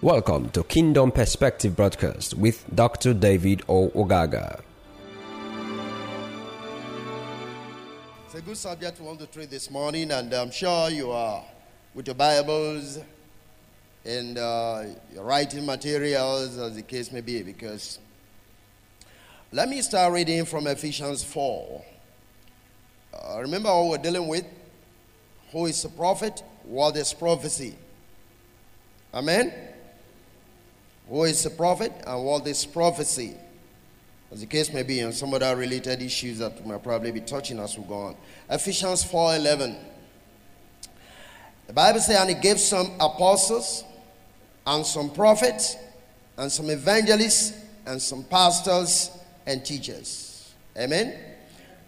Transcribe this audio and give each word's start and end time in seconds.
Welcome 0.00 0.50
to 0.50 0.62
Kingdom 0.62 1.10
Perspective 1.10 1.74
Broadcast 1.74 2.34
with 2.34 2.64
Dr. 2.72 3.12
David 3.12 3.64
O. 3.68 3.88
Ogaga. 3.88 4.60
It's 8.24 8.34
a 8.36 8.40
good 8.40 8.56
subject 8.56 9.00
we 9.00 9.06
want 9.06 9.18
to 9.18 9.26
treat 9.26 9.50
this 9.50 9.68
morning, 9.72 10.12
and 10.12 10.32
I'm 10.32 10.52
sure 10.52 10.88
you 10.88 11.10
are 11.10 11.42
with 11.94 12.06
your 12.06 12.14
Bibles 12.14 13.00
and 14.04 14.38
uh, 14.38 14.84
your 15.12 15.24
writing 15.24 15.66
materials, 15.66 16.56
as 16.58 16.76
the 16.76 16.82
case 16.82 17.10
may 17.10 17.20
be, 17.20 17.42
because 17.42 17.98
let 19.50 19.68
me 19.68 19.82
start 19.82 20.12
reading 20.12 20.44
from 20.44 20.68
Ephesians 20.68 21.24
4. 21.24 21.84
Uh, 23.14 23.40
remember 23.40 23.68
what 23.70 23.88
we're 23.88 23.98
dealing 23.98 24.28
with? 24.28 24.44
Who 25.50 25.66
is 25.66 25.84
a 25.84 25.88
prophet? 25.88 26.40
What 26.62 26.96
is 26.96 27.12
prophecy? 27.12 27.74
Amen? 29.12 29.67
Who 31.08 31.24
is 31.24 31.44
a 31.46 31.50
prophet 31.50 31.92
and 32.06 32.24
what 32.24 32.46
is 32.46 32.64
prophecy? 32.66 33.34
As 34.30 34.40
the 34.40 34.46
case 34.46 34.72
may 34.72 34.82
be, 34.82 35.00
and 35.00 35.14
some 35.14 35.32
other 35.32 35.56
related 35.56 36.02
issues 36.02 36.38
that 36.38 36.60
we 36.60 36.70
might 36.70 36.82
probably 36.82 37.10
be 37.10 37.20
touching 37.20 37.58
as 37.60 37.78
we 37.78 37.84
go 37.84 37.94
on. 37.94 38.16
Ephesians 38.50 39.02
4:11. 39.04 39.76
The 41.66 41.72
Bible 41.72 42.00
says, 42.00 42.18
and 42.18 42.30
he 42.30 42.34
gave 42.34 42.60
some 42.60 42.92
apostles 43.00 43.84
and 44.66 44.84
some 44.84 45.10
prophets 45.10 45.76
and 46.36 46.50
some 46.52 46.70
evangelists 46.70 47.58
and 47.86 48.00
some 48.00 48.24
pastors 48.24 49.10
and 49.46 49.64
teachers. 49.64 50.52
Amen. 50.76 51.14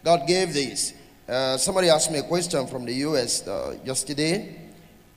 God 0.02 0.27
gave 0.27 0.52
these. 0.52 0.95
Uh, 1.28 1.56
somebody 1.56 1.89
asked 1.89 2.11
me 2.11 2.19
a 2.19 2.23
question 2.23 2.66
from 2.66 2.84
the 2.84 2.95
U.S. 2.95 3.47
Uh, 3.47 3.77
yesterday. 3.84 4.56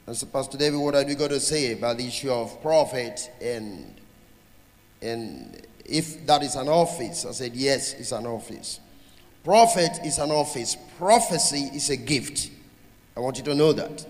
And 0.06 0.16
so, 0.16 0.28
Pastor 0.28 0.58
David, 0.58 0.78
what 0.78 0.96
are 0.96 1.06
we 1.06 1.16
going 1.16 1.32
to 1.32 1.40
say 1.40 1.72
about 1.72 1.98
the 1.98 2.06
issue 2.06 2.30
of 2.30 2.62
prophet 2.62 3.32
and 3.42 4.00
and 5.04 5.62
if 5.86 6.26
that 6.26 6.44
is 6.44 6.56
an 6.56 6.70
office? 6.70 7.26
I 7.26 7.32
said, 7.32 7.56
yes, 7.56 7.94
it's 7.94 8.12
an 8.12 8.26
office. 8.26 8.80
Prophet 9.44 10.00
is 10.06 10.18
an 10.20 10.32
office. 10.32 10.78
Prophecy 10.98 11.70
is 11.74 11.90
a 11.90 11.98
gift. 11.98 12.50
I 13.16 13.20
want 13.20 13.38
you 13.38 13.44
to 13.44 13.56
know 13.56 13.74
that. 13.74 14.06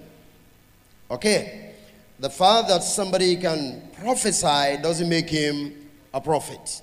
Okay. 1.09 1.73
The 2.19 2.30
fact 2.30 2.69
that 2.69 2.83
somebody 2.83 3.36
can 3.36 3.89
prophesy 3.99 4.77
doesn't 4.81 5.09
make 5.09 5.30
him 5.30 5.89
a 6.14 6.21
prophet. 6.21 6.81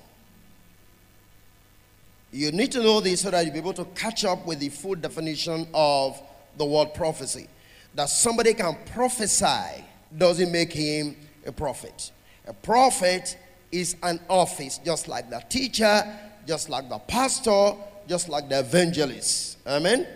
You 2.33 2.51
need 2.51 2.71
to 2.73 2.83
know 2.83 2.99
this 2.99 3.21
so 3.21 3.31
that 3.31 3.43
you'll 3.43 3.53
be 3.53 3.59
able 3.59 3.73
to 3.73 3.85
catch 3.95 4.25
up 4.25 4.45
with 4.45 4.59
the 4.59 4.69
full 4.69 4.95
definition 4.95 5.67
of 5.73 6.21
the 6.57 6.65
word 6.65 6.93
prophecy. 6.93 7.47
That 7.95 8.09
somebody 8.09 8.53
can 8.53 8.77
prophesy 8.93 9.83
doesn't 10.17 10.51
make 10.51 10.71
him 10.71 11.15
a 11.45 11.51
prophet. 11.51 12.11
A 12.47 12.53
prophet 12.53 13.37
is 13.71 13.95
an 14.03 14.19
office, 14.29 14.79
just 14.79 15.07
like 15.07 15.29
the 15.29 15.39
teacher, 15.49 16.03
just 16.47 16.69
like 16.69 16.89
the 16.89 16.97
pastor, 16.99 17.73
just 18.07 18.29
like 18.29 18.49
the 18.49 18.59
evangelist. 18.59 19.57
Amen? 19.65 20.07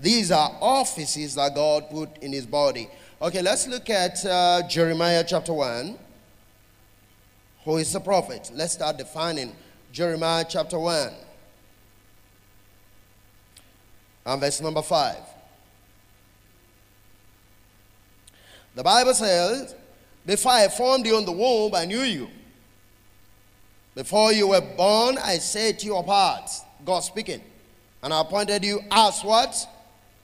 These 0.00 0.30
are 0.30 0.56
offices 0.60 1.34
that 1.34 1.54
God 1.54 1.90
put 1.90 2.18
in 2.18 2.32
his 2.32 2.46
body. 2.46 2.88
Okay, 3.20 3.42
let's 3.42 3.68
look 3.68 3.88
at 3.90 4.24
uh, 4.24 4.66
Jeremiah 4.68 5.24
chapter 5.26 5.52
1. 5.52 5.98
Who 7.64 7.76
is 7.76 7.92
the 7.92 8.00
prophet? 8.00 8.50
Let's 8.52 8.72
start 8.72 8.98
defining 8.98 9.54
Jeremiah 9.92 10.44
chapter 10.48 10.78
1 10.78 11.12
and 14.26 14.40
verse 14.40 14.60
number 14.60 14.82
5. 14.82 15.16
The 18.74 18.82
Bible 18.82 19.14
says, 19.14 19.74
Before 20.24 20.52
I 20.52 20.68
formed 20.68 21.06
you 21.06 21.18
in 21.18 21.24
the 21.24 21.32
womb, 21.32 21.74
I 21.74 21.84
knew 21.84 22.00
you. 22.00 22.28
Before 23.94 24.32
you 24.32 24.48
were 24.48 24.60
born, 24.60 25.18
I 25.18 25.38
set 25.38 25.84
you 25.84 25.96
apart. 25.96 26.50
God 26.84 27.00
speaking. 27.00 27.42
And 28.02 28.12
I 28.12 28.20
appointed 28.20 28.64
you 28.64 28.80
as 28.90 29.22
what? 29.22 29.54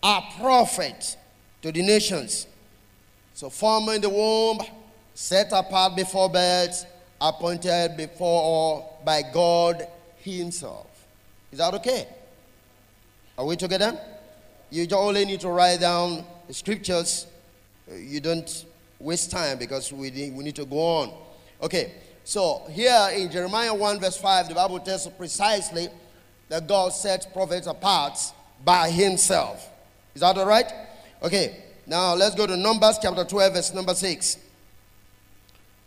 A 0.03 0.21
prophet 0.41 1.17
to 1.63 1.71
the 1.71 1.83
nations. 1.83 2.47
So, 3.35 3.51
formed 3.51 3.91
in 3.91 4.01
the 4.01 4.09
womb, 4.09 4.61
set 5.15 5.53
apart 5.53 5.95
before 5.97 6.29
birth, 6.29 6.87
appointed 7.21 7.97
before 7.97 8.89
by 9.05 9.23
God 9.33 9.87
Himself. 10.19 10.87
Is 11.53 11.59
that 11.59 11.75
okay? 11.75 12.09
Are 13.37 13.45
we 13.45 13.57
together? 13.57 13.99
You 14.71 14.87
only 14.93 15.25
need 15.25 15.41
to 15.41 15.49
write 15.49 15.81
down 15.81 16.25
the 16.47 16.55
scriptures. 16.55 17.27
You 17.91 18.21
don't 18.21 18.65
waste 18.99 19.31
time 19.31 19.59
because 19.59 19.93
we 19.93 20.11
we 20.11 20.45
need 20.45 20.57
to 20.57 20.65
go 20.65 20.79
on. 20.79 21.13
Okay, 21.63 21.93
so 22.29 22.63
here 22.71 23.09
in 23.15 23.31
Jeremiah 23.31 23.73
1, 23.73 24.01
verse 24.01 24.19
5, 24.19 24.51
the 24.51 24.55
Bible 24.55 24.79
tells 24.81 25.07
us 25.07 25.13
precisely 25.17 25.89
that 26.51 26.69
God 26.69 26.93
sets 26.93 27.25
prophets 27.25 27.67
apart 27.67 28.19
by 28.63 28.91
Himself. 28.91 29.67
Is 30.15 30.21
that 30.21 30.37
all 30.37 30.45
right? 30.45 30.71
Okay, 31.23 31.57
now 31.87 32.13
let's 32.15 32.35
go 32.35 32.47
to 32.47 32.55
Numbers 32.55 32.99
chapter 33.01 33.25
12, 33.25 33.55
verse 33.55 33.73
number 33.73 33.95
6. 33.95 34.37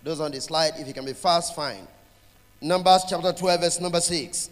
Those 0.02 0.20
on 0.20 0.32
the 0.32 0.42
slide, 0.42 0.74
if 0.78 0.88
you 0.88 0.96
can 0.96 1.06
be 1.06 1.14
fast, 1.14 1.56
fine. 1.56 1.88
Numbers 2.60 3.04
chapter 3.08 3.34
12, 3.34 3.62
verse 3.62 3.80
number 3.80 4.02
6. 4.02 4.50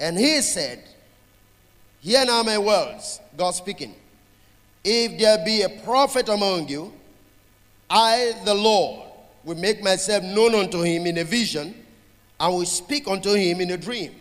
And 0.00 0.18
he 0.18 0.42
said, 0.42 0.84
Hear 2.02 2.26
now 2.26 2.42
my 2.42 2.58
words, 2.58 3.20
God 3.38 3.52
speaking. 3.52 3.94
If 4.84 5.18
there 5.18 5.42
be 5.46 5.62
a 5.62 5.70
prophet 5.70 6.28
among 6.28 6.68
you, 6.68 6.92
I, 7.88 8.34
the 8.44 8.52
Lord, 8.52 9.04
will 9.44 9.56
make 9.56 9.82
myself 9.82 10.22
known 10.22 10.54
unto 10.54 10.82
him 10.82 11.06
in 11.06 11.18
a 11.18 11.24
vision 11.24 11.74
and 12.40 12.54
will 12.54 12.64
speak 12.64 13.06
unto 13.06 13.34
him 13.34 13.60
in 13.60 13.70
a 13.70 13.76
dream. 13.76 14.14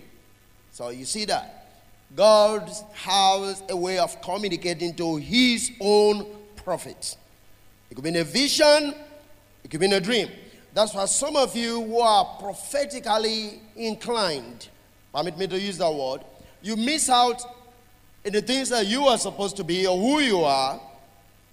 So 0.71 0.89
you 0.89 1.05
see 1.05 1.25
that. 1.25 1.67
God 2.15 2.69
has 2.93 3.63
a 3.69 3.75
way 3.75 3.97
of 3.97 4.21
communicating 4.21 4.93
to 4.95 5.15
his 5.17 5.71
own 5.79 6.25
prophets. 6.57 7.17
It 7.89 7.95
could 7.95 8.03
be 8.03 8.09
in 8.09 8.17
a 8.17 8.23
vision, 8.23 8.93
it 9.63 9.71
could 9.71 9.79
be 9.79 9.87
in 9.87 9.93
a 9.93 9.99
dream. 9.99 10.29
That's 10.73 10.93
why 10.93 11.05
some 11.05 11.35
of 11.35 11.55
you 11.55 11.83
who 11.83 11.99
are 11.99 12.25
prophetically 12.39 13.61
inclined, 13.75 14.69
permit 15.13 15.37
me 15.37 15.47
to 15.47 15.59
use 15.59 15.77
that 15.77 15.93
word, 15.93 16.21
you 16.61 16.75
miss 16.75 17.09
out 17.09 17.43
in 18.23 18.33
the 18.33 18.41
things 18.41 18.69
that 18.69 18.87
you 18.87 19.05
are 19.05 19.17
supposed 19.17 19.57
to 19.57 19.63
be 19.63 19.85
or 19.85 19.97
who 19.97 20.19
you 20.19 20.43
are 20.43 20.79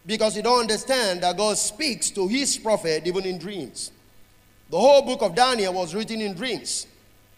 because 0.06 0.36
you 0.36 0.42
don't 0.42 0.60
understand 0.60 1.22
that 1.22 1.36
God 1.36 1.56
speaks 1.58 2.10
to 2.10 2.26
his 2.26 2.56
prophet 2.58 3.06
even 3.06 3.24
in 3.24 3.38
dreams. 3.38 3.92
The 4.70 4.78
whole 4.78 5.02
book 5.02 5.22
of 5.22 5.34
Daniel 5.34 5.74
was 5.74 5.94
written 5.94 6.20
in 6.20 6.34
dreams. 6.34 6.86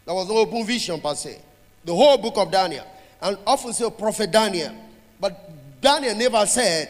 There 0.05 0.15
was 0.15 0.29
no 0.29 0.37
open 0.37 0.65
vision 0.65 1.01
per 1.01 1.15
se. 1.15 1.41
The 1.85 1.95
whole 1.95 2.19
book 2.19 2.37
of 2.37 2.51
Daniel. 2.51 2.87
And 3.21 3.39
often 3.47 3.73
say 3.73 3.89
prophet 3.91 4.31
Daniel. 4.31 4.75
But 5.21 5.81
Daniel 5.81 6.15
never 6.15 6.45
said, 6.47 6.89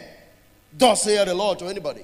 Thus 0.75 1.03
saith 1.03 1.27
the 1.27 1.33
Lord 1.33 1.59
to 1.59 1.65
anybody. 1.65 2.03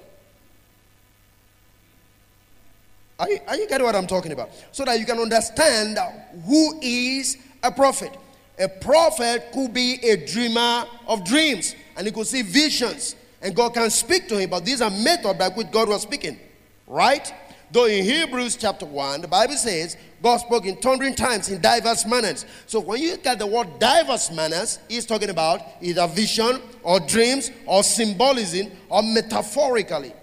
Are 3.20 3.30
you, 3.30 3.40
are 3.48 3.56
you 3.58 3.68
getting 3.68 3.86
what 3.86 3.96
I'm 3.96 4.08
talking 4.08 4.32
about? 4.32 4.52
So 4.72 4.86
that 4.86 5.00
you 5.00 5.06
can 5.06 5.20
understand 5.20 5.98
who 6.46 6.80
is 6.82 7.38
a 7.62 7.72
prophet. 7.72 8.16
A 8.58 8.70
prophet 8.70 9.52
could 9.54 9.74
be 9.74 9.96
a 10.04 10.26
dreamer 10.26 10.86
of 11.08 11.26
dreams 11.26 11.76
and 11.98 12.08
he 12.08 12.14
could 12.14 12.28
see 12.28 12.42
visions 12.42 13.16
and 13.42 13.56
God 13.56 13.74
can 13.74 13.90
speak 13.90 14.28
to 14.30 14.38
him, 14.38 14.50
but 14.50 14.66
these 14.66 14.82
are 14.82 14.90
methods 14.90 15.38
by 15.38 15.50
which 15.50 15.72
God 15.72 15.90
was 15.90 16.02
speaking, 16.02 16.40
right? 16.88 17.34
Though 17.72 17.86
in 17.86 18.04
Hebrews 18.04 18.56
chapter 18.56 18.86
1, 18.86 19.22
the 19.22 19.28
Bible 19.28 19.56
says 19.56 19.96
God 20.22 20.38
spoke 20.38 20.66
in 20.66 20.78
thundering 20.78 21.16
times 21.16 21.50
in 21.50 21.62
diverse 21.62 22.06
manners. 22.06 22.46
So 22.66 22.80
when 22.80 23.00
you 23.02 23.12
look 23.12 23.26
at 23.28 23.40
the 23.40 23.46
word 23.46 23.80
diverse 23.80 24.32
manners, 24.32 24.80
he's 24.90 25.06
talking 25.06 25.30
about 25.30 25.62
either 25.82 26.08
vision 26.08 26.62
or 26.84 27.00
dreams 27.00 27.52
or 27.66 27.84
symbolism 27.84 28.72
or 28.90 29.04
metaphorically. 29.04 30.14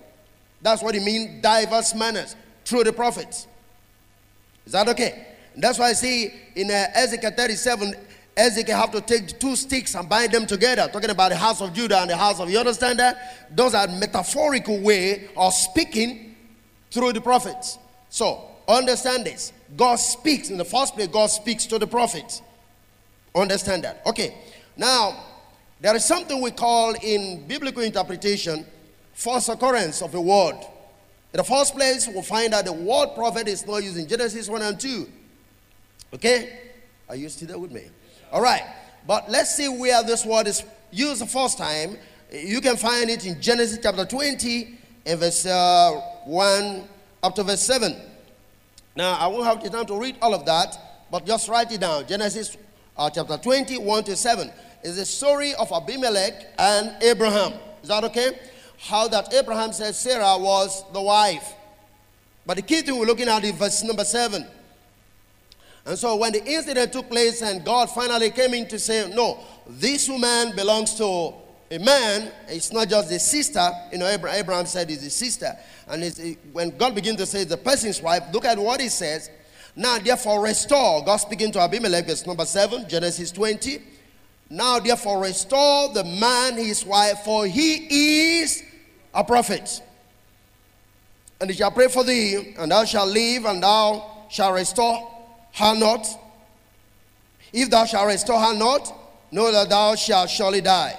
That's 0.60 0.82
what 0.82 0.94
he 0.94 1.00
means, 1.00 1.40
diverse 1.40 1.94
manners, 1.94 2.34
through 2.64 2.84
the 2.84 2.92
prophets. 2.92 3.46
Is 4.66 4.72
that 4.72 4.88
okay? 4.88 5.28
And 5.54 5.62
that's 5.62 5.78
why 5.78 5.90
I 5.90 5.92
see 5.92 6.34
in 6.56 6.70
uh, 6.70 6.86
Ezekiel 6.94 7.30
37, 7.30 7.94
Ezekiel 8.36 8.76
have 8.76 8.90
to 8.90 9.00
take 9.00 9.38
two 9.38 9.56
sticks 9.56 9.94
and 9.94 10.08
bind 10.08 10.32
them 10.32 10.46
together, 10.46 10.88
talking 10.92 11.08
about 11.08 11.30
the 11.30 11.36
house 11.36 11.62
of 11.62 11.72
Judah 11.72 12.00
and 12.00 12.10
the 12.10 12.16
house 12.16 12.38
of, 12.38 12.50
you 12.50 12.58
understand 12.58 12.98
that? 12.98 13.46
Those 13.54 13.74
are 13.74 13.88
metaphorical 13.88 14.78
way 14.80 15.30
of 15.36 15.54
speaking 15.54 16.36
through 16.90 17.14
the 17.14 17.20
prophets. 17.20 17.78
So, 18.10 18.44
understand 18.68 19.24
this. 19.24 19.52
God 19.74 19.96
speaks, 19.96 20.50
in 20.50 20.58
the 20.58 20.64
first 20.64 20.94
place, 20.94 21.08
God 21.08 21.28
speaks 21.28 21.64
to 21.66 21.78
the 21.78 21.86
prophets. 21.86 22.42
Understand 23.34 23.84
that. 23.84 24.02
Okay. 24.04 24.34
Now, 24.76 25.24
there 25.80 25.96
is 25.96 26.04
something 26.04 26.40
we 26.40 26.50
call 26.50 26.94
in 27.02 27.46
biblical 27.46 27.82
interpretation 27.82 28.66
false 29.14 29.48
occurrence 29.48 30.02
of 30.02 30.14
a 30.14 30.20
word. 30.20 30.56
In 31.32 31.38
the 31.38 31.44
first 31.44 31.74
place, 31.74 32.06
we'll 32.06 32.22
find 32.22 32.52
that 32.52 32.66
the 32.66 32.72
word 32.72 33.14
prophet 33.14 33.48
is 33.48 33.66
not 33.66 33.82
used 33.82 33.96
in 33.96 34.06
Genesis 34.06 34.48
1 34.48 34.62
and 34.62 34.78
2. 34.78 35.08
Okay? 36.14 36.58
Are 37.08 37.16
you 37.16 37.28
still 37.28 37.48
there 37.48 37.58
with 37.58 37.72
me? 37.72 37.84
All 38.32 38.42
right. 38.42 38.62
But 39.06 39.30
let's 39.30 39.54
see 39.54 39.68
where 39.68 40.02
this 40.02 40.24
word 40.24 40.46
is 40.46 40.64
used 40.90 41.20
the 41.20 41.26
first 41.26 41.58
time. 41.58 41.96
You 42.32 42.60
can 42.60 42.76
find 42.76 43.08
it 43.08 43.24
in 43.24 43.40
Genesis 43.40 43.78
chapter 43.82 44.04
20 44.04 44.78
and 45.06 45.20
verse 45.20 45.46
uh, 45.46 45.92
1 46.24 46.88
up 47.22 47.34
to 47.36 47.44
verse 47.44 47.62
7. 47.62 47.94
Now, 48.96 49.14
I 49.14 49.26
won't 49.26 49.44
have 49.44 49.62
the 49.62 49.70
time 49.70 49.86
to 49.86 50.00
read 50.00 50.16
all 50.20 50.34
of 50.34 50.44
that, 50.46 50.76
but 51.10 51.24
just 51.26 51.48
write 51.48 51.70
it 51.70 51.80
down. 51.80 52.06
Genesis 52.06 52.56
uh, 52.96 53.10
chapter 53.10 53.36
20, 53.36 53.78
1 53.78 54.04
to 54.04 54.16
7 54.16 54.50
is 54.82 54.96
the 54.96 55.04
story 55.04 55.54
of 55.54 55.70
Abimelech 55.70 56.46
and 56.58 57.02
Abraham. 57.02 57.52
Is 57.82 57.88
that 57.88 58.04
okay? 58.04 58.38
How 58.78 59.06
that 59.08 59.32
Abraham 59.32 59.72
said 59.72 59.94
Sarah 59.94 60.36
was 60.38 60.84
the 60.92 61.00
wife. 61.00 61.54
But 62.44 62.56
the 62.56 62.62
key 62.62 62.82
thing 62.82 62.98
we're 62.98 63.06
looking 63.06 63.28
at 63.28 63.44
is 63.44 63.52
verse 63.52 63.82
number 63.82 64.04
7. 64.04 64.46
And 65.86 65.96
so 65.96 66.16
when 66.16 66.32
the 66.32 66.44
incident 66.44 66.92
took 66.92 67.08
place 67.08 67.42
and 67.42 67.64
God 67.64 67.88
finally 67.88 68.30
came 68.30 68.54
in 68.54 68.66
to 68.68 68.78
say, 68.78 69.08
no, 69.14 69.38
this 69.68 70.08
woman 70.08 70.54
belongs 70.56 70.94
to 70.94 71.32
a 71.70 71.78
man, 71.78 72.32
it's 72.48 72.72
not 72.72 72.88
just 72.88 73.10
a 73.12 73.20
sister. 73.20 73.70
You 73.92 73.98
know, 73.98 74.06
Abraham 74.08 74.66
said 74.66 74.90
it's 74.90 75.06
a 75.06 75.10
sister. 75.10 75.56
And 75.86 76.36
when 76.52 76.76
God 76.76 76.96
began 76.96 77.16
to 77.16 77.24
say 77.26 77.44
the 77.44 77.56
person's 77.56 78.02
wife, 78.02 78.24
look 78.32 78.44
at 78.44 78.58
what 78.58 78.80
he 78.80 78.88
says. 78.88 79.30
Now, 79.76 79.98
therefore, 79.98 80.42
restore. 80.42 81.04
God 81.04 81.18
speaking 81.18 81.52
to 81.52 81.60
Abimelech, 81.60 82.06
verse 82.06 82.26
number 82.26 82.44
7, 82.44 82.88
Genesis 82.88 83.30
20. 83.30 83.80
Now, 84.50 84.80
therefore, 84.80 85.22
restore 85.22 85.92
the 85.92 86.02
man 86.02 86.54
his 86.54 86.84
wife, 86.84 87.20
for 87.20 87.46
he 87.46 88.40
is 88.40 88.62
a 89.14 89.22
prophet. 89.22 89.82
And 91.40 91.50
he 91.50 91.56
shall 91.56 91.70
pray 91.70 91.88
for 91.88 92.02
thee, 92.02 92.54
and 92.58 92.72
thou 92.72 92.84
shalt 92.84 93.10
live, 93.10 93.44
and 93.44 93.62
thou 93.62 94.26
shalt 94.30 94.54
restore 94.54 95.15
her 95.56 95.74
not. 95.74 96.06
If 97.52 97.70
thou 97.70 97.84
shalt 97.86 98.06
restore 98.06 98.40
her 98.40 98.54
not, 98.54 98.92
know 99.30 99.50
that 99.50 99.68
thou 99.68 99.94
shalt 99.94 100.30
surely 100.30 100.60
die. 100.60 100.98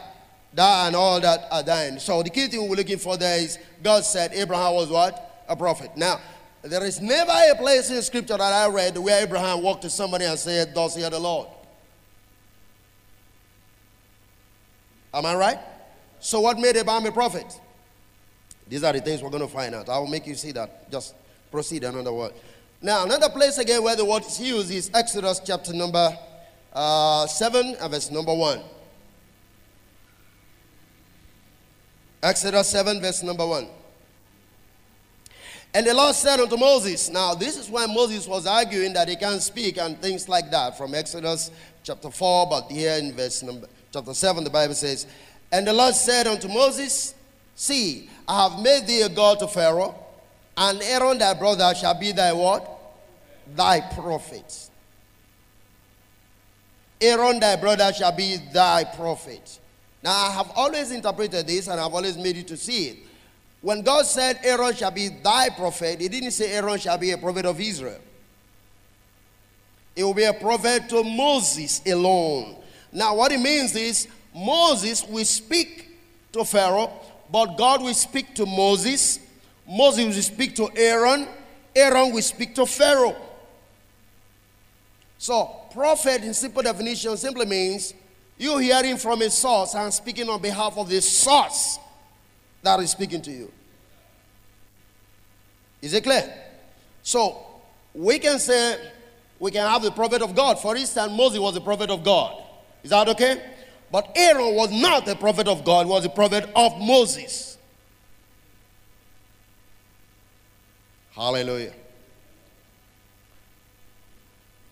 Thou 0.54 0.88
and 0.88 0.95
all 0.95 1.19
that 1.19 1.48
are 1.51 1.62
thine. 1.63 2.00
So 2.00 2.24
the 2.24 2.30
key 2.30 2.48
thing 2.48 2.68
we're 2.68 2.75
looking 2.75 2.98
for 2.98 3.18
there 3.18 3.39
is 3.39 3.59
God 3.83 4.04
said 4.04 4.33
Abraham 4.33 4.74
was 4.74 4.89
what? 4.89 5.44
A 5.48 5.56
prophet. 5.56 5.92
Now, 5.95 6.19
there 6.63 6.83
is 6.83 7.00
never 7.00 7.31
a 7.31 7.56
place 7.56 7.92
in 7.92 8.01
scripture 8.01 8.38
that 8.38 8.42
I 8.42 8.68
read 8.68 8.98
where 8.98 9.21
Abraham 9.21 9.62
walked 9.62 9.83
to 9.83 9.89
somebody 9.89 10.25
and 10.25 10.38
said, 10.38 10.74
Thus 10.74 10.95
hear 10.95 11.09
the 11.09 11.19
Lord. 11.19 11.48
Am 15.13 15.25
I 15.25 15.36
right? 15.36 15.59
So, 16.19 16.42
what 16.42 16.57
made 16.57 16.75
Abraham 16.75 17.06
a 17.06 17.12
prophet? 17.12 17.45
These 18.68 18.83
are 18.83 18.94
the 18.94 19.01
things 19.01 19.21
we're 19.21 19.30
going 19.30 19.48
to 19.48 19.54
find 19.54 19.75
out. 19.75 19.88
I 19.88 19.98
will 20.00 20.07
make 20.07 20.25
you 20.25 20.36
see 20.36 20.51
that. 20.54 20.92
Just 20.92 21.13
proceed 21.51 21.83
another 21.83 22.12
word. 22.12 22.33
Now, 22.81 23.06
another 23.06 23.29
place 23.29 23.57
again 23.57 23.83
where 23.83 23.95
the 23.95 24.06
word 24.06 24.24
is 24.24 24.39
used 24.39 24.71
is 24.71 24.91
Exodus 24.94 25.41
chapter 25.44 25.74
number 25.74 26.15
uh, 26.74 27.25
7 27.25 27.75
and 27.79 27.91
verse 27.91 28.12
number 28.12 28.33
1. 28.33 28.62
Exodus 32.21 32.69
7, 32.69 33.01
verse 33.01 33.24
number 33.24 33.45
1. 33.45 33.68
And 35.74 35.88
the 35.88 35.94
Lord 35.94 36.15
said 36.15 36.39
unto 36.39 36.57
Moses, 36.57 37.09
Now, 37.09 37.33
this 37.33 37.57
is 37.57 37.69
why 37.69 37.85
Moses 37.88 38.27
was 38.27 38.45
arguing 38.45 38.94
that 38.94 39.09
he 39.09 39.15
can't 39.15 39.41
speak 39.41 39.77
and 39.77 40.00
things 40.00 40.30
like 40.30 40.51
that 40.51 40.77
from 40.77 40.94
Exodus 40.94 41.51
chapter 41.83 42.12
4, 42.12 42.47
but 42.47 42.71
here 42.71 42.94
in 42.94 43.13
verse 43.13 43.41
number 43.44 43.68
chapter 43.91 44.13
7, 44.13 44.44
the 44.44 44.50
Bible 44.50 44.75
says, 44.75 45.07
And 45.51 45.65
the 45.65 45.73
Lord 45.73 45.95
said 45.95 46.27
unto 46.27 46.47
Moses, 46.47 47.15
See, 47.56 48.09
I 48.27 48.50
have 48.50 48.62
made 48.62 48.85
thee 48.85 49.01
a 49.01 49.09
God 49.09 49.39
to 49.39 49.47
Pharaoh, 49.47 49.95
and 50.57 50.81
Aaron 50.81 51.19
thy 51.19 51.33
brother 51.36 51.74
shall 51.75 51.94
be 51.94 52.12
thy 52.12 52.33
what? 52.33 52.68
Thy 53.56 53.80
prophet. 53.80 54.69
Aaron 57.00 57.39
thy 57.39 57.56
brother 57.56 57.94
shall 57.94 58.12
be 58.12 58.38
thy 58.51 58.83
prophet. 58.83 59.59
Now 60.04 60.15
I 60.15 60.31
have 60.31 60.51
always 60.56 60.92
interpreted 60.92 61.45
this 61.45 61.68
and 61.68 61.80
I've 61.80 61.94
always 61.94 62.18
made 62.18 62.36
you 62.36 62.44
to 62.44 62.57
see 62.57 62.88
it. 62.89 62.98
When 63.62 63.81
God 63.81 64.06
said 64.06 64.39
Aaron 64.44 64.74
shall 64.74 64.92
be 64.92 65.09
thy 65.09 65.50
prophet, 65.50 66.01
he 66.01 66.07
didn't 66.07 66.31
say 66.31 66.51
Aaron 66.51 66.80
shall 66.80 66.98
be 66.98 67.12
a 67.12 67.18
prophet 67.18 67.45
of 67.45 67.59
Israel. 67.59 68.00
It 69.95 70.04
will 70.04 70.13
be 70.13 70.24
a 70.24 70.33
prophet 70.33 70.89
to 70.89 71.04
Moses 71.04 71.81
alone. 71.86 72.56
Now, 72.92 73.15
what 73.15 73.31
it 73.31 73.39
means 73.39 73.75
is 73.75 74.07
Moses 74.33 75.04
will 75.07 75.25
speak 75.25 75.98
to 76.33 76.45
Pharaoh, 76.45 76.92
but 77.31 77.57
God 77.57 77.81
will 77.81 77.94
speak 77.95 78.36
to 78.36 78.45
Moses. 78.45 79.19
Moses 79.68 80.16
will 80.16 80.22
speak 80.22 80.56
to 80.56 80.69
Aaron. 80.75 81.28
Aaron 81.75 82.14
will 82.14 82.22
speak 82.22 82.56
to 82.56 82.66
Pharaoh. 82.66 83.16
So, 85.18 85.62
prophet 85.74 86.24
in 86.24 86.34
simple 86.34 86.62
definition 86.62 87.18
simply 87.18 87.46
means 87.46 87.94
you 88.38 88.58
hearing 88.60 88.98
from 88.98 89.22
a 89.22 89.30
source 89.30 89.75
and 89.75 89.94
speaking 89.94 90.30
on 90.30 90.42
behalf 90.42 90.78
of 90.78 90.90
the 90.90 91.02
source 91.02 91.80
that 92.62 92.80
is 92.80 92.92
speaking 92.92 93.22
to 93.24 93.31
you. 93.31 93.52
Is 95.81 95.94
it 95.94 96.04
clear? 96.04 96.34
So, 97.04 97.38
we 97.94 98.19
can 98.19 98.40
say 98.40 98.80
we 99.40 99.52
can 99.52 99.68
have 99.68 99.81
the 99.81 99.92
prophet 99.92 100.22
of 100.22 100.36
God. 100.36 100.60
For 100.60 100.75
instance, 100.75 101.12
Moses 101.12 101.40
was 101.40 101.54
the 101.54 101.62
prophet 101.62 101.90
of 101.90 102.04
God. 102.04 102.44
Is 102.84 102.92
that 102.92 103.08
okay? 103.10 103.42
But 103.92 104.12
Aaron 104.16 104.56
was 104.56 104.72
not 104.72 105.08
a 105.08 105.16
prophet 105.16 105.48
of 105.48 105.64
God, 105.64 105.88
was 105.88 106.06
a 106.06 106.10
prophet 106.10 106.50
of 106.56 106.80
Moses. 106.80 107.56
Hallelujah. 111.18 111.74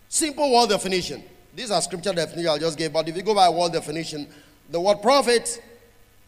Simple 0.07 0.53
word 0.53 0.69
definition. 0.69 1.23
These 1.55 1.71
are 1.71 1.81
scripture 1.81 2.13
definitions 2.13 2.47
I 2.47 2.59
just 2.59 2.77
gave, 2.77 2.93
but 2.93 3.09
if 3.09 3.17
you 3.17 3.23
go 3.23 3.33
by 3.33 3.49
word 3.49 3.73
definition, 3.73 4.27
the 4.69 4.79
word 4.79 5.01
prophet 5.01 5.59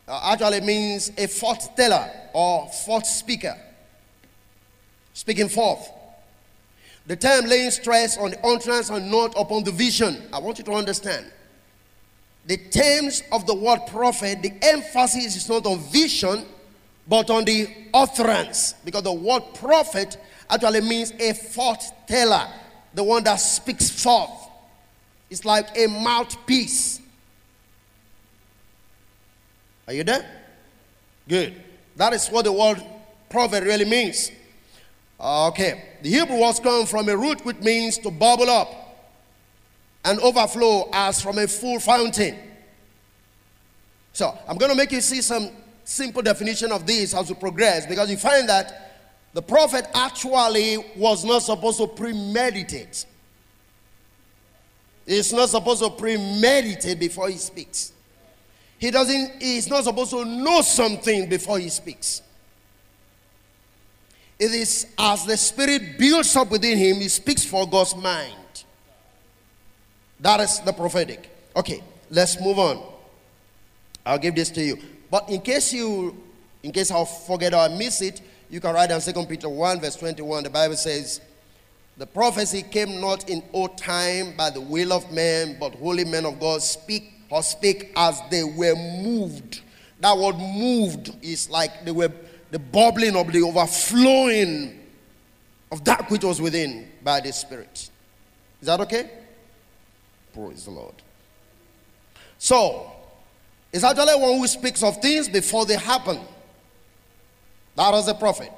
uh, 0.08 0.32
actually 0.34 0.62
means 0.62 1.12
a 1.18 1.28
forth 1.28 1.76
teller 1.76 2.10
or 2.34 2.68
forth 2.68 3.06
speaker. 3.06 3.56
Speaking 5.14 5.50
forth. 5.50 5.88
The 7.06 7.16
term 7.16 7.46
laying 7.46 7.72
stress 7.72 8.18
on 8.18 8.32
the 8.32 8.46
utterance 8.46 8.90
and 8.90 9.12
not 9.12 9.34
upon 9.40 9.64
the 9.64 9.72
vision. 9.72 10.24
I 10.34 10.40
want 10.40 10.58
you 10.58 10.64
to 10.66 10.74
understand 10.74 11.28
the 12.48 12.58
terms 12.58 13.22
of 13.32 13.46
the 13.46 13.54
word 13.54 13.82
prophet, 13.88 14.42
the 14.42 14.54
emphasis 14.64 15.36
is 15.36 15.48
not 15.48 15.66
on 15.66 15.80
vision, 15.80 16.46
but 17.08 17.30
on 17.30 17.46
the 17.46 17.68
utterance. 17.94 18.74
Because 18.84 19.04
the 19.04 19.14
word 19.14 19.42
prophet 19.56 20.18
actually 20.50 20.82
means 20.82 21.12
a 21.20 21.34
forth 21.34 21.92
teller, 22.08 22.48
the 22.94 23.04
one 23.04 23.24
that 23.24 23.38
speaks 23.38 23.90
forth. 23.90 24.32
It's 25.30 25.46
like 25.46 25.78
a 25.78 25.88
mouthpiece. 25.88 27.02
Are 29.88 29.94
you 29.94 30.04
there? 30.04 30.26
Good. 31.28 31.62
That 31.96 32.14
is 32.14 32.28
what 32.28 32.46
the 32.46 32.52
word 32.52 32.82
prophet 33.30 33.64
really 33.64 33.86
means. 33.86 34.32
Okay. 35.20 35.84
The 36.02 36.10
Hebrew 36.10 36.40
words 36.40 36.60
come 36.60 36.86
from 36.86 37.10
a 37.10 37.18
root 37.18 37.44
which 37.46 37.60
means 37.60 37.98
to 38.00 38.12
bubble 38.12 38.50
up 38.50 38.88
and 40.06 40.20
overflow 40.20 40.90
as 40.94 41.22
from 41.22 41.38
a 41.40 41.48
full 41.48 41.80
fountain. 41.80 42.38
So 44.14 44.38
I'm 44.48 44.58
going 44.58 44.72
to 44.72 44.78
make 44.78 44.92
you 44.92 45.02
see 45.02 45.22
some 45.22 45.52
simple 45.88 46.22
definition 46.22 46.70
of 46.74 46.86
this 46.86 47.14
as 47.14 47.30
we 47.30 47.36
progress 47.36 47.86
because 47.86 48.12
you 48.12 48.18
find 48.18 48.50
that 48.50 48.98
the 49.34 49.42
prophet 49.42 49.88
actually 49.94 50.78
was 50.98 51.24
not 51.24 51.40
supposed 51.40 51.80
to 51.80 51.88
premeditate. 51.88 53.06
He's 55.06 55.32
not 55.32 55.48
supposed 55.48 55.82
to 55.82 55.90
premeditate 55.90 57.00
before 57.00 57.30
he 57.30 57.38
speaks. 57.38 57.94
He 58.78 58.92
doesn't, 58.92 59.42
he's 59.42 59.70
not 59.70 59.86
supposed 59.86 60.12
to 60.12 60.26
know 60.26 60.62
something 60.62 61.30
before 61.30 61.58
he 61.58 61.70
speaks. 61.70 62.22
It 64.38 64.52
is 64.52 64.88
as 65.00 65.26
the 65.26 65.38
Spirit 65.38 65.98
builds 65.98 66.36
up 66.36 66.52
within 66.52 66.78
him, 66.78 66.98
he 66.98 67.08
speaks 67.08 67.46
for 67.46 67.66
God's 67.66 67.96
mind. 67.96 68.66
That 70.20 70.42
is 70.42 70.60
the 70.60 70.74
prophetic. 70.74 71.30
Okay, 71.56 71.82
let's 72.10 72.40
move 72.42 72.60
on. 72.60 72.84
I'll 74.06 74.20
give 74.20 74.36
this 74.36 74.50
to 74.52 74.62
you. 74.62 74.78
But 75.10 75.30
in 75.30 75.42
case 75.42 75.74
you, 75.74 76.16
in 76.64 76.72
case 76.72 76.92
I 76.92 77.04
forget 77.06 77.54
or 77.54 77.58
I 77.62 77.68
miss 77.70 78.02
it, 78.02 78.22
you 78.50 78.60
can 78.60 78.74
write 78.74 78.90
down 78.90 79.02
2 79.02 79.26
Peter 79.26 79.50
1, 79.50 79.82
verse 79.82 79.96
21. 79.96 80.44
The 80.44 80.50
Bible 80.50 80.76
says, 80.76 81.22
The 81.98 82.06
prophecy 82.06 82.64
came 82.64 83.02
not 83.02 83.30
in 83.30 83.44
old 83.54 83.78
time 83.78 84.36
by 84.38 84.50
the 84.50 84.62
will 84.62 84.94
of 84.94 85.12
man, 85.12 85.58
but 85.60 85.76
holy 85.76 86.06
men 86.06 86.26
of 86.26 86.40
God 86.40 86.62
speak 86.62 87.14
or 87.30 87.44
speak 87.44 87.92
as 87.96 88.22
they 88.30 88.44
were 88.44 88.76
moved. 88.76 89.62
That 90.00 90.18
word 90.18 90.38
moved 90.38 91.16
is 91.22 91.50
like 91.50 91.84
they 91.84 91.92
were 91.92 92.12
the 92.52 92.60
bubbling 92.60 93.16
of 93.16 93.32
the 93.32 93.42
overflowing 93.42 94.80
of 95.72 95.84
that 95.84 96.10
which 96.10 96.24
was 96.24 96.42
within 96.42 96.88
by 97.04 97.20
the 97.20 97.34
Spirit. 97.34 97.90
Is 98.62 98.68
that 98.68 98.80
okay? 98.82 99.10
Praise 100.34 100.66
the 100.66 100.72
Lord. 100.72 100.96
So, 102.38 102.92
it's 103.72 103.84
actually 103.84 104.16
one 104.16 104.38
who 104.38 104.48
speaks 104.48 104.82
of 104.84 105.02
things 105.02 105.28
before 105.28 105.66
they 105.66 105.76
happen. 105.76 106.20
That 107.76 107.94
is 107.96 108.08
a 108.08 108.14
prophet. 108.14 108.52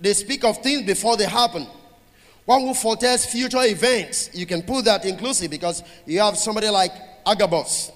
They 0.00 0.12
speak 0.12 0.44
of 0.44 0.58
things 0.58 0.82
before 0.82 1.16
they 1.16 1.26
happen. 1.26 1.66
One 2.44 2.62
who 2.62 2.74
foretells 2.74 3.26
future 3.26 3.62
events. 3.62 4.30
You 4.34 4.46
can 4.46 4.62
put 4.62 4.84
that 4.86 5.04
inclusive 5.04 5.50
because 5.50 5.82
you 6.06 6.20
have 6.20 6.36
somebody 6.36 6.68
like 6.68 6.92
Agabus. 7.26 7.92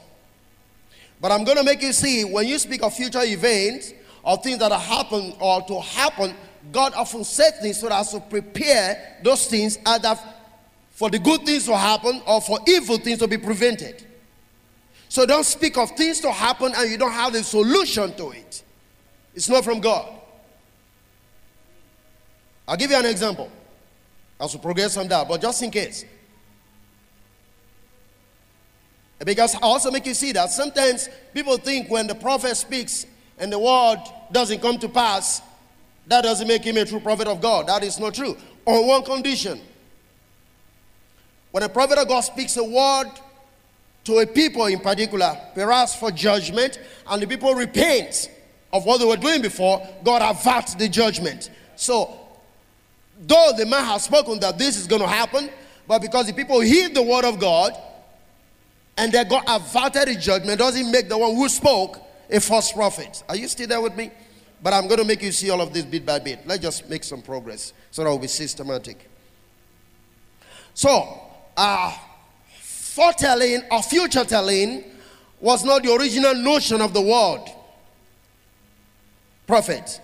But 1.21 1.33
I'm 1.33 1.45
going 1.45 1.57
to 1.57 1.65
make 1.65 1.83
you 1.83 1.93
see 1.93 2.25
when 2.25 2.47
you 2.47 2.59
speak 2.59 2.83
of 2.83 2.95
future 2.95 3.23
events 3.23 3.93
or 4.23 4.37
things 4.37 4.59
that 4.59 4.73
are 4.73 4.79
happen 4.79 5.35
or 5.41 5.63
to 5.63 5.81
happen, 5.81 6.35
God 6.73 6.95
often 6.95 7.25
said 7.25 7.53
things 7.61 7.81
so 7.81 7.89
as 7.89 8.11
to 8.13 8.21
prepare 8.21 9.19
those 9.23 9.47
things 9.47 9.79
either 9.85 10.19
for 10.91 11.11
the 11.11 11.19
good 11.19 11.45
things 11.45 11.67
to 11.67 11.77
happen 11.77 12.23
or 12.27 12.41
for 12.41 12.59
evil 12.67 12.99
things 12.99 13.19
to 13.19 13.29
be 13.29 13.39
prevented. 13.39 14.05
So 15.15 15.25
don't 15.25 15.45
speak 15.45 15.79
of 15.79 15.93
things 15.93 16.19
to 16.23 16.33
happen 16.33 16.73
and 16.77 16.91
you 16.91 16.99
don't 16.99 17.13
have 17.13 17.35
the 17.35 17.45
solution 17.45 18.17
to 18.17 18.33
it. 18.33 18.65
It's 19.33 19.49
not 19.49 19.63
from 19.63 19.79
God. 19.79 20.13
I'll 22.67 22.77
give 22.77 22.91
you 22.91 22.97
an 22.97 23.07
example 23.07 23.49
as 24.41 24.53
we 24.53 24.61
progress 24.61 24.97
on 24.97 25.07
that, 25.07 25.29
but 25.29 25.41
just 25.41 25.63
in 25.63 25.71
case. 25.71 26.05
Because 29.25 29.55
I 29.55 29.61
also 29.61 29.93
make 29.93 30.05
you 30.05 30.15
see 30.15 30.33
that 30.33 30.51
sometimes 30.51 31.09
people 31.33 31.59
think 31.59 31.89
when 31.89 32.09
the 32.09 32.17
prophet 32.17 32.57
speaks 32.57 33.07
and 33.39 33.53
the 33.53 33.59
word 33.61 34.03
doesn't 34.33 34.61
come 34.61 34.81
to 34.81 34.89
pass, 34.89 35.43
that 36.09 36.23
doesn't 36.23 36.49
make 36.49 36.65
him 36.65 36.77
a 36.77 36.85
true 36.85 36.99
prophet 36.99 37.29
of 37.29 37.41
God. 37.41 37.69
That 37.69 37.85
is 37.85 38.01
not 38.01 38.15
true. 38.15 38.37
On 38.67 38.85
one 38.89 39.05
condition. 39.05 39.61
When 41.53 41.63
a 41.63 41.69
prophet 41.69 41.99
of 41.99 42.09
God 42.09 42.23
speaks 42.23 42.57
a 42.57 42.65
word 42.65 43.13
to 44.05 44.19
a 44.19 44.27
people 44.27 44.67
in 44.67 44.81
particular, 44.81 45.37
perhaps 45.55 45.97
for 45.97 46.11
judgment, 46.11 46.79
and 47.09 47.23
the 47.23 47.27
people 47.27 47.55
repent 47.55 48.31
of 48.73 48.85
what 48.85 48.99
they 48.99 49.07
were 49.07 49.17
doing 49.17 49.41
before, 49.41 49.87
God 50.03 50.21
averts 50.23 50.75
the 50.75 50.89
judgment. 50.89 51.51
So, 51.77 52.19
though 53.21 53.53
the 53.57 53.67
man 53.67 53.85
has 53.85 54.05
spoken 54.05 54.39
that 54.41 54.59
this 54.59 54.77
is 54.77 54.87
going 54.87 55.01
to 55.01 55.09
happen, 55.09 55.49
but 55.87 56.01
because 56.01 56.27
the 56.27 56.33
people 56.33 56.61
heed 56.61 56.95
the 56.95 57.03
word 57.03 57.25
of 57.25 57.39
God, 57.39 57.73
and 58.97 59.11
they 59.11 59.25
got 59.25 59.45
averted 59.49 60.09
the 60.09 60.21
judgment, 60.21 60.59
doesn't 60.59 60.91
make 60.91 61.09
the 61.09 61.19
one 61.19 61.35
who 61.35 61.49
spoke 61.49 61.99
a 62.31 62.41
false 62.41 62.73
prophet. 62.73 63.23
Are 63.29 63.37
you 63.37 63.49
still 63.49 63.67
there 63.67 63.81
with 63.81 63.97
me? 63.97 64.11
But 64.63 64.73
I'm 64.73 64.87
going 64.87 65.01
to 65.01 65.05
make 65.05 65.23
you 65.23 65.33
see 65.33 65.51
all 65.51 65.61
of 65.61 65.73
this 65.73 65.85
bit 65.85 66.07
by 66.07 66.19
bit. 66.19 66.47
Let's 66.47 66.63
just 66.63 66.89
make 66.89 67.05
some 67.05 67.23
progress 67.23 67.73
so 67.91 68.03
that 68.03 68.11
we'll 68.11 68.19
be 68.19 68.29
systematic. 68.29 69.11
So, 70.73 71.21
uh, 71.57 71.97
foretelling 72.95 73.63
or 73.73 73.83
future 73.83 74.25
telling 74.25 74.85
was 75.41 75.65
not 75.65 75.83
the 75.83 75.93
original 75.93 76.35
notion 76.35 76.81
of 76.81 76.95
the 76.95 77.01
word 77.01 77.45
prophet. 79.47 80.01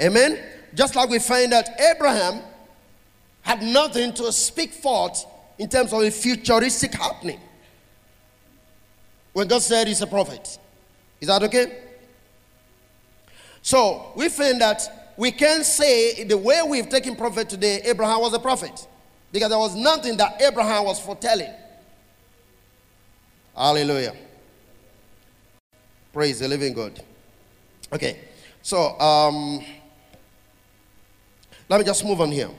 Amen? 0.00 0.38
Just 0.74 0.94
like 0.94 1.08
we 1.08 1.18
find 1.18 1.50
that 1.52 1.80
Abraham 1.80 2.42
had 3.40 3.62
nothing 3.62 4.12
to 4.14 4.30
speak 4.32 4.72
forth 4.72 5.24
in 5.58 5.68
terms 5.68 5.92
of 5.92 6.02
a 6.02 6.10
futuristic 6.10 6.92
happening. 6.92 7.40
When 9.32 9.48
God 9.48 9.62
said 9.62 9.88
he's 9.88 10.02
a 10.02 10.06
prophet. 10.06 10.58
Is 11.20 11.28
that 11.28 11.42
okay? 11.44 11.78
So 13.62 14.12
we 14.14 14.28
find 14.28 14.60
that 14.60 15.14
we 15.16 15.32
can 15.32 15.64
say 15.64 16.24
the 16.24 16.36
way 16.36 16.60
we've 16.68 16.88
taken 16.88 17.16
prophet 17.16 17.48
today, 17.48 17.80
Abraham 17.84 18.20
was 18.20 18.34
a 18.34 18.38
prophet. 18.38 18.86
Because 19.32 19.48
there 19.48 19.58
was 19.58 19.74
nothing 19.74 20.16
that 20.18 20.40
Abraham 20.42 20.84
was 20.84 21.00
foretelling. 21.00 21.52
Hallelujah. 23.56 24.14
Praise 26.12 26.40
the 26.40 26.48
living 26.48 26.74
God. 26.74 27.02
Okay, 27.92 28.20
so 28.60 28.98
um, 29.00 29.64
let 31.68 31.78
me 31.78 31.84
just 31.84 32.04
move 32.04 32.20
on 32.20 32.30
here. 32.30 32.50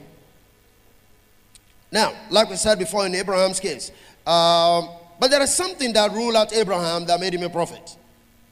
Now, 1.90 2.12
like 2.30 2.50
we 2.50 2.56
said 2.56 2.78
before 2.78 3.06
in 3.06 3.14
Abraham's 3.14 3.60
case, 3.60 3.90
um, 4.26 4.88
but 5.20 5.30
there 5.30 5.42
is 5.42 5.54
something 5.54 5.92
that 5.92 6.10
ruled 6.12 6.34
out 6.34 6.52
Abraham 6.52 7.06
that 7.06 7.20
made 7.20 7.34
him 7.34 7.44
a 7.44 7.48
prophet. 7.48 7.96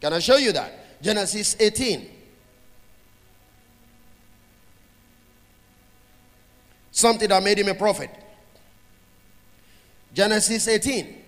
Can 0.00 0.12
I 0.12 0.20
show 0.20 0.36
you 0.36 0.52
that? 0.52 1.02
Genesis 1.02 1.56
18. 1.58 2.08
Something 6.92 7.28
that 7.30 7.42
made 7.42 7.58
him 7.58 7.68
a 7.68 7.74
prophet. 7.74 8.10
Genesis 10.14 10.68
18. 10.68 11.22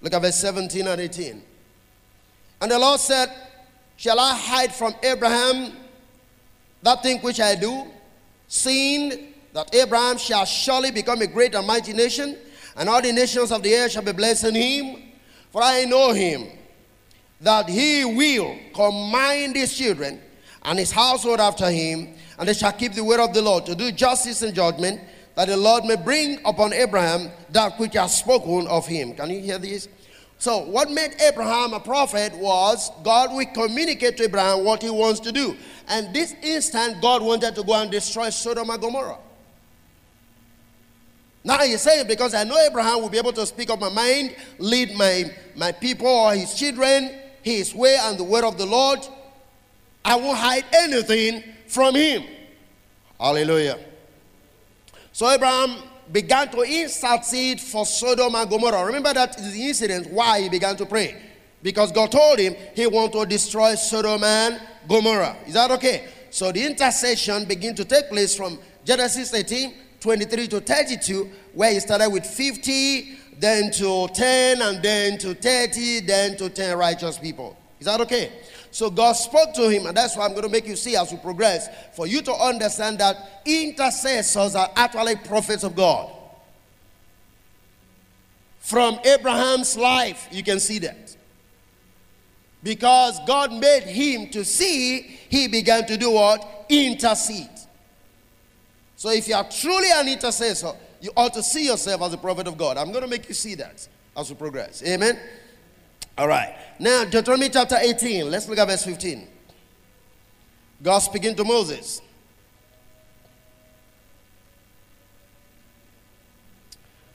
Look 0.00 0.14
at 0.14 0.22
verse 0.22 0.36
17 0.36 0.86
and 0.86 1.00
18. 1.00 1.42
And 2.60 2.70
the 2.70 2.78
Lord 2.78 3.00
said, 3.00 3.28
Shall 3.96 4.18
I 4.18 4.34
hide 4.34 4.74
from 4.74 4.94
Abraham 5.02 5.72
that 6.82 7.02
thing 7.02 7.18
which 7.20 7.40
I 7.40 7.54
do, 7.54 7.86
seeing 8.46 9.34
that 9.52 9.74
Abraham 9.74 10.18
shall 10.18 10.44
surely 10.44 10.90
become 10.90 11.22
a 11.22 11.26
great 11.26 11.54
and 11.54 11.66
mighty 11.66 11.92
nation, 11.92 12.36
and 12.76 12.88
all 12.88 13.02
the 13.02 13.12
nations 13.12 13.50
of 13.50 13.62
the 13.62 13.74
earth 13.74 13.92
shall 13.92 14.02
be 14.02 14.12
blessed 14.12 14.44
in 14.44 14.54
him? 14.54 15.02
For 15.50 15.62
I 15.62 15.84
know 15.84 16.12
him, 16.12 16.48
that 17.40 17.68
he 17.68 18.04
will 18.04 18.56
command 18.74 19.56
his 19.56 19.76
children 19.76 20.20
and 20.62 20.78
his 20.78 20.90
household 20.90 21.40
after 21.40 21.70
him, 21.70 22.14
and 22.38 22.48
they 22.48 22.54
shall 22.54 22.72
keep 22.72 22.92
the 22.92 23.04
word 23.04 23.20
of 23.20 23.32
the 23.32 23.42
Lord 23.42 23.66
to 23.66 23.74
do 23.74 23.92
justice 23.92 24.42
and 24.42 24.54
judgment, 24.54 25.00
that 25.34 25.48
the 25.48 25.56
Lord 25.56 25.84
may 25.84 25.96
bring 25.96 26.38
upon 26.44 26.72
Abraham 26.72 27.30
that 27.50 27.78
which 27.78 27.94
has 27.94 28.18
spoken 28.18 28.66
of 28.66 28.86
him. 28.86 29.14
Can 29.14 29.30
you 29.30 29.40
hear 29.40 29.58
this? 29.58 29.88
So, 30.38 30.58
what 30.58 30.90
made 30.90 31.14
Abraham 31.20 31.72
a 31.72 31.80
prophet 31.80 32.36
was 32.36 32.90
God 33.02 33.32
will 33.32 33.46
communicate 33.46 34.16
to 34.18 34.24
Abraham 34.24 34.64
what 34.64 34.82
he 34.82 34.90
wants 34.90 35.20
to 35.20 35.32
do. 35.32 35.56
And 35.88 36.14
this 36.14 36.34
instant, 36.42 37.00
God 37.00 37.22
wanted 37.22 37.54
to 37.54 37.62
go 37.62 37.74
and 37.74 37.90
destroy 37.90 38.30
Sodom 38.30 38.68
and 38.70 38.80
Gomorrah. 38.80 39.18
Now 41.44 41.58
he's 41.58 41.82
saying, 41.82 42.06
because 42.06 42.34
I 42.34 42.44
know 42.44 42.58
Abraham 42.58 43.02
will 43.02 43.10
be 43.10 43.18
able 43.18 43.32
to 43.34 43.46
speak 43.46 43.70
of 43.70 43.78
my 43.78 43.90
mind, 43.90 44.34
lead 44.58 44.96
my, 44.96 45.30
my 45.54 45.72
people 45.72 46.08
or 46.08 46.34
his 46.34 46.54
children, 46.54 47.10
his 47.42 47.74
way 47.74 47.98
and 48.00 48.18
the 48.18 48.24
word 48.24 48.44
of 48.44 48.56
the 48.56 48.64
Lord, 48.64 49.00
I 50.04 50.16
won't 50.16 50.38
hide 50.38 50.64
anything 50.72 51.44
from 51.66 51.94
him. 51.94 52.24
Hallelujah. 53.18 53.78
So 55.12 55.28
Abraham 55.30 55.76
began 56.10 56.50
to 56.50 56.62
intercede 56.62 57.60
for 57.60 57.86
Sodom 57.86 58.34
and 58.34 58.50
Gomorrah. 58.50 58.84
Remember 58.84 59.14
that 59.14 59.38
is 59.38 59.52
the 59.52 59.66
incident 59.66 60.10
why 60.12 60.40
he 60.42 60.48
began 60.48 60.76
to 60.76 60.86
pray. 60.86 61.20
Because 61.62 61.92
God 61.92 62.12
told 62.12 62.38
him 62.38 62.54
he 62.74 62.86
wanted 62.86 63.12
to 63.12 63.26
destroy 63.26 63.74
Sodom 63.74 64.22
and 64.22 64.60
Gomorrah. 64.88 65.36
Is 65.46 65.54
that 65.54 65.70
okay? 65.70 66.08
So 66.30 66.52
the 66.52 66.66
intercession 66.66 67.44
began 67.44 67.74
to 67.76 67.84
take 67.84 68.08
place 68.08 68.36
from 68.36 68.58
Genesis 68.84 69.32
18, 69.32 69.72
23 70.00 70.48
to 70.48 70.60
32, 70.60 71.30
where 71.54 71.72
he 71.72 71.80
started 71.80 72.10
with 72.10 72.26
50, 72.26 73.16
then 73.38 73.70
to 73.70 74.08
10, 74.08 74.60
and 74.60 74.82
then 74.82 75.16
to 75.18 75.34
30, 75.34 76.00
then 76.00 76.36
to 76.36 76.50
10 76.50 76.76
righteous 76.76 77.18
people. 77.18 77.56
Is 77.80 77.86
that 77.86 78.00
okay? 78.02 78.30
So 78.74 78.90
God 78.90 79.12
spoke 79.12 79.54
to 79.54 79.68
him, 79.68 79.86
and 79.86 79.96
that's 79.96 80.16
why 80.16 80.24
I'm 80.24 80.32
going 80.32 80.42
to 80.42 80.48
make 80.48 80.66
you 80.66 80.74
see 80.74 80.96
as 80.96 81.12
we 81.12 81.18
progress, 81.18 81.68
for 81.94 82.08
you 82.08 82.20
to 82.22 82.32
understand 82.32 82.98
that 82.98 83.40
intercessors 83.46 84.56
are 84.56 84.68
actually 84.74 85.14
prophets 85.14 85.62
of 85.62 85.76
God. 85.76 86.12
From 88.58 88.98
Abraham's 89.04 89.76
life, 89.76 90.26
you 90.32 90.42
can 90.42 90.58
see 90.58 90.80
that. 90.80 91.16
Because 92.64 93.20
God 93.28 93.52
made 93.52 93.84
him 93.84 94.30
to 94.30 94.44
see, 94.44 95.02
he 95.28 95.46
began 95.46 95.86
to 95.86 95.96
do 95.96 96.10
what? 96.10 96.66
Intercede. 96.68 97.46
So 98.96 99.12
if 99.12 99.28
you 99.28 99.36
are 99.36 99.48
truly 99.48 99.92
an 99.94 100.08
intercessor, 100.08 100.72
you 101.00 101.12
ought 101.16 101.34
to 101.34 101.44
see 101.44 101.66
yourself 101.66 102.02
as 102.02 102.12
a 102.12 102.18
prophet 102.18 102.48
of 102.48 102.58
God. 102.58 102.76
I'm 102.76 102.90
going 102.90 103.04
to 103.04 103.08
make 103.08 103.28
you 103.28 103.36
see 103.36 103.54
that 103.54 103.86
as 104.16 104.30
we 104.30 104.34
progress. 104.34 104.82
Amen. 104.84 105.16
All 106.16 106.28
right. 106.28 106.54
Now, 106.78 107.04
Deuteronomy 107.04 107.48
chapter 107.48 107.76
18. 107.76 108.30
Let's 108.30 108.48
look 108.48 108.58
at 108.58 108.68
verse 108.68 108.84
15. 108.84 109.26
God 110.82 110.98
speaking 111.00 111.34
to 111.34 111.44
Moses. 111.44 112.00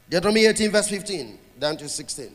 Deuteronomy 0.10 0.48
18, 0.48 0.72
verse 0.72 0.90
15, 0.90 1.38
down 1.60 1.78
to 1.78 1.88
16. 1.88 2.32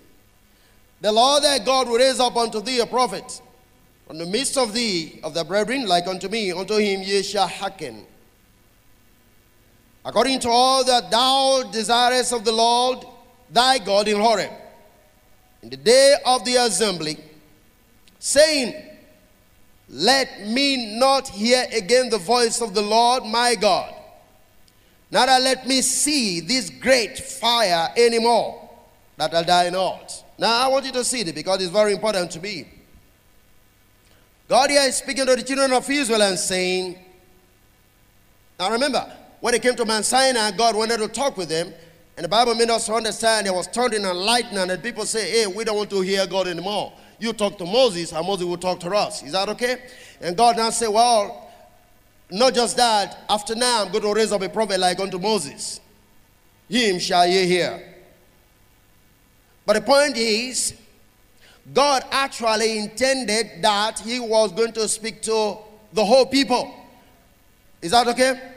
The 1.01 1.11
Lord 1.11 1.43
thy 1.43 1.59
God 1.59 1.89
will 1.89 1.99
raise 1.99 2.21
up 2.21 2.37
unto 2.37 2.61
thee 2.61 2.79
a 2.79 2.87
prophet 2.87 3.43
from 4.07 4.19
the 4.19 4.27
midst 4.27 4.57
of 4.57 4.73
thee, 4.73 5.19
of 5.25 5.35
the 5.35 5.45
brethren, 5.45 5.87
like 5.87 6.07
unto 6.07 6.29
me, 6.29 6.53
unto 6.53 6.77
him 6.77 7.03
ye 7.03 7.23
shall 7.23 7.49
hearken. 7.49 8.07
According 10.05 10.39
to 10.41 10.51
all 10.51 10.85
that 10.85 11.11
thou 11.11 11.65
desirest 11.73 12.33
of 12.33 12.45
the 12.45 12.53
Lord 12.53 13.05
thy 13.51 13.79
God 13.79 14.07
in 14.07 14.21
Horeb 14.21 14.53
in 15.65 15.71
the 15.71 15.79
day 15.79 16.15
of 16.27 16.45
the 16.45 16.57
assembly, 16.57 17.17
saying, 18.19 18.75
Let 19.89 20.47
me 20.47 20.99
not 20.99 21.27
hear 21.27 21.65
again 21.73 22.11
the 22.11 22.19
voice 22.19 22.61
of 22.61 22.75
the 22.75 22.83
Lord 22.83 23.25
my 23.25 23.55
God, 23.55 23.95
neither 25.11 25.43
let 25.43 25.67
me 25.67 25.81
see 25.81 26.41
this 26.41 26.69
great 26.69 27.19
fire 27.19 27.89
anymore, 27.97 28.69
that 29.17 29.33
I 29.33 29.43
die 29.43 29.71
not. 29.71 30.23
Now 30.39 30.67
I 30.67 30.69
want 30.69 30.85
you 30.85 30.93
to 30.93 31.03
see 31.03 31.21
it 31.23 31.35
because 31.35 31.63
it's 31.63 31.73
very 31.73 31.95
important 31.95 32.31
to 32.33 32.41
me. 32.41 32.69
God 34.47 34.69
here 34.69 34.83
is 34.83 34.97
speaking 34.99 35.25
to 35.25 35.35
the 35.35 35.43
children 35.43 35.73
of 35.73 35.89
Israel 35.89 36.21
and 36.21 36.39
saying, 36.39 36.99
Now 38.61 38.71
remember, 38.71 39.11
when 39.41 39.55
it 39.55 39.63
came 39.63 39.77
to 39.77 39.87
Mount 39.87 40.05
Sinai, 40.05 40.51
God 40.51 40.77
wanted 40.77 40.99
to 40.99 41.09
talk 41.09 41.39
with 41.39 41.49
them. 41.49 41.73
And 42.17 42.25
the 42.25 42.29
Bible 42.29 42.55
made 42.55 42.71
us 42.71 42.89
understand 42.89 43.47
there 43.47 43.53
was 43.53 43.67
thunder 43.67 43.97
and 43.97 44.19
lightning, 44.19 44.71
and 44.71 44.83
people 44.83 45.05
say, 45.05 45.31
hey, 45.31 45.47
we 45.47 45.65
don't 45.65 45.77
want 45.77 45.91
to 45.91 46.01
hear 46.01 46.27
God 46.27 46.47
anymore. 46.47 46.93
You 47.19 47.33
talk 47.33 47.59
to 47.59 47.65
Moses, 47.65 48.13
and 48.13 48.27
Moses 48.27 48.47
will 48.47 48.57
talk 48.57 48.79
to 48.81 48.91
us. 48.91 49.23
Is 49.23 49.33
that 49.33 49.49
okay? 49.49 49.79
And 50.21 50.37
God 50.37 50.57
now 50.57 50.71
say, 50.71 50.87
well, 50.87 51.51
not 52.31 52.55
just 52.55 52.77
that, 52.77 53.19
after 53.29 53.55
now 53.55 53.85
I'm 53.85 53.93
going 53.93 54.05
to 54.05 54.15
raise 54.15 54.33
up 54.33 54.43
a 54.43 54.49
prophet 54.49 54.79
like 54.79 54.99
unto 55.01 55.19
Moses. 55.19 55.81
Him 56.69 56.99
shall 56.99 57.27
ye 57.27 57.47
hear. 57.47 57.95
But 59.67 59.75
the 59.75 59.81
point 59.81 60.17
is, 60.17 60.75
God 61.73 62.05
actually 62.11 62.79
intended 62.79 63.63
that 63.63 63.99
he 64.01 64.21
was 64.21 64.53
going 64.53 64.73
to 64.73 64.89
speak 64.89 65.23
to 65.23 65.57
the 65.93 66.05
whole 66.05 66.27
people. 66.27 66.75
Is 67.81 67.93
that 67.93 68.07
okay? 68.09 68.53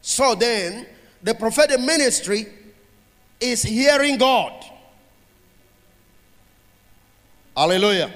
So 0.00 0.34
then, 0.34 0.86
the 1.22 1.34
prophetic 1.34 1.80
ministry 1.80 2.46
is 3.40 3.62
hearing 3.62 4.18
God. 4.18 4.64
Hallelujah. 7.56 8.12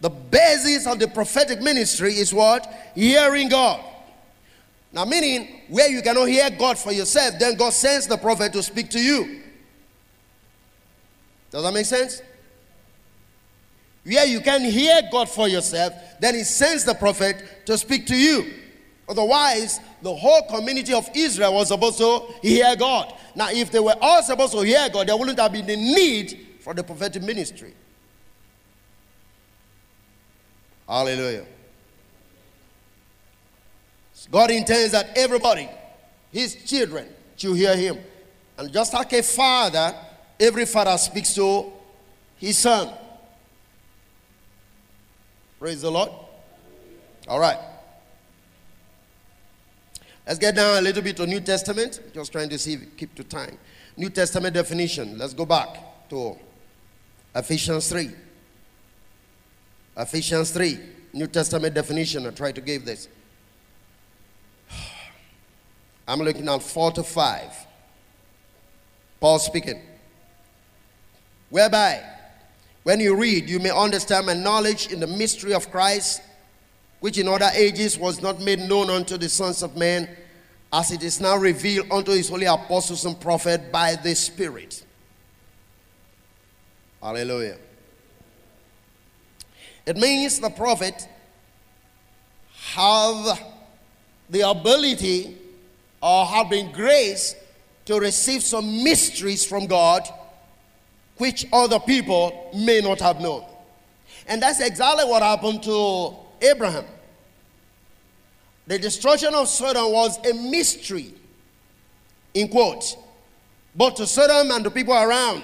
The 0.00 0.10
basis 0.10 0.86
of 0.86 0.98
the 0.98 1.08
prophetic 1.08 1.60
ministry 1.60 2.14
is 2.14 2.32
what? 2.32 2.66
Hearing 2.94 3.48
God. 3.48 3.84
Now, 4.92 5.04
meaning 5.04 5.62
where 5.68 5.88
you 5.88 6.02
cannot 6.02 6.26
hear 6.26 6.48
God 6.50 6.78
for 6.78 6.92
yourself, 6.92 7.38
then 7.38 7.56
God 7.56 7.72
sends 7.72 8.06
the 8.06 8.16
prophet 8.16 8.52
to 8.54 8.62
speak 8.62 8.90
to 8.90 9.00
you. 9.00 9.42
Does 11.50 11.62
that 11.62 11.72
make 11.72 11.86
sense? 11.86 12.22
Where 14.04 14.26
you 14.26 14.40
can 14.40 14.64
hear 14.64 15.02
God 15.12 15.28
for 15.28 15.48
yourself, 15.48 15.92
then 16.20 16.34
He 16.34 16.44
sends 16.44 16.84
the 16.84 16.94
prophet 16.94 17.66
to 17.66 17.76
speak 17.76 18.06
to 18.06 18.16
you. 18.16 18.54
Otherwise, 19.08 19.80
the 20.02 20.14
whole 20.14 20.42
community 20.42 20.92
of 20.92 21.08
Israel 21.14 21.54
was 21.54 21.68
supposed 21.68 21.98
to 21.98 22.20
hear 22.42 22.76
God. 22.76 23.14
Now, 23.34 23.50
if 23.50 23.70
they 23.70 23.80
were 23.80 23.96
all 24.00 24.22
supposed 24.22 24.52
to 24.52 24.60
hear 24.60 24.88
God, 24.92 25.06
there 25.06 25.16
wouldn't 25.16 25.38
have 25.38 25.52
been 25.52 25.66
the 25.66 25.76
need 25.76 26.46
for 26.60 26.74
the 26.74 26.82
prophetic 26.84 27.22
ministry. 27.22 27.72
Hallelujah. 30.86 31.46
God 34.30 34.50
intends 34.50 34.92
that 34.92 35.16
everybody, 35.16 35.68
his 36.30 36.54
children, 36.64 37.08
should 37.36 37.56
hear 37.56 37.76
him. 37.76 37.98
And 38.58 38.72
just 38.72 38.92
like 38.92 39.12
a 39.12 39.22
father, 39.22 39.94
every 40.38 40.66
father 40.66 40.98
speaks 40.98 41.34
to 41.34 41.72
his 42.36 42.58
son. 42.58 42.92
Praise 45.58 45.80
the 45.80 45.90
Lord. 45.90 46.10
All 47.26 47.38
right. 47.40 47.58
Let's 50.28 50.38
get 50.38 50.56
down 50.56 50.76
a 50.76 50.82
little 50.82 51.02
bit 51.02 51.16
to 51.16 51.26
New 51.26 51.40
Testament. 51.40 52.02
Just 52.12 52.32
trying 52.32 52.50
to 52.50 52.58
see 52.58 52.74
if 52.74 52.96
keep 52.98 53.14
to 53.14 53.24
time. 53.24 53.56
New 53.96 54.10
Testament 54.10 54.52
definition. 54.52 55.16
Let's 55.16 55.32
go 55.32 55.46
back 55.46 56.06
to 56.10 56.36
Ephesians 57.34 57.88
3. 57.88 58.10
Ephesians 59.96 60.50
3. 60.50 60.78
New 61.14 61.28
Testament 61.28 61.74
definition. 61.74 62.26
I 62.26 62.30
try 62.30 62.52
to 62.52 62.60
give 62.60 62.84
this. 62.84 63.08
I'm 66.06 66.18
looking 66.18 66.46
at 66.46 66.62
4 66.62 66.92
to 66.92 67.02
5. 67.02 67.66
Paul 69.20 69.38
speaking. 69.38 69.80
Whereby 71.48 72.04
when 72.82 73.00
you 73.00 73.16
read, 73.16 73.48
you 73.48 73.60
may 73.60 73.70
understand 73.70 74.26
my 74.26 74.34
knowledge 74.34 74.92
in 74.92 75.00
the 75.00 75.06
mystery 75.06 75.54
of 75.54 75.70
Christ, 75.70 76.20
which 77.00 77.18
in 77.18 77.28
other 77.28 77.50
ages 77.54 77.98
was 77.98 78.20
not 78.22 78.40
made 78.40 78.58
known 78.58 78.90
unto 78.90 79.16
the 79.16 79.28
sons 79.28 79.62
of 79.62 79.76
men, 79.76 80.08
as 80.72 80.90
it 80.90 81.02
is 81.02 81.20
now 81.20 81.36
revealed 81.36 81.90
unto 81.90 82.10
his 82.10 82.28
holy 82.28 82.46
apostles 82.46 83.04
and 83.04 83.18
prophets 83.20 83.64
by 83.72 83.94
the 83.96 84.14
Spirit. 84.14 84.84
Hallelujah. 87.02 87.56
It 89.86 89.96
means 89.96 90.40
the 90.40 90.50
prophet 90.50 91.08
have 92.72 93.40
the 94.28 94.48
ability 94.48 95.38
or 96.02 96.26
have 96.26 96.50
been 96.50 96.70
graced 96.72 97.36
to 97.86 97.98
receive 97.98 98.42
some 98.42 98.84
mysteries 98.84 99.46
from 99.46 99.66
God 99.66 100.06
which 101.16 101.46
other 101.52 101.80
people 101.80 102.50
may 102.54 102.80
not 102.80 103.00
have 103.00 103.20
known. 103.20 103.44
And 104.26 104.42
that's 104.42 104.60
exactly 104.60 105.04
what 105.04 105.22
happened 105.22 105.62
to 105.62 106.14
Abraham. 106.42 106.84
The 108.66 108.78
destruction 108.78 109.34
of 109.34 109.48
Sodom 109.48 109.92
was 109.92 110.18
a 110.26 110.34
mystery, 110.34 111.14
in 112.34 112.48
quotes, 112.48 112.96
both 113.74 113.94
to 113.96 114.06
Sodom 114.06 114.50
and 114.50 114.64
the 114.64 114.70
people 114.70 114.94
around. 114.94 115.42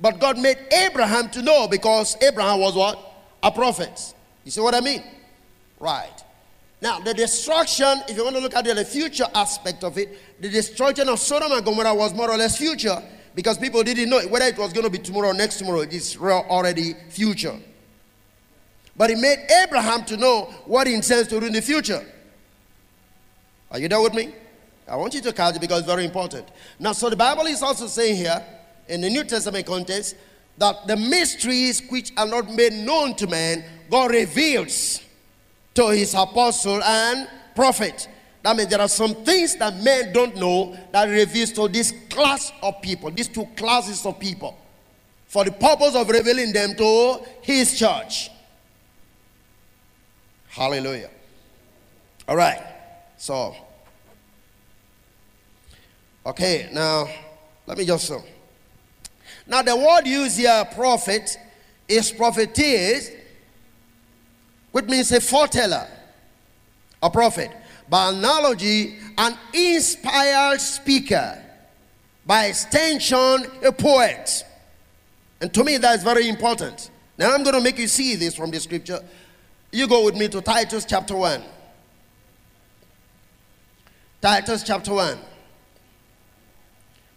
But 0.00 0.18
God 0.18 0.38
made 0.38 0.58
Abraham 0.72 1.30
to 1.30 1.42
know 1.42 1.68
because 1.68 2.16
Abraham 2.22 2.60
was 2.60 2.74
what? 2.74 2.98
A 3.42 3.50
prophet. 3.50 4.14
You 4.44 4.50
see 4.50 4.60
what 4.60 4.74
I 4.74 4.80
mean? 4.80 5.02
Right. 5.80 6.12
Now, 6.82 7.00
the 7.00 7.14
destruction, 7.14 8.02
if 8.08 8.16
you 8.16 8.24
want 8.24 8.36
to 8.36 8.42
look 8.42 8.54
at 8.54 8.64
the 8.64 8.84
future 8.84 9.26
aspect 9.34 9.84
of 9.84 9.96
it, 9.96 10.40
the 10.40 10.50
destruction 10.50 11.08
of 11.08 11.18
Sodom 11.18 11.52
and 11.52 11.64
Gomorrah 11.64 11.94
was 11.94 12.12
more 12.12 12.30
or 12.30 12.36
less 12.36 12.58
future 12.58 13.02
because 13.34 13.56
people 13.56 13.82
didn't 13.82 14.10
know 14.10 14.20
whether 14.28 14.44
it 14.44 14.58
was 14.58 14.72
going 14.72 14.84
to 14.84 14.90
be 14.90 14.98
tomorrow 14.98 15.28
or 15.30 15.34
next 15.34 15.58
tomorrow. 15.58 15.80
It 15.80 15.94
is 15.94 16.18
already 16.18 16.94
future. 17.08 17.58
But 18.96 19.10
he 19.10 19.16
made 19.16 19.46
Abraham 19.64 20.04
to 20.04 20.16
know 20.16 20.42
what 20.66 20.86
he 20.86 20.94
intends 20.94 21.28
to 21.28 21.40
do 21.40 21.46
in 21.46 21.52
the 21.52 21.62
future. 21.62 22.04
Are 23.70 23.78
you 23.78 23.88
there 23.88 24.00
with 24.00 24.14
me? 24.14 24.32
I 24.86 24.96
want 24.96 25.14
you 25.14 25.20
to 25.22 25.32
catch 25.32 25.56
it 25.56 25.60
because 25.60 25.80
it's 25.80 25.88
very 25.88 26.04
important. 26.04 26.46
Now, 26.78 26.92
so 26.92 27.10
the 27.10 27.16
Bible 27.16 27.46
is 27.46 27.62
also 27.62 27.86
saying 27.86 28.16
here, 28.16 28.44
in 28.86 29.00
the 29.00 29.08
New 29.08 29.24
Testament 29.24 29.66
context, 29.66 30.14
that 30.58 30.86
the 30.86 30.96
mysteries 30.96 31.82
which 31.88 32.12
are 32.16 32.26
not 32.26 32.52
made 32.52 32.72
known 32.72 33.14
to 33.16 33.26
man, 33.26 33.64
God 33.90 34.10
reveals 34.10 35.00
to 35.74 35.88
his 35.88 36.14
apostle 36.14 36.82
and 36.82 37.28
prophet. 37.56 38.08
That 38.42 38.56
means 38.56 38.68
there 38.68 38.80
are 38.80 38.88
some 38.88 39.14
things 39.24 39.56
that 39.56 39.74
men 39.82 40.12
don't 40.12 40.36
know 40.36 40.76
that 40.92 41.06
reveals 41.06 41.50
to 41.52 41.66
this 41.66 41.92
class 42.10 42.52
of 42.62 42.80
people, 42.82 43.10
these 43.10 43.28
two 43.28 43.46
classes 43.56 44.04
of 44.04 44.20
people, 44.20 44.56
for 45.26 45.44
the 45.44 45.52
purpose 45.52 45.96
of 45.96 46.08
revealing 46.08 46.52
them 46.52 46.76
to 46.76 47.20
his 47.40 47.76
church. 47.76 48.30
Hallelujah. 50.54 51.10
All 52.28 52.36
right. 52.36 52.62
So, 53.16 53.56
okay, 56.24 56.68
now 56.72 57.08
let 57.66 57.76
me 57.76 57.84
just. 57.84 58.08
Uh, 58.10 58.20
now, 59.48 59.62
the 59.62 59.76
word 59.76 60.06
used 60.06 60.38
here, 60.38 60.64
prophet, 60.74 61.36
is 61.88 62.12
prophetes, 62.12 63.10
which 64.70 64.84
means 64.84 65.10
a 65.10 65.20
foreteller, 65.20 65.88
a 67.02 67.10
prophet 67.10 67.50
by 67.88 68.10
analogy, 68.10 68.96
an 69.18 69.36
inspired 69.52 70.60
speaker, 70.60 71.42
by 72.24 72.46
extension, 72.46 73.44
a 73.64 73.72
poet. 73.72 74.44
And 75.40 75.52
to 75.52 75.64
me, 75.64 75.78
that's 75.78 76.04
very 76.04 76.28
important. 76.28 76.90
Now, 77.18 77.34
I'm 77.34 77.42
going 77.42 77.56
to 77.56 77.60
make 77.60 77.78
you 77.78 77.88
see 77.88 78.14
this 78.14 78.36
from 78.36 78.52
the 78.52 78.60
scripture. 78.60 79.00
You 79.74 79.88
go 79.88 80.04
with 80.04 80.14
me 80.14 80.28
to 80.28 80.40
Titus 80.40 80.84
chapter 80.84 81.16
1. 81.16 81.42
Titus 84.20 84.62
chapter 84.62 84.94
1, 84.94 85.18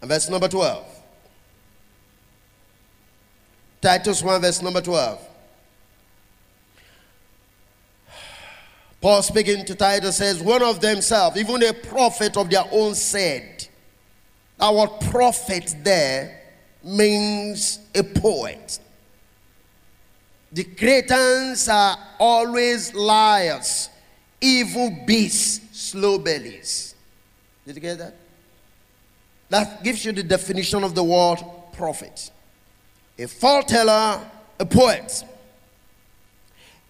and 0.00 0.10
verse 0.10 0.28
number 0.28 0.48
12. 0.48 0.84
Titus 3.80 4.24
1, 4.24 4.40
verse 4.40 4.60
number 4.60 4.80
12. 4.80 5.28
Paul 9.00 9.22
speaking 9.22 9.64
to 9.64 9.76
Titus 9.76 10.16
says, 10.16 10.42
One 10.42 10.64
of 10.64 10.80
themselves, 10.80 11.36
even 11.36 11.62
a 11.62 11.72
prophet 11.72 12.36
of 12.36 12.50
their 12.50 12.64
own, 12.72 12.96
said, 12.96 13.68
Our 14.58 14.88
prophet 14.88 15.76
there 15.84 16.42
means 16.82 17.78
a 17.94 18.02
poet. 18.02 18.80
The 20.58 20.64
Cretans 20.64 21.68
are 21.68 21.96
always 22.18 22.92
liars, 22.92 23.90
evil 24.40 24.90
beasts, 25.06 25.60
slow 25.78 26.18
bellies. 26.18 26.96
Did 27.64 27.76
you 27.76 27.80
get 27.80 27.98
that? 27.98 28.16
That 29.50 29.84
gives 29.84 30.04
you 30.04 30.10
the 30.10 30.24
definition 30.24 30.82
of 30.82 30.96
the 30.96 31.04
word 31.04 31.38
prophet 31.74 32.32
a 33.16 33.28
foreteller, 33.28 34.28
a 34.58 34.66
poet. 34.66 35.22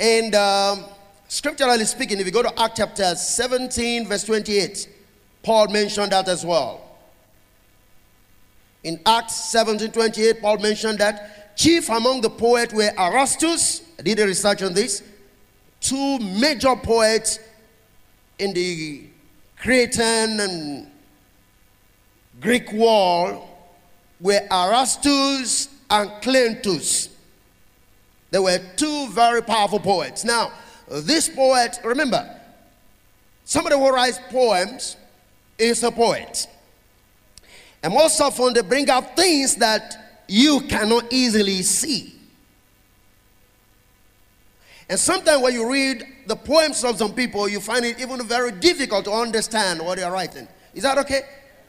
And 0.01 0.35
um, 0.35 0.85
Scripturally 1.29 1.85
speaking, 1.85 2.19
if 2.21 2.25
you 2.25 2.33
go 2.33 2.43
to 2.43 2.59
Act 2.59 2.79
chapter 2.79 3.15
17, 3.15 4.07
verse 4.07 4.25
28, 4.25 4.89
Paul 5.43 5.69
mentioned 5.69 6.13
that 6.13 6.27
as 6.27 6.43
well. 6.43 6.81
In 8.83 8.99
Acts 9.05 9.51
17, 9.51 9.93
28, 9.93 10.41
Paul 10.41 10.57
mentioned 10.57 11.01
that 11.01 11.48
chief 11.59 11.89
among 11.91 12.21
the 12.21 12.31
poets 12.31 12.73
were 12.73 12.91
Erastus. 12.97 13.83
I 13.99 14.03
did 14.03 14.21
a 14.21 14.27
research 14.27 14.63
on 14.63 14.73
this. 14.73 15.03
Two 15.81 16.19
major 16.21 16.75
poets 16.77 17.41
in 18.39 18.55
the 18.55 19.03
Cretan 19.61 20.39
and 20.39 20.87
Greek 22.41 22.73
word 22.73 23.41
were 24.21 24.41
Aratus 24.51 25.69
and 25.91 26.11
Cleanthes. 26.23 27.09
They 28.31 28.39
were 28.39 28.61
two 28.77 29.09
very 29.09 29.43
powerful 29.43 29.81
poets. 29.81 30.25
Now, 30.25 30.53
this 30.89 31.29
poet, 31.29 31.81
remember, 31.83 32.39
somebody 33.45 33.77
who 33.77 33.91
writes 33.91 34.21
poems 34.31 34.97
is 35.59 35.83
a 35.83 35.91
poet. 35.91 36.47
And 37.83 37.95
most 37.95 38.21
often 38.21 38.53
they 38.53 38.61
bring 38.63 38.89
out 38.91 39.17
things 39.17 39.57
that 39.57 40.08
you 40.29 40.61
cannot 40.69 41.13
easily 41.13 41.63
see. 41.63 42.15
And 44.89 44.99
sometimes 44.99 45.43
when 45.43 45.55
you 45.55 45.71
read 45.71 46.07
the 46.27 46.37
poems 46.37 46.83
of 46.85 46.97
some 46.97 47.15
people, 47.15 47.49
you 47.49 47.61
find 47.61 47.85
it 47.85 48.01
even 48.01 48.25
very 48.27 48.53
difficult 48.53 49.05
to 49.07 49.13
understand 49.13 49.81
what 49.81 49.99
they 49.99 50.05
are 50.05 50.13
writing. 50.13 50.49
Is 50.75 50.83
that 50.83 50.97
okay? 50.99 51.23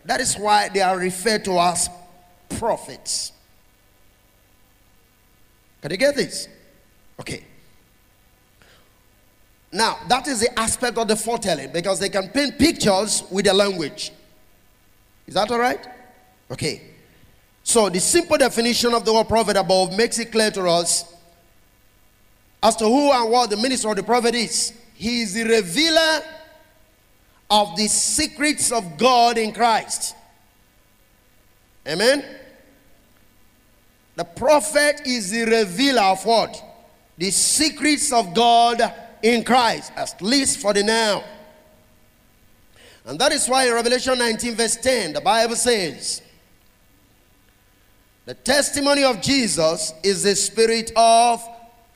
That 0.05 0.21
is 0.21 0.35
why 0.35 0.69
they 0.69 0.81
are 0.81 0.97
referred 0.97 1.43
to 1.45 1.59
as 1.59 1.89
prophets. 2.57 3.31
Can 5.81 5.91
you 5.91 5.97
get 5.97 6.15
this? 6.15 6.47
Okay. 7.19 7.43
Now, 9.71 9.99
that 10.07 10.27
is 10.27 10.39
the 10.39 10.57
aspect 10.57 10.97
of 10.97 11.07
the 11.07 11.15
foretelling 11.15 11.71
because 11.71 11.99
they 11.99 12.09
can 12.09 12.29
paint 12.29 12.57
pictures 12.57 13.23
with 13.29 13.45
the 13.45 13.53
language. 13.53 14.11
Is 15.27 15.35
that 15.35 15.51
all 15.51 15.59
right? 15.59 15.85
Okay. 16.49 16.88
So, 17.63 17.89
the 17.89 17.99
simple 17.99 18.37
definition 18.37 18.93
of 18.93 19.05
the 19.05 19.13
word 19.13 19.27
prophet 19.27 19.57
above 19.57 19.95
makes 19.95 20.17
it 20.19 20.31
clear 20.31 20.51
to 20.51 20.67
us 20.67 21.13
as 22.61 22.75
to 22.77 22.85
who 22.85 23.11
and 23.11 23.29
what 23.31 23.49
the 23.49 23.57
minister 23.57 23.89
of 23.89 23.95
the 23.95 24.03
prophet 24.03 24.35
is. 24.35 24.73
He 24.95 25.21
is 25.21 25.33
the 25.33 25.43
revealer 25.43 26.21
of 27.49 27.75
the 27.75 27.87
secrets 27.87 28.71
of 28.71 28.97
God 28.97 29.37
in 29.37 29.51
Christ. 29.53 30.15
Amen. 31.87 32.23
The 34.15 34.25
prophet 34.25 35.01
is 35.05 35.31
the 35.31 35.45
revealer 35.45 36.01
of 36.01 36.25
what? 36.25 36.61
The 37.17 37.31
secrets 37.31 38.11
of 38.11 38.33
God 38.33 38.81
in 39.23 39.43
Christ, 39.43 39.91
at 39.95 40.21
least 40.21 40.59
for 40.59 40.73
the 40.73 40.83
now. 40.83 41.23
And 43.05 43.17
that 43.19 43.31
is 43.31 43.47
why 43.47 43.67
in 43.67 43.73
Revelation 43.73 44.17
19, 44.17 44.55
verse 44.55 44.75
10, 44.75 45.13
the 45.13 45.21
Bible 45.21 45.55
says, 45.55 46.21
The 48.29 48.35
testimony 48.35 49.03
of 49.03 49.23
Jesus 49.23 49.91
is 50.03 50.21
the 50.21 50.35
spirit 50.35 50.91
of 50.95 51.43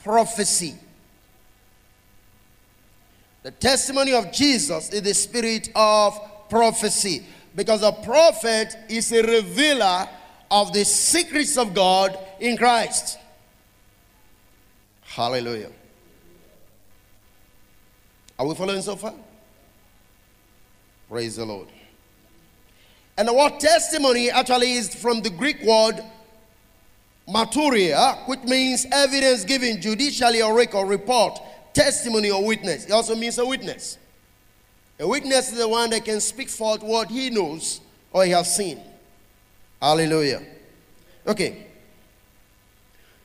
prophecy. 0.02 0.74
The 3.44 3.52
testimony 3.52 4.14
of 4.14 4.32
Jesus 4.32 4.90
is 4.90 5.02
the 5.02 5.14
spirit 5.14 5.68
of 5.76 6.18
prophecy. 6.50 7.24
Because 7.54 7.84
a 7.84 7.92
prophet 7.92 8.76
is 8.88 9.12
a 9.12 9.22
revealer 9.22 10.08
of 10.50 10.72
the 10.72 10.84
secrets 10.84 11.56
of 11.56 11.72
God 11.72 12.18
in 12.40 12.56
Christ. 12.56 13.16
Hallelujah. 15.02 15.70
Are 18.40 18.44
we 18.48 18.56
following 18.56 18.82
so 18.82 18.96
far? 18.96 19.14
Praise 21.08 21.36
the 21.36 21.44
Lord. 21.44 21.68
And 23.16 23.28
the 23.28 23.34
word 23.34 23.60
testimony 23.60 24.30
actually 24.30 24.72
is 24.72 24.92
from 24.96 25.22
the 25.22 25.30
Greek 25.30 25.62
word 25.62 26.02
marturia, 27.28 28.26
which 28.28 28.42
means 28.42 28.86
evidence 28.92 29.44
given 29.44 29.80
judicially 29.80 30.42
or 30.42 30.54
record, 30.54 30.88
report, 30.88 31.40
testimony 31.72 32.30
or 32.30 32.44
witness. 32.44 32.86
It 32.86 32.92
also 32.92 33.14
means 33.14 33.38
a 33.38 33.46
witness. 33.46 33.98
A 35.00 35.06
witness 35.06 35.50
is 35.50 35.58
the 35.58 35.68
one 35.68 35.90
that 35.90 36.04
can 36.04 36.20
speak 36.20 36.48
forth 36.48 36.82
what 36.82 37.10
he 37.10 37.30
knows 37.30 37.80
or 38.12 38.24
he 38.24 38.30
has 38.30 38.54
seen. 38.54 38.80
Hallelujah. 39.80 40.42
Okay. 41.26 41.66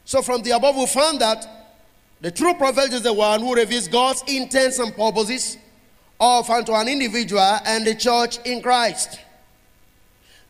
So 0.05 0.21
from 0.21 0.41
the 0.41 0.51
above, 0.51 0.75
we 0.75 0.87
found 0.87 1.21
that 1.21 1.45
the 2.21 2.31
true 2.31 2.53
prophet 2.55 2.91
is 2.91 3.03
the 3.03 3.13
one 3.13 3.39
who 3.39 3.53
reveals 3.53 3.87
God's 3.87 4.23
intents 4.27 4.79
and 4.79 4.93
purposes 4.95 5.57
of 6.19 6.49
unto 6.49 6.73
an 6.73 6.87
individual 6.87 7.41
and 7.41 7.85
the 7.85 7.95
church 7.95 8.39
in 8.45 8.61
Christ. 8.61 9.19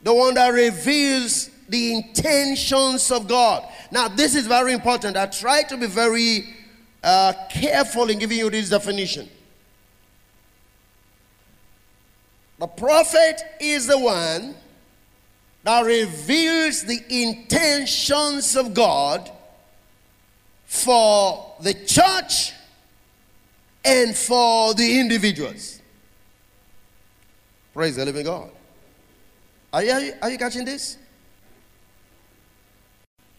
The 0.01 0.13
one 0.13 0.33
that 0.35 0.49
reveals 0.49 1.49
the 1.69 1.93
intentions 1.93 3.11
of 3.11 3.27
God. 3.27 3.67
Now, 3.91 4.07
this 4.07 4.35
is 4.35 4.47
very 4.47 4.73
important. 4.73 5.17
I 5.17 5.27
try 5.27 5.63
to 5.63 5.77
be 5.77 5.87
very 5.87 6.53
uh, 7.03 7.33
careful 7.49 8.09
in 8.09 8.19
giving 8.19 8.37
you 8.37 8.49
this 8.49 8.69
definition. 8.69 9.29
The 12.59 12.67
prophet 12.67 13.41
is 13.59 13.87
the 13.87 13.97
one 13.97 14.55
that 15.63 15.85
reveals 15.85 16.83
the 16.83 16.99
intentions 17.09 18.55
of 18.55 18.73
God 18.73 19.31
for 20.65 21.55
the 21.61 21.73
church 21.73 22.51
and 23.83 24.15
for 24.15 24.73
the 24.73 24.99
individuals. 24.99 25.81
Praise 27.73 27.95
the 27.95 28.05
living 28.05 28.25
God. 28.25 28.51
Are 29.71 29.83
you, 29.83 30.13
are 30.21 30.29
you 30.29 30.37
catching 30.37 30.65
this? 30.65 30.97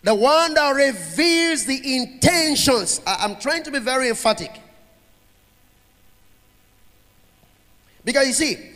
The 0.03 0.15
one 0.15 0.55
that 0.55 0.71
reveals 0.71 1.67
the 1.67 1.97
intentions. 1.97 3.01
I, 3.07 3.19
I'm 3.21 3.37
trying 3.37 3.63
to 3.65 3.71
be 3.71 3.79
very 3.79 4.09
emphatic. 4.09 4.51
Because 8.05 8.27
you 8.27 8.33
see, 8.33 8.71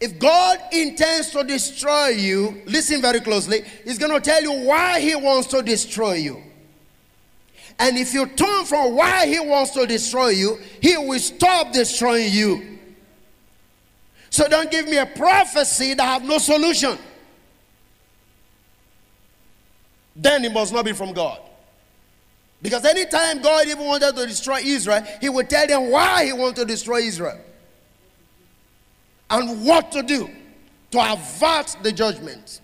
if 0.00 0.18
God 0.18 0.60
intends 0.72 1.30
to 1.30 1.42
destroy 1.42 2.08
you, 2.08 2.62
listen 2.66 3.02
very 3.02 3.20
closely, 3.20 3.62
He's 3.84 3.98
going 3.98 4.12
to 4.12 4.20
tell 4.20 4.40
you 4.40 4.52
why 4.52 5.00
He 5.00 5.16
wants 5.16 5.48
to 5.48 5.62
destroy 5.62 6.14
you. 6.14 6.42
And 7.80 7.96
if 7.96 8.14
you 8.14 8.26
turn 8.26 8.64
from 8.64 8.94
why 8.94 9.26
He 9.26 9.40
wants 9.40 9.72
to 9.72 9.86
destroy 9.86 10.28
you, 10.28 10.58
He 10.80 10.96
will 10.96 11.18
stop 11.18 11.72
destroying 11.72 12.32
you. 12.32 12.78
So 14.30 14.46
don't 14.46 14.70
give 14.70 14.86
me 14.86 14.98
a 14.98 15.06
prophecy 15.06 15.94
that 15.94 16.04
have 16.04 16.22
no 16.22 16.38
solution. 16.38 16.96
Then 20.18 20.44
it 20.44 20.52
must 20.52 20.72
not 20.72 20.84
be 20.84 20.92
from 20.92 21.12
God. 21.12 21.38
Because 22.60 22.84
anytime 22.84 23.40
God 23.40 23.68
even 23.68 23.86
wanted 23.86 24.16
to 24.16 24.26
destroy 24.26 24.58
Israel, 24.58 25.04
He 25.20 25.28
would 25.28 25.48
tell 25.48 25.66
them 25.66 25.90
why 25.90 26.26
He 26.26 26.32
wanted 26.32 26.56
to 26.56 26.64
destroy 26.64 26.98
Israel 26.98 27.38
and 29.30 29.64
what 29.64 29.92
to 29.92 30.02
do 30.02 30.28
to 30.90 31.12
avert 31.12 31.76
the 31.82 31.92
judgment. 31.92 32.60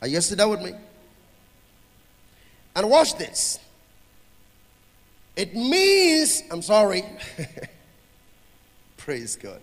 Are 0.00 0.08
you 0.08 0.20
still 0.22 0.38
there 0.38 0.48
with 0.48 0.62
me? 0.62 0.72
And 2.74 2.88
watch 2.88 3.16
this. 3.18 3.58
It 5.36 5.54
means, 5.54 6.42
I'm 6.50 6.62
sorry. 6.62 7.04
Praise 8.96 9.36
God. 9.36 9.60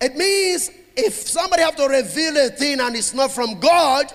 It 0.00 0.16
means 0.16 0.70
if 0.96 1.14
somebody 1.14 1.62
have 1.62 1.76
to 1.76 1.86
reveal 1.86 2.36
a 2.36 2.48
thing 2.48 2.80
and 2.80 2.96
it's 2.96 3.14
not 3.14 3.30
from 3.30 3.60
God, 3.60 4.12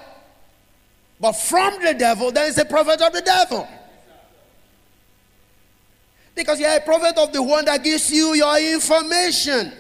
but 1.20 1.34
from 1.34 1.82
the 1.82 1.94
devil, 1.94 2.32
then 2.32 2.50
it's 2.50 2.58
a 2.58 2.66
prophet 2.66 3.02
of 3.02 3.14
the 3.14 3.22
devil. 3.22 3.68
Because 6.36 6.60
you're 6.60 6.76
a 6.76 6.82
prophet 6.82 7.18
of 7.18 7.34
the 7.34 7.42
one 7.42 7.66
that 7.66 7.84
gives 7.84 8.12
you 8.12 8.36
your 8.36 8.60
information. 8.60 9.74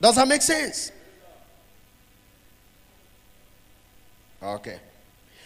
Does 0.00 0.16
that 0.16 0.28
make 0.28 0.42
sense? 0.42 0.92
Okay. 4.42 4.78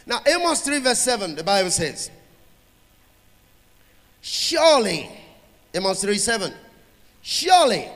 Now, 0.05 0.20
Amos 0.27 0.61
3, 0.62 0.81
verse 0.81 0.98
7, 0.98 1.37
the 1.37 1.44
Bible 1.44 1.70
says, 1.70 2.11
Surely, 4.20 5.09
Amos 5.72 6.03
3, 6.03 6.18
7, 6.18 6.53
surely 7.22 7.88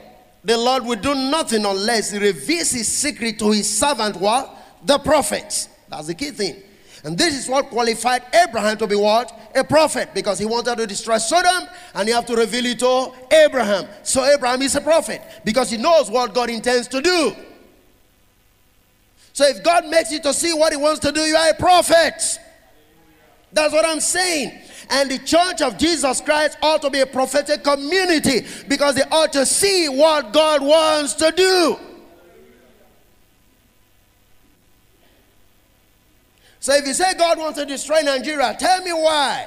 the 0.44 0.56
Lord 0.56 0.84
will 0.84 0.96
do 0.96 1.14
nothing 1.14 1.64
unless 1.66 2.12
he 2.12 2.18
reveals 2.18 2.70
his 2.70 2.88
secret 2.88 3.38
to 3.40 3.50
his 3.50 3.68
servant, 3.68 4.16
what? 4.16 4.55
The 4.86 4.98
prophets. 4.98 5.68
That's 5.88 6.06
the 6.06 6.14
key 6.14 6.30
thing. 6.30 6.62
And 7.04 7.16
this 7.16 7.34
is 7.34 7.48
what 7.48 7.68
qualified 7.68 8.22
Abraham 8.34 8.78
to 8.78 8.86
be 8.86 8.96
what? 8.96 9.32
A 9.54 9.62
prophet. 9.62 10.10
Because 10.14 10.38
he 10.38 10.44
wanted 10.44 10.76
to 10.76 10.86
destroy 10.86 11.18
Sodom 11.18 11.68
and 11.94 12.08
he 12.08 12.14
have 12.14 12.26
to 12.26 12.34
reveal 12.34 12.66
it 12.66 12.78
to 12.80 13.12
Abraham. 13.30 13.86
So 14.02 14.24
Abraham 14.24 14.62
is 14.62 14.74
a 14.74 14.80
prophet. 14.80 15.22
Because 15.44 15.70
he 15.70 15.76
knows 15.76 16.10
what 16.10 16.34
God 16.34 16.50
intends 16.50 16.88
to 16.88 17.00
do. 17.00 17.34
So 19.32 19.46
if 19.46 19.62
God 19.62 19.86
makes 19.88 20.10
you 20.10 20.20
to 20.20 20.32
see 20.32 20.52
what 20.54 20.72
he 20.72 20.78
wants 20.78 21.00
to 21.00 21.12
do, 21.12 21.20
you 21.20 21.36
are 21.36 21.50
a 21.50 21.54
prophet. 21.54 22.40
That's 23.52 23.72
what 23.72 23.84
I'm 23.84 24.00
saying. 24.00 24.58
And 24.90 25.10
the 25.10 25.18
church 25.18 25.62
of 25.62 25.78
Jesus 25.78 26.20
Christ 26.20 26.58
ought 26.62 26.82
to 26.82 26.90
be 26.90 27.00
a 27.00 27.06
prophetic 27.06 27.62
community 27.62 28.46
because 28.68 28.94
they 28.94 29.02
ought 29.10 29.32
to 29.34 29.46
see 29.46 29.88
what 29.88 30.32
God 30.32 30.62
wants 30.62 31.14
to 31.14 31.30
do. 31.32 31.76
So 36.66 36.74
if 36.74 36.84
you 36.84 36.94
say 36.94 37.14
God 37.14 37.38
wants 37.38 37.60
to 37.60 37.64
destroy 37.64 38.00
Nigeria, 38.00 38.56
tell 38.58 38.82
me 38.82 38.92
why. 38.92 39.46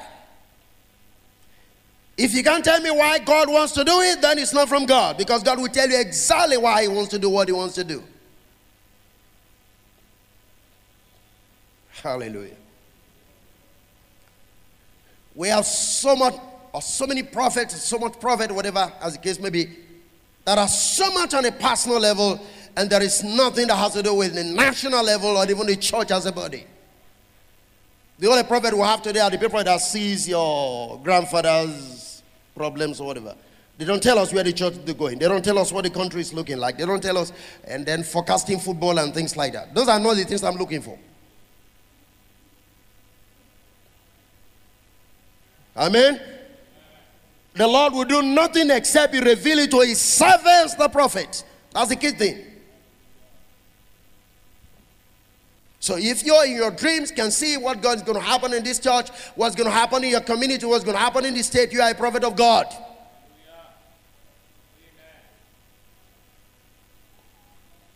If 2.18 2.34
you 2.34 2.42
can't 2.44 2.64
tell 2.64 2.80
me 2.80 2.92
why 2.92 3.20
God 3.20 3.50
wants 3.50 3.74
to 3.74 3.84
do 3.84 4.00
it, 4.00 4.22
then 4.22 4.40
it's 4.40 4.54
not 4.54 4.70
from 4.70 4.86
God 4.86 5.18
because 5.18 5.44
God 5.44 5.60
will 5.60 5.68
tell 5.68 5.90
you 5.90 6.00
exactly 6.00 6.56
why 6.56 6.84
He 6.84 6.88
wants 6.88 7.10
to 7.10 7.20
do 7.20 7.30
what 7.30 7.50
He 7.50 7.52
wants 7.52 7.76
to 7.76 7.84
do. 7.84 8.02
Hallelujah. 11.90 12.56
We 15.36 15.50
have 15.50 15.66
so 15.66 16.16
much, 16.16 16.36
or 16.72 16.82
so 16.82 17.06
many 17.06 17.24
prophets, 17.24 17.84
so 17.84 17.98
much 17.98 18.18
prophet, 18.22 18.50
whatever, 18.50 18.94
as 19.02 19.18
the 19.18 19.20
case 19.20 19.42
may 19.42 19.50
be, 19.50 19.68
that 20.46 20.58
are 20.58 20.70
so 20.70 21.12
much 21.12 21.34
on 21.34 21.44
a 21.44 21.52
personal 21.52 22.00
level, 22.00 22.40
and 22.78 22.90
there 22.90 23.04
is 23.04 23.26
nothing 23.26 23.68
that 23.68 23.76
has 23.76 23.92
to 23.92 24.04
do 24.04 24.14
with 24.14 24.36
the 24.36 24.46
national 24.46 25.04
level 25.04 25.36
or 25.36 25.44
even 25.52 25.68
the 25.68 25.76
church 25.76 26.12
as 26.12 26.26
a 26.26 26.32
body. 26.32 26.66
The 28.20 28.28
only 28.28 28.44
prophet 28.44 28.74
we 28.74 28.82
have 28.82 29.02
today 29.02 29.22
are 29.22 29.30
the 29.30 29.38
people 29.38 29.64
that 29.64 29.80
sees 29.80 30.28
your 30.28 31.00
grandfather's 31.00 32.22
problems 32.54 33.00
or 33.00 33.08
whatever. 33.08 33.34
They 33.78 33.86
don't 33.86 34.04
tell 34.04 34.20
us 34.20 34.34
where 34.34 34.44
the 34.44 34.52
church 34.52 34.74
is 34.74 34.94
going. 34.94 35.20
They 35.20 35.28
don't 35.30 35.44
tell 35.44 35.58
us 35.58 35.72
what 35.72 35.86
the 35.86 35.90
country 35.90 36.20
is 36.20 36.34
looking 36.34 36.58
like. 36.58 36.78
They 36.78 36.86
don't 36.86 37.02
tell 37.02 37.18
us, 37.18 37.32
and 37.64 37.86
then 37.86 38.04
forecasting 38.04 38.60
football 38.60 39.00
and 39.00 39.14
things 39.14 39.38
like 39.38 39.54
that. 39.54 39.74
Those 39.74 39.88
are 39.88 40.02
not 40.02 40.18
the 40.18 40.26
things 40.26 40.44
I'm 40.44 40.58
looking 40.58 40.82
for. 40.82 41.00
Amen. 45.78 46.20
The 47.54 47.66
Lord 47.66 47.94
will 47.94 48.04
do 48.04 48.22
nothing 48.22 48.70
except 48.70 49.14
He 49.14 49.22
reveal 49.22 49.60
it 49.60 49.72
to 49.72 49.80
His 49.80 50.02
servants, 50.02 50.76
the 50.76 50.90
prophet. 50.90 51.46
That's 51.74 51.88
the 51.88 51.96
key 51.96 52.12
thing. 52.12 52.49
So 55.80 55.96
if 55.98 56.26
you're 56.26 56.46
in 56.46 56.54
your 56.54 56.72
dreams 56.72 57.10
can 57.10 57.32
see 57.32 57.56
what 57.56 57.82
God 57.82 57.98
is 57.98 58.04
going 58.04 58.18
to 58.18 58.24
happen 58.24 58.54
in 58.54 58.64
this 58.64 58.80
church, 58.80 59.10
what's 59.36 59.56
going 59.56 59.70
to 59.70 59.74
happen 59.74 60.04
in 60.04 60.10
your 60.10 60.22
community, 60.22 60.66
what's 60.66 60.84
going 60.84 60.96
to 60.96 61.02
happen 61.02 61.24
in 61.24 61.34
this 61.34 61.48
state, 61.48 61.72
you 61.72 61.82
are 61.82 61.92
a 61.92 61.96
prophet 61.96 62.24
of 62.24 62.36
God. 62.36 62.68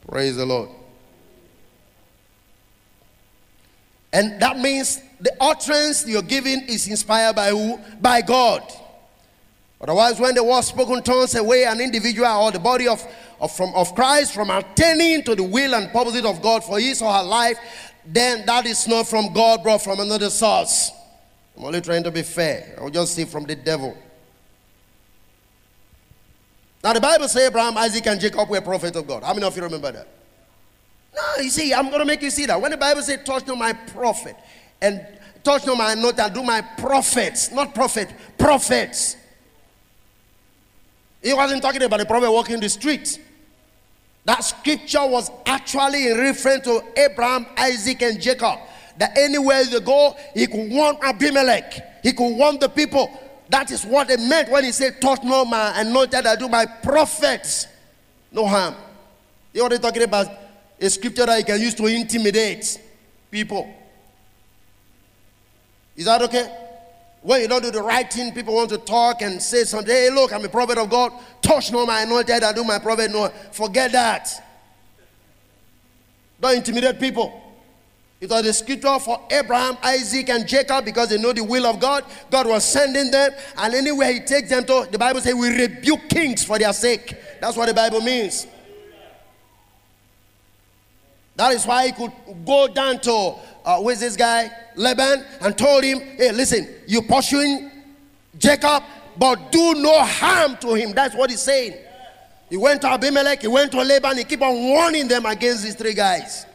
Praise 0.08 0.36
the 0.36 0.46
Lord. 0.46 0.70
And 4.14 4.40
that 4.42 4.60
means 4.60 5.02
the 5.20 5.36
utterance 5.42 6.08
you're 6.08 6.22
giving 6.22 6.62
is 6.68 6.88
inspired 6.88 7.36
by 7.36 7.50
who? 7.50 7.80
By 8.00 8.22
God. 8.22 8.62
Otherwise, 9.84 10.18
when 10.18 10.34
the 10.34 10.42
word 10.42 10.62
spoken 10.62 11.04
turns 11.04 11.36
away 11.36 11.66
an 11.66 11.82
individual 11.82 12.26
or 12.26 12.52
the 12.52 12.60
body 12.60 12.88
of, 12.88 13.06
of, 13.42 13.52
from, 13.52 13.76
of 13.76 13.94
Christ 13.94 14.34
from 14.34 14.50
attaining 14.50 15.24
to 15.24 15.36
the 15.36 15.44
will 15.44 15.76
and 15.76 15.92
purpose 15.92 16.24
of 16.24 16.42
God 16.42 16.64
for 16.64 16.80
his 16.80 17.02
or 17.02 17.12
her 17.12 17.24
life, 17.24 17.58
then 18.06 18.46
that 18.46 18.66
is 18.66 18.88
not 18.88 19.10
from 19.10 19.34
God, 19.34 19.60
but 19.62 19.80
from 19.80 20.00
another 20.00 20.30
source. 20.30 20.90
I'm 21.58 21.66
only 21.66 21.82
trying 21.82 22.04
to 22.04 22.12
be 22.12 22.22
fair. 22.22 22.78
I'll 22.80 22.90
just 22.90 23.14
say 23.14 23.26
from 23.26 23.44
the 23.44 23.56
devil. 23.56 23.98
Now, 26.82 26.94
the 26.94 27.02
Bible 27.02 27.28
says 27.28 27.48
Abraham, 27.48 27.78
Isaac, 27.78 28.08
and 28.08 28.22
Jacob 28.22 28.50
were 28.50 28.62
prophets 28.62 28.96
of 28.96 29.06
God. 29.06 29.24
How 29.24 29.34
many 29.34 29.46
of 29.46 29.56
you 29.56 29.64
remember 29.64 29.92
that? 29.92 30.08
No, 31.14 31.44
you 31.44 31.50
see, 31.50 31.74
I'm 31.74 31.88
going 31.88 32.00
to 32.00 32.06
make 32.06 32.22
you 32.22 32.30
see 32.30 32.46
that. 32.46 32.60
When 32.60 32.72
the 32.72 32.78
Bible 32.78 33.02
says, 33.02 33.20
touch 33.26 33.46
not 33.48 33.58
my 33.58 33.74
prophet, 33.74 34.38
and 34.82 35.06
touch 35.44 35.66
not 35.66 35.78
my 35.78 35.94
note, 35.94 36.20
and 36.20 36.34
do 36.34 36.42
my 36.42 36.62
prophets, 36.62 37.52
not 37.52 37.76
prophet, 37.76 38.10
prophets. 38.38 39.18
He 41.24 41.34
wasn't 41.34 41.62
talking 41.62 41.82
about 41.82 42.00
the 42.00 42.06
prophet 42.06 42.30
walking 42.32 42.60
the 42.60 42.70
street. 42.70 43.20
That 44.26 44.44
scripture 44.44 45.06
was 45.06 45.32
actually 45.46 46.10
in 46.10 46.18
reference 46.18 46.66
to 46.66 46.84
Abraham, 46.98 47.46
Isaac, 47.58 48.02
and 48.02 48.22
Jacob. 48.22 48.60
That 48.98 49.18
anywhere 49.18 49.64
they 49.66 49.80
go, 49.80 50.16
he 50.34 50.48
could 50.48 50.70
warn 50.70 50.98
Abimelech, 51.02 52.04
he 52.04 52.14
could 52.14 52.38
warn 52.38 52.60
the 52.60 52.70
people. 52.70 53.20
That 53.50 53.72
is 53.72 53.86
what 53.86 54.10
it 54.10 54.20
meant 54.20 54.50
when 54.50 54.64
he 54.64 54.72
said, 54.72 55.02
Touch 55.02 55.24
no 55.24 55.46
man, 55.46 55.88
anointed 55.88 56.26
I 56.26 56.36
do 56.36 56.48
my 56.48 56.66
prophets 56.66 57.68
no 58.32 58.48
harm. 58.48 58.76
Know 59.54 59.64
what 59.64 59.82
talking 59.82 60.04
about? 60.04 60.28
A 60.80 60.90
scripture 60.90 61.26
that 61.26 61.38
he 61.38 61.44
can 61.44 61.62
use 61.62 61.76
to 61.76 61.86
intimidate 61.86 62.80
people. 63.30 63.72
Is 65.96 66.06
that 66.06 66.22
okay? 66.24 66.63
When 67.24 67.42
you 67.42 67.48
don't 67.48 67.64
do 67.64 67.72
the 67.72 67.82
right 67.82 68.12
thing, 68.12 68.34
people 68.34 68.54
want 68.54 68.70
to 68.70 68.78
talk 68.78 69.22
and 69.22 69.42
say 69.42 69.64
something. 69.64 69.94
Hey, 69.94 70.10
look, 70.10 70.34
I'm 70.34 70.44
a 70.44 70.50
prophet 70.50 70.78
of 70.78 70.90
God. 70.90 71.14
Touch 71.42 71.72
no 71.72 71.86
man, 71.86 72.08
anointed 72.08 72.44
I 72.44 72.52
do 72.52 72.64
my 72.66 72.80
prophet 72.80 73.12
no. 73.12 73.30
Forget 73.52 73.94
that. 73.94 74.30
Don't 76.40 76.58
intimidate 76.58 77.00
people. 77.00 77.40
It 78.20 78.30
was 78.30 78.44
the 78.44 78.54
scripture 78.54 79.00
for 79.00 79.22
Abraham, 79.32 79.78
Isaac, 79.84 80.30
and 80.30 80.48
Jacob 80.48 80.86
because 80.86 81.10
they 81.10 81.18
know 81.18 81.34
the 81.34 81.44
will 81.44 81.66
of 81.66 81.80
God. 81.80 82.04
God 82.30 82.46
was 82.48 82.66
sending 82.66 83.10
them, 83.10 83.32
and 83.58 83.74
anywhere 83.74 84.14
He 84.14 84.20
takes 84.20 84.50
them 84.50 84.66
to, 84.66 84.88
the 84.92 84.98
Bible 84.98 85.22
says, 85.22 85.34
we 85.34 85.50
rebuke 85.50 86.10
kings 86.10 86.44
for 86.44 86.60
their 86.60 86.74
sake. 86.74 87.16
That's 87.40 87.56
what 87.56 87.68
the 87.68 87.74
Bible 87.74 88.02
means. 88.02 88.48
That 91.36 91.54
is 91.54 91.66
why 91.66 91.88
he 91.88 91.92
could 91.94 92.12
go 92.46 92.68
down 92.68 93.00
to, 93.02 93.36
uh, 93.66 93.80
where's 93.80 94.00
this 94.00 94.16
guy? 94.16 94.52
Laban, 94.76 95.24
and 95.42 95.58
told 95.58 95.84
him, 95.84 96.00
hey, 96.00 96.32
listen, 96.32 96.68
you're 96.88 97.04
pursuing 97.04 97.72
Jacob, 98.38 98.84
but 99.18 99.52
do 99.52 99.76
no 99.76 100.04
harm 100.04 100.58
to 100.58 100.74
him. 100.74 100.94
That's 100.94 101.16
what 101.16 101.30
he's 101.30 101.42
saying. 101.42 101.76
He 102.50 102.58
went 102.58 102.82
to 102.82 102.88
Abimelech, 102.88 103.42
he 103.42 103.48
went 103.48 103.72
to 103.72 103.82
Laban, 103.82 104.18
he 104.18 104.24
keep 104.24 104.42
on 104.42 104.54
warning 104.54 105.08
them 105.08 105.26
against 105.26 105.64
these 105.64 105.76
three 105.76 105.94
guys. 105.94 106.46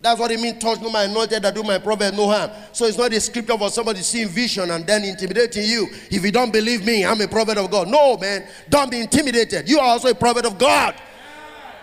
That's 0.00 0.20
what 0.20 0.30
it 0.30 0.38
means, 0.38 0.62
touch 0.62 0.80
no 0.80 0.90
man 0.90 1.10
anointed 1.10 1.42
that 1.42 1.54
do 1.54 1.64
my 1.64 1.78
prophet 1.78 2.14
no 2.14 2.28
harm. 2.28 2.50
So 2.72 2.84
it's 2.86 2.96
not 2.96 3.12
a 3.12 3.20
scripture 3.20 3.58
for 3.58 3.68
somebody 3.68 4.00
seeing 4.02 4.28
vision 4.28 4.70
and 4.70 4.86
then 4.86 5.04
intimidating 5.04 5.64
you. 5.64 5.88
If 6.08 6.24
you 6.24 6.30
don't 6.30 6.52
believe 6.52 6.86
me, 6.86 7.04
I'm 7.04 7.20
a 7.20 7.26
prophet 7.26 7.58
of 7.58 7.68
God. 7.68 7.88
No, 7.88 8.16
man, 8.16 8.46
don't 8.68 8.90
be 8.90 9.00
intimidated. 9.00 9.68
You 9.68 9.80
are 9.80 9.86
also 9.86 10.08
a 10.08 10.14
prophet 10.14 10.46
of 10.46 10.56
God. 10.56 10.94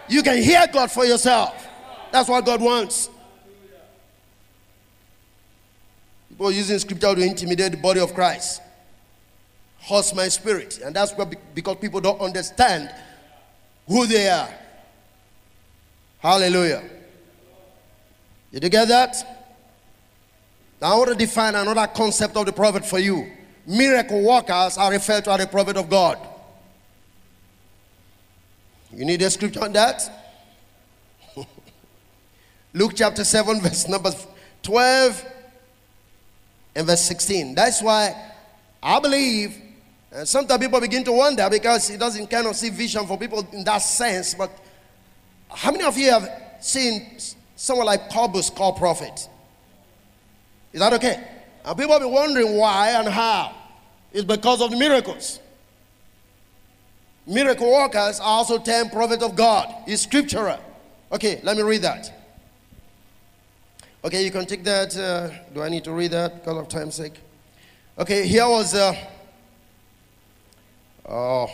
You 0.07 0.23
can 0.23 0.41
hear 0.41 0.65
God 0.71 0.91
for 0.91 1.03
yourself. 1.05 1.67
That's 2.11 2.29
what 2.29 2.45
God 2.45 2.61
wants. 2.61 3.09
People 6.35 6.51
using 6.51 6.77
scripture 6.79 7.15
to 7.15 7.21
intimidate 7.21 7.71
the 7.71 7.77
body 7.77 8.01
of 8.01 8.13
Christ. 8.13 8.61
Hurts 9.79 10.13
my 10.13 10.27
spirit. 10.27 10.81
And 10.83 10.93
that's 10.93 11.13
because 11.53 11.77
people 11.77 12.01
don't 12.01 12.19
understand 12.19 12.93
who 13.87 14.05
they 14.05 14.27
are. 14.27 14.49
Hallelujah. 16.19 16.83
Did 18.51 18.63
you 18.63 18.69
get 18.69 18.89
that? 18.89 19.15
Now 20.81 20.95
I 20.95 20.97
want 20.97 21.11
to 21.11 21.15
define 21.15 21.55
another 21.55 21.87
concept 21.87 22.35
of 22.35 22.45
the 22.45 22.51
prophet 22.51 22.85
for 22.85 22.99
you. 22.99 23.31
Miracle 23.65 24.21
workers 24.21 24.77
are 24.77 24.91
referred 24.91 25.23
to 25.23 25.31
as 25.31 25.39
the 25.39 25.47
prophet 25.47 25.77
of 25.77 25.89
God. 25.89 26.17
You 28.93 29.05
need 29.05 29.21
a 29.21 29.29
scripture 29.29 29.63
on 29.63 29.71
that? 29.71 30.01
Luke 32.73 32.91
chapter 32.93 33.23
7, 33.23 33.61
verse 33.61 33.87
number 33.87 34.11
12 34.63 35.31
and 36.75 36.87
verse 36.87 37.01
16. 37.01 37.55
That's 37.55 37.81
why 37.81 38.15
I 38.83 38.99
believe, 38.99 39.55
and 40.11 40.27
sometimes 40.27 40.63
people 40.63 40.79
begin 40.79 41.03
to 41.05 41.11
wonder 41.11 41.47
because 41.49 41.89
it 41.89 41.99
doesn't 41.99 42.27
kind 42.27 42.47
of 42.47 42.55
see 42.55 42.69
vision 42.69 43.05
for 43.05 43.17
people 43.17 43.47
in 43.51 43.63
that 43.63 43.79
sense. 43.79 44.33
But 44.33 44.51
how 45.49 45.71
many 45.71 45.83
of 45.83 45.97
you 45.97 46.11
have 46.11 46.29
seen 46.59 47.17
someone 47.55 47.85
like 47.85 48.09
Paulus 48.09 48.49
called 48.49 48.77
prophet. 48.77 49.29
Is 50.73 50.79
that 50.79 50.93
okay? 50.93 51.23
And 51.63 51.77
people 51.77 51.99
be 51.99 52.05
wondering 52.05 52.57
why 52.57 52.91
and 52.91 53.07
how. 53.07 53.55
It's 54.11 54.25
because 54.25 54.61
of 54.61 54.71
the 54.71 54.77
miracles. 54.77 55.39
Miracle 57.27 57.71
workers 57.71 58.19
are 58.19 58.27
also 58.27 58.59
termed 58.59 58.91
prophet 58.91 59.23
of 59.23 59.35
God. 59.35 59.73
It's 59.87 60.03
scriptural. 60.03 60.59
Okay, 61.11 61.39
let 61.43 61.57
me 61.57 61.63
read 61.63 61.81
that. 61.81 62.14
Okay, 64.05 64.23
you 64.23 64.31
can 64.31 64.45
take 64.45 64.63
that. 64.63 64.95
Uh, 64.95 65.29
do 65.53 65.61
I 65.61 65.69
need 65.69 65.83
to 65.83 65.91
read 65.91 66.11
that 66.11 66.35
because 66.35 66.57
of 66.57 66.69
time's 66.69 66.95
sake? 66.95 67.19
Okay, 67.97 68.25
here 68.27 68.47
was. 68.47 68.73
Uh, 68.73 68.95
oh, 71.09 71.47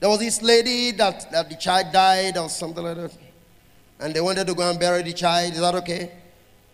there 0.00 0.08
was 0.08 0.20
this 0.20 0.40
lady 0.40 0.92
that, 0.92 1.30
that 1.32 1.50
the 1.50 1.56
child 1.56 1.92
died 1.92 2.38
or 2.38 2.48
something 2.48 2.82
like 2.82 2.96
that 2.96 3.12
and 4.00 4.14
they 4.14 4.20
wanted 4.20 4.46
to 4.46 4.54
go 4.54 4.68
and 4.68 4.78
bury 4.78 5.02
the 5.02 5.12
child. 5.12 5.52
Is 5.52 5.60
that 5.60 5.74
okay? 5.76 6.12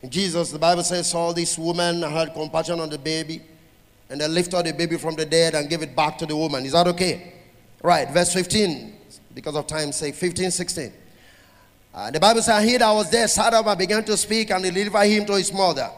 And 0.03 0.11
Jesus, 0.11 0.51
the 0.51 0.59
Bible 0.59 0.83
says, 0.83 1.11
saw 1.11 1.33
this 1.33 1.57
woman 1.59 2.03
had 2.03 2.35
compassion 2.35 2.81
on 2.81 2.91
the 2.91 2.99
baby, 2.99 3.43
and 4.11 4.21
they 4.21 4.29
lifted 4.29 4.67
the 4.67 4.73
baby 4.73 4.97
from 4.99 5.15
the 5.15 5.25
dead 5.25 5.55
and 5.55 5.69
gave 5.69 5.83
it 5.83 5.97
back 5.97 6.19
to 6.19 6.27
the 6.27 6.37
woman. 6.37 6.65
Is 6.65 6.73
that 6.73 6.87
okay? 6.89 7.33
Right, 7.83 8.11
verse 8.11 8.33
15, 8.33 8.95
because 9.35 9.57
of 9.57 9.67
time's 9.67 9.97
sake, 9.97 10.15
15, 10.15 10.51
16. 10.51 10.93
Uh, 11.95 12.11
the 12.11 12.19
Bible 12.19 12.43
says, 12.43 12.65
He 12.65 12.77
that 12.77 12.91
was 12.91 13.11
there 13.11 13.29
sat 13.29 13.55
up 13.55 13.67
and 13.67 13.79
began 13.79 14.05
to 14.05 14.17
speak 14.17 14.51
and 14.51 14.65
delivered 14.65 15.07
him 15.07 15.27
to 15.27 15.35
his 15.35 15.53
mother. 15.53 15.91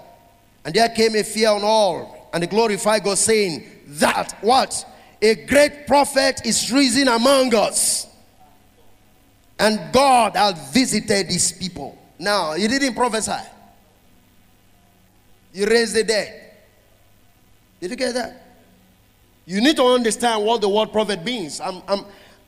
And 0.64 0.74
there 0.74 0.88
came 0.90 1.14
a 1.14 1.22
fear 1.22 1.50
on 1.50 1.62
all, 1.62 2.28
and 2.32 2.42
they 2.42 2.46
glorified 2.46 3.02
God, 3.02 3.16
saying, 3.16 3.64
That 3.86 4.36
what? 4.42 4.84
A 5.22 5.34
great 5.46 5.86
prophet 5.86 6.42
is 6.44 6.70
risen 6.70 7.08
among 7.08 7.54
us 7.54 8.06
and 9.58 9.92
God 9.92 10.36
has 10.36 10.70
visited 10.72 11.26
his 11.26 11.52
people. 11.52 11.96
Now, 12.18 12.52
he 12.52 12.68
didn't 12.68 12.94
prophesy. 12.94 13.32
He 15.52 15.64
raised 15.64 15.94
the 15.94 16.04
dead. 16.04 16.52
Did 17.80 17.90
you 17.90 17.96
get 17.96 18.14
that? 18.14 18.42
You 19.46 19.60
need 19.60 19.76
to 19.76 19.84
understand 19.84 20.44
what 20.44 20.60
the 20.60 20.68
word 20.68 20.92
prophet 20.92 21.24
means. 21.24 21.60
I'm, 21.60 21.82
I'm, 21.88 22.04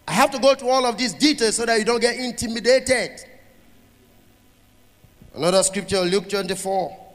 I 0.07 0.13
have 0.13 0.31
to 0.33 0.39
go 0.39 0.55
to 0.55 0.69
all 0.69 0.85
of 0.85 0.99
these 0.99 1.15
details 1.15 1.57
so 1.57 1.65
that 1.65 1.79
you 1.79 1.85
don't 1.85 2.01
get 2.01 2.17
intimidated. 2.17 3.25
Another 5.35 5.63
scripture, 5.63 6.01
Luke 6.01 6.29
24. 6.29 7.07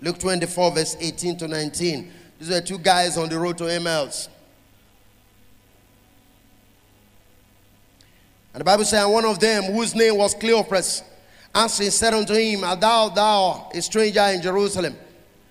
Luke 0.00 0.18
24, 0.18 0.72
verse 0.72 0.96
18 1.00 1.38
to 1.38 1.48
19. 1.48 2.12
These 2.38 2.50
were 2.50 2.60
two 2.60 2.78
guys 2.78 3.16
on 3.16 3.28
the 3.28 3.38
road 3.38 3.58
to 3.58 3.66
Emmaus. 3.66 4.28
And 8.54 8.60
the 8.60 8.64
Bible 8.64 8.84
says, 8.84 9.04
and 9.04 9.12
one 9.12 9.24
of 9.24 9.38
them, 9.40 9.64
whose 9.64 9.94
name 9.94 10.16
was 10.16 10.34
Cleopas, 10.34 11.02
answering 11.54 11.90
said 11.90 12.14
unto 12.14 12.34
him, 12.34 12.64
Art 12.64 12.80
thou, 12.80 13.08
thou, 13.08 13.70
a 13.74 13.82
stranger 13.82 14.22
in 14.32 14.40
Jerusalem, 14.40 14.96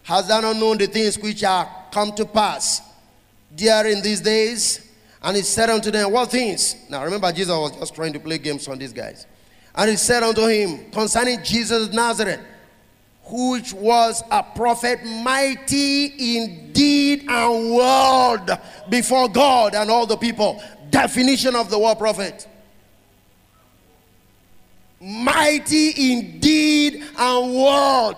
hast 0.04 0.30
thou 0.30 0.40
not 0.40 0.56
known 0.56 0.78
the 0.78 0.88
things 0.88 1.18
which 1.20 1.44
are 1.44 1.70
come 1.92 2.14
to 2.14 2.26
pass 2.26 2.82
during 3.54 4.02
these 4.02 4.22
days? 4.22 4.92
And 5.22 5.36
he 5.36 5.44
said 5.44 5.70
unto 5.70 5.92
them, 5.92 6.12
What 6.12 6.32
things? 6.32 6.76
Now 6.90 7.04
remember, 7.04 7.32
Jesus 7.32 7.56
was 7.56 7.78
just 7.78 7.96
trying 7.96 8.14
to 8.14 8.20
play 8.20 8.38
games 8.38 8.68
on 8.68 8.78
these 8.78 8.94
guys. 8.94 9.26
And 9.78 9.92
he 9.92 9.96
said 9.96 10.24
unto 10.24 10.46
him, 10.48 10.92
Concerning 10.92 11.44
Jesus 11.44 11.88
of 11.88 11.94
Nazareth, 11.94 12.42
which 13.24 13.74
was 13.74 14.24
a 14.32 14.42
prophet 14.42 15.06
mighty 15.06 16.06
in 16.36 16.74
deed 16.74 17.26
and 17.30 17.76
word 17.76 18.58
before 18.90 19.30
God 19.30 19.76
and 19.76 19.92
all 19.92 20.08
the 20.08 20.18
people. 20.18 20.62
Definition 20.90 21.56
of 21.56 21.70
the 21.70 21.78
word 21.78 21.98
prophet 22.00 22.48
mighty 25.00 25.90
in 26.12 26.40
deed 26.40 27.04
and 27.18 27.56
word 27.56 28.18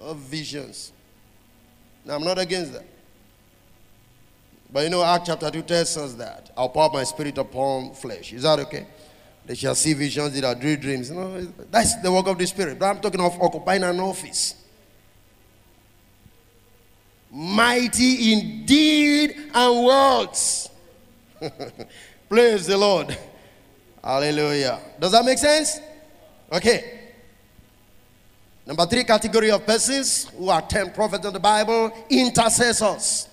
of 0.00 0.16
visions. 0.16 0.92
Now, 2.04 2.16
I'm 2.16 2.24
not 2.24 2.38
against 2.38 2.72
that. 2.72 2.86
But 4.72 4.84
you 4.84 4.90
know, 4.90 5.02
Act 5.02 5.26
chapter 5.26 5.50
2 5.50 5.62
tells 5.62 5.96
us 5.96 6.14
that 6.14 6.50
I'll 6.56 6.68
pour 6.68 6.90
my 6.90 7.04
spirit 7.04 7.38
upon 7.38 7.94
flesh. 7.94 8.32
Is 8.32 8.42
that 8.42 8.58
okay? 8.60 8.86
They 9.48 9.54
shall 9.54 9.74
see 9.74 9.94
visions, 9.94 10.34
they 10.34 10.42
shall 10.42 10.54
dream 10.54 10.78
dreams. 10.78 11.08
You 11.08 11.16
know, 11.16 11.40
that's 11.70 11.96
the 12.02 12.12
work 12.12 12.26
of 12.26 12.36
the 12.36 12.46
Spirit. 12.46 12.78
But 12.78 12.84
I'm 12.84 13.00
talking 13.00 13.18
of 13.18 13.40
occupying 13.40 13.82
an 13.82 13.98
office. 13.98 14.54
Mighty 17.30 18.32
in 18.32 18.66
deed 18.66 19.34
and 19.54 19.86
words. 19.86 20.68
Praise 22.28 22.66
the 22.66 22.76
Lord. 22.76 23.16
Hallelujah. 24.04 24.80
Does 25.00 25.12
that 25.12 25.24
make 25.24 25.38
sense? 25.38 25.80
Okay. 26.52 27.00
Number 28.66 28.84
three 28.84 29.04
category 29.04 29.50
of 29.50 29.64
persons 29.64 30.26
who 30.36 30.50
are 30.50 30.60
ten 30.60 30.90
prophets 30.90 31.24
of 31.24 31.32
the 31.32 31.40
Bible, 31.40 31.90
intercessors. 32.10 33.28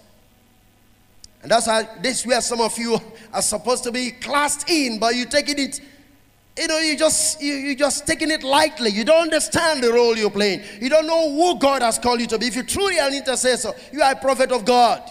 And 1.41 1.51
that's 1.51 1.65
how 1.65 1.83
this 2.01 2.25
where 2.25 2.39
some 2.39 2.61
of 2.61 2.77
you 2.77 2.97
are 3.33 3.41
supposed 3.41 3.83
to 3.83 3.91
be 3.91 4.11
classed 4.11 4.69
in, 4.69 4.97
but 4.97 5.13
you 5.13 5.25
taking 5.25 5.59
it, 5.59 5.81
you 6.57 6.67
know, 6.67 6.79
you 6.79 6.97
just 6.97 7.41
you, 7.41 7.53
you 7.53 7.75
just 7.75 8.07
taking 8.07 8.31
it 8.31 8.43
lightly. 8.43 8.89
You 8.89 9.03
don't 9.03 9.23
understand 9.23 9.83
the 9.83 9.91
role 9.91 10.17
you're 10.17 10.29
playing. 10.29 10.61
You 10.79 10.89
don't 10.89 11.05
know 11.05 11.31
who 11.31 11.59
God 11.59 11.81
has 11.81 11.99
called 11.99 12.21
you 12.21 12.27
to 12.27 12.39
be. 12.39 12.47
If 12.47 12.55
you're 12.55 12.63
truly 12.63 12.97
an 12.97 13.13
intercessor, 13.13 13.73
you 13.91 14.01
are 14.01 14.13
a 14.13 14.15
prophet 14.15 14.51
of 14.51 14.63
God. 14.63 15.01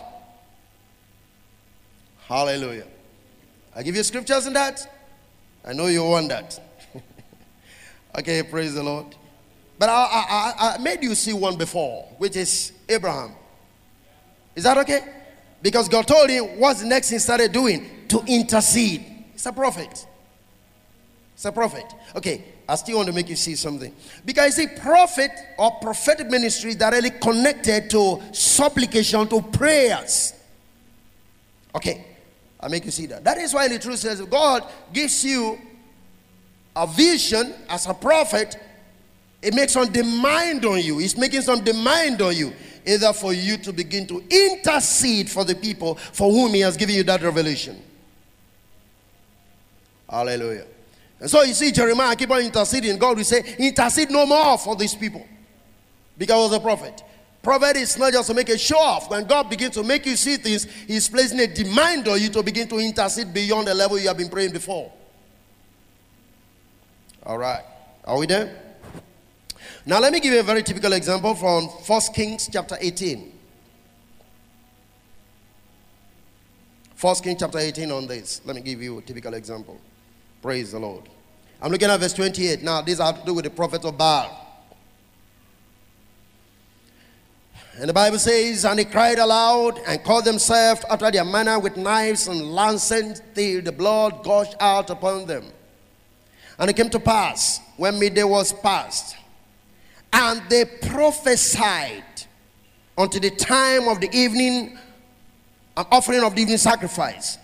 Hallelujah. 2.27 2.87
I 3.77 3.83
give 3.83 3.95
you 3.95 4.03
scriptures 4.03 4.47
in 4.47 4.55
that. 4.55 4.91
I 5.65 5.75
know 5.75 5.87
you 5.87 6.05
want 6.05 6.29
that. 6.31 6.59
okay, 8.19 8.43
praise 8.43 8.73
the 8.75 8.83
Lord. 8.83 9.15
But 9.79 9.89
I, 9.89 9.93
I, 9.93 10.75
I, 10.75 10.79
made 10.79 11.03
you 11.03 11.15
see 11.15 11.33
one 11.33 11.57
before, 11.57 12.05
which 12.19 12.37
is 12.37 12.73
Abraham. 12.89 13.33
Is 14.55 14.65
that 14.65 14.79
okay? 14.79 15.01
Because 15.61 15.89
God 15.89 16.07
told 16.07 16.31
him 16.31 16.61
what's 16.61 16.81
the 16.81 16.87
next 16.87 17.09
thing 17.09 17.17
he 17.17 17.21
started 17.21 17.53
doing? 17.53 18.07
To 18.09 18.23
intercede. 18.27 19.05
He's 19.33 19.45
a 19.47 19.53
prophet. 19.53 20.07
It's 21.35 21.45
a 21.45 21.53
prophet. 21.53 21.85
Okay, 22.15 22.45
I 22.69 22.77
still 22.77 22.97
want 22.97 23.09
to 23.09 23.15
make 23.15 23.29
you 23.29 23.37
see 23.37 23.57
something. 23.57 23.95
Because 24.25 24.55
see, 24.55 24.69
prophet 24.69 25.31
or 25.59 25.73
prophetic 25.81 26.29
ministry 26.29 26.71
is 26.71 26.77
directly 26.77 27.11
connected 27.11 27.91
to 27.91 28.23
supplication, 28.33 29.27
to 29.29 29.43
prayers. 29.43 30.33
Okay, 31.75 32.05
I 32.61 32.69
make 32.69 32.85
you 32.85 32.93
see 32.93 33.07
that. 33.07 33.25
That 33.25 33.39
is 33.39 33.53
why 33.53 33.69
the 33.69 33.79
truth 33.79 33.99
says 33.99 34.21
God 34.23 34.65
gives 34.93 35.25
you 35.25 35.59
a 36.77 36.87
vision 36.87 37.53
as 37.69 37.87
a 37.87 37.95
prophet. 37.95 38.57
It 39.43 39.55
makes 39.55 39.73
some 39.73 39.91
demand 39.93 40.65
on 40.65 40.81
you. 40.81 41.01
It's 41.01 41.17
making 41.17 41.43
some 41.43 41.63
demand 41.63 42.23
on 42.23 42.35
you. 42.35 42.53
Either 42.87 43.13
for 43.13 43.33
you 43.33 43.57
to 43.59 43.73
begin 43.73 44.07
to 44.07 44.23
intercede 44.31 45.29
for 45.29 45.45
the 45.45 45.55
people 45.55 45.97
for 45.97 46.31
whom 46.31 46.55
He 46.55 46.61
has 46.61 46.77
given 46.77 46.95
you 46.95 47.03
that 47.05 47.23
revelation. 47.23 47.83
Hallelujah. 50.09 50.67
And 51.25 51.31
so 51.31 51.43
you 51.43 51.55
see, 51.55 51.73
Jeremiah 51.73 52.15
keep 52.15 52.31
on 52.31 52.43
interceding. 52.43 52.99
God 52.99 53.17
will 53.17 53.25
say, 53.25 53.57
intercede 53.59 54.11
no 54.11 54.27
more 54.27 54.59
for 54.59 54.77
these 54.77 54.95
people. 54.95 55.27
Because 56.19 56.37
he 56.37 56.43
was 56.51 56.53
a 56.53 56.61
prophet. 56.61 57.03
Prophet 57.43 57.77
is 57.79 57.97
not 57.97 58.13
just 58.13 58.29
to 58.29 58.35
make 58.35 58.51
a 58.51 58.59
show 58.59 58.77
off. 58.77 59.09
When 59.09 59.25
God 59.25 59.49
begins 59.49 59.73
to 59.77 59.83
make 59.83 60.05
you 60.05 60.17
see 60.17 60.37
things, 60.37 60.65
He's 60.87 61.09
placing 61.09 61.41
a 61.41 61.47
demand 61.47 62.09
on 62.09 62.21
you 62.21 62.29
to 62.29 62.43
begin 62.43 62.69
to 62.69 62.79
intercede 62.79 63.33
beyond 63.33 63.69
the 63.69 63.73
level 63.73 63.99
you 63.99 64.07
have 64.09 64.19
been 64.19 64.29
praying 64.29 64.53
before. 64.53 64.93
All 67.23 67.39
right. 67.39 67.65
Are 68.05 68.19
we 68.19 68.27
there? 68.27 68.61
Now 69.87 70.01
let 70.01 70.13
me 70.13 70.21
give 70.21 70.35
you 70.35 70.41
a 70.41 70.43
very 70.43 70.63
typical 70.63 70.93
example 70.93 71.35
from 71.35 71.69
1 71.69 72.01
Kings 72.15 72.51
chapter 72.53 72.77
18. 72.79 73.33
1 77.01 77.15
Kings 77.17 77.41
chapter 77.41 77.61
18 77.61 77.91
on 77.91 78.07
this. 78.07 78.43
Let 78.45 78.57
me 78.57 78.61
give 78.61 78.83
you 78.83 78.99
a 78.99 79.01
typical 79.01 79.33
example. 79.33 79.81
Praise 80.43 80.73
the 80.73 80.79
Lord. 80.79 81.09
I'm 81.65 81.73
looking 81.73 81.89
at 81.89 81.99
verse 81.99 82.13
28. 82.13 82.63
Now, 82.63 82.83
these 82.83 82.99
have 82.99 83.21
to 83.21 83.25
do 83.25 83.33
with 83.33 83.45
the 83.45 83.51
prophet 83.51 83.87
of 83.87 83.97
Baal. 83.97 84.39
And 87.79 87.89
the 87.89 87.93
Bible 87.95 88.19
says, 88.19 88.67
And 88.67 88.79
they 88.79 88.85
cried 88.85 89.19
aloud 89.19 89.81
and 89.87 90.05
called 90.05 90.27
themselves 90.27 90.85
after 90.91 91.11
their 91.11 91.25
manner 91.25 91.59
with 91.59 91.79
knives 91.79 92.29
and 92.29 92.53
lances 92.53 93.23
till 93.35 93.63
the 93.63 93.73
blood 93.73 94.23
gushed 94.23 94.55
out 94.61 94.91
upon 94.91 95.25
them. 95.25 95.47
And 96.59 96.69
it 96.69 96.77
came 96.77 96.91
to 96.91 97.01
pass 97.01 97.61
when 97.79 97.99
midday 97.99 98.25
was 98.25 98.53
past, 98.53 99.17
and 100.13 100.43
they 100.51 100.67
prophesied 100.67 102.05
unto 102.99 103.19
the 103.19 103.31
time 103.31 103.89
of 103.89 104.03
the 104.03 104.15
evening, 104.15 104.79
an 105.79 105.87
offering 105.91 106.23
of 106.25 106.35
the 106.35 106.43
evening 106.43 106.59
sacrifice, 106.59 107.39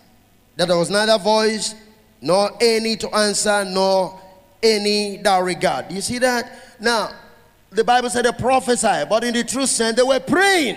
that 0.56 0.68
there 0.68 0.76
was 0.76 0.90
neither 0.90 1.16
voice 1.16 1.74
nor 2.20 2.50
any 2.60 2.96
to 2.96 3.14
answer, 3.14 3.64
nor 3.64 4.20
any 4.62 5.16
that 5.18 5.38
regard. 5.42 5.90
You 5.90 6.00
see 6.00 6.18
that? 6.18 6.52
Now, 6.80 7.10
the 7.70 7.84
Bible 7.84 8.10
said 8.10 8.24
they 8.24 8.32
prophesied, 8.32 9.08
but 9.08 9.24
in 9.24 9.34
the 9.34 9.44
true 9.44 9.66
sense, 9.66 9.96
they 9.96 10.02
were 10.02 10.20
praying. 10.20 10.76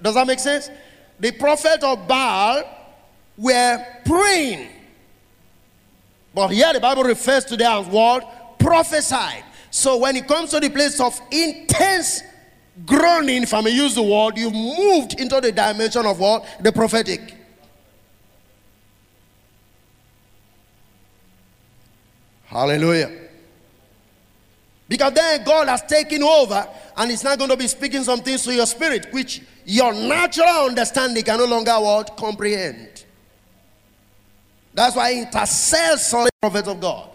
Does 0.00 0.14
that 0.14 0.26
make 0.26 0.40
sense? 0.40 0.68
The 1.20 1.30
prophet 1.32 1.82
of 1.84 2.08
Baal 2.08 2.64
were 3.38 3.86
praying. 4.04 4.68
But 6.34 6.48
here 6.48 6.72
the 6.72 6.80
Bible 6.80 7.04
refers 7.04 7.44
to 7.46 7.56
them 7.56 7.70
as 7.70 7.86
what? 7.86 8.58
Prophesied. 8.58 9.44
So 9.70 9.98
when 9.98 10.16
it 10.16 10.26
comes 10.26 10.50
to 10.50 10.60
the 10.60 10.68
place 10.68 11.00
of 11.00 11.18
intense 11.30 12.22
groaning, 12.86 13.42
if 13.42 13.54
I 13.54 13.60
may 13.60 13.70
use 13.70 13.94
the 13.94 14.02
word, 14.02 14.36
you've 14.36 14.54
moved 14.54 15.20
into 15.20 15.40
the 15.40 15.52
dimension 15.52 16.06
of 16.06 16.18
what? 16.18 16.46
The 16.60 16.72
prophetic. 16.72 17.34
Hallelujah. 22.46 23.10
Because 24.88 25.14
then 25.14 25.42
God 25.42 25.68
has 25.68 25.82
taken 25.82 26.22
over 26.22 26.68
and 26.96 27.10
He's 27.10 27.24
not 27.24 27.38
going 27.38 27.50
to 27.50 27.56
be 27.56 27.66
speaking 27.66 28.02
some 28.04 28.20
things 28.20 28.44
to 28.44 28.54
your 28.54 28.66
spirit, 28.66 29.06
which 29.10 29.40
your 29.64 29.94
natural 29.94 30.66
understanding 30.66 31.24
can 31.24 31.38
no 31.38 31.46
longer 31.46 31.72
what? 31.72 32.14
Comprehend. 32.16 33.04
That's 34.74 34.96
why 34.96 35.24
the 35.24 36.30
prophets 36.40 36.68
of 36.68 36.80
God. 36.80 37.08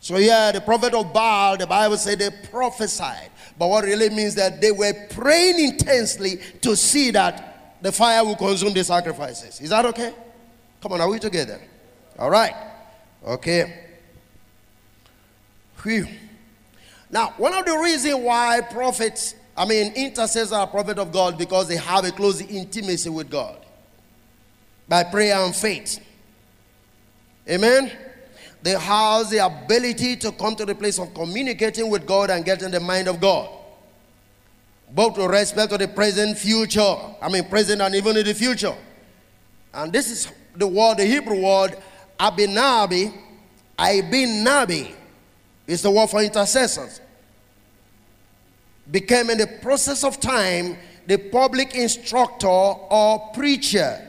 So 0.00 0.18
yeah, 0.18 0.52
the 0.52 0.60
prophet 0.60 0.92
of 0.92 1.12
Baal, 1.14 1.56
the 1.56 1.66
Bible 1.66 1.96
said 1.96 2.18
they 2.18 2.28
prophesied. 2.50 3.30
But 3.58 3.68
what 3.68 3.84
really 3.84 4.10
means 4.10 4.34
that 4.34 4.60
they 4.60 4.72
were 4.72 4.92
praying 5.10 5.58
intensely 5.60 6.40
to 6.62 6.76
see 6.76 7.10
that 7.12 7.78
the 7.80 7.92
fire 7.92 8.24
will 8.24 8.36
consume 8.36 8.72
the 8.72 8.82
sacrifices. 8.82 9.60
Is 9.60 9.70
that 9.70 9.84
okay? 9.86 10.12
Come 10.80 10.92
on, 10.92 11.00
are 11.00 11.08
we 11.08 11.18
together? 11.18 11.60
All 12.18 12.30
right. 12.30 12.54
Okay. 13.24 13.84
Whew. 15.82 16.06
Now, 17.10 17.34
one 17.36 17.54
of 17.54 17.64
the 17.64 17.76
reasons 17.78 18.16
why 18.16 18.60
prophets, 18.70 19.34
I 19.56 19.66
mean, 19.66 19.92
intercessors 19.94 20.52
are 20.52 20.66
prophet 20.66 20.98
of 20.98 21.12
God 21.12 21.38
because 21.38 21.68
they 21.68 21.76
have 21.76 22.04
a 22.04 22.10
close 22.10 22.40
intimacy 22.40 23.10
with 23.10 23.30
God 23.30 23.58
by 24.88 25.04
prayer 25.04 25.36
and 25.36 25.54
faith. 25.54 26.00
Amen. 27.48 27.92
They 28.64 28.70
have 28.70 29.28
the 29.28 29.44
ability 29.44 30.16
to 30.16 30.32
come 30.32 30.56
to 30.56 30.64
the 30.64 30.74
place 30.74 30.98
of 30.98 31.12
communicating 31.12 31.90
with 31.90 32.06
God 32.06 32.30
and 32.30 32.42
getting 32.46 32.70
the 32.70 32.80
mind 32.80 33.08
of 33.08 33.20
God. 33.20 33.50
Both 34.90 35.18
with 35.18 35.30
respect 35.30 35.70
to 35.72 35.76
the 35.76 35.86
present, 35.86 36.38
future, 36.38 36.96
I 37.20 37.28
mean, 37.28 37.44
present 37.44 37.82
and 37.82 37.94
even 37.94 38.16
in 38.16 38.24
the 38.24 38.32
future. 38.32 38.74
And 39.74 39.92
this 39.92 40.10
is 40.10 40.32
the 40.56 40.66
word, 40.66 40.96
the 40.96 41.04
Hebrew 41.04 41.42
word, 41.42 41.76
abinabi, 42.18 43.12
abinabi, 43.78 44.94
is 45.66 45.82
the 45.82 45.90
word 45.90 46.08
for 46.08 46.22
intercessors. 46.22 47.02
Became 48.90 49.28
in 49.28 49.36
the 49.36 49.58
process 49.60 50.04
of 50.04 50.20
time 50.20 50.78
the 51.06 51.18
public 51.18 51.74
instructor 51.74 52.46
or 52.46 53.30
preacher, 53.34 54.00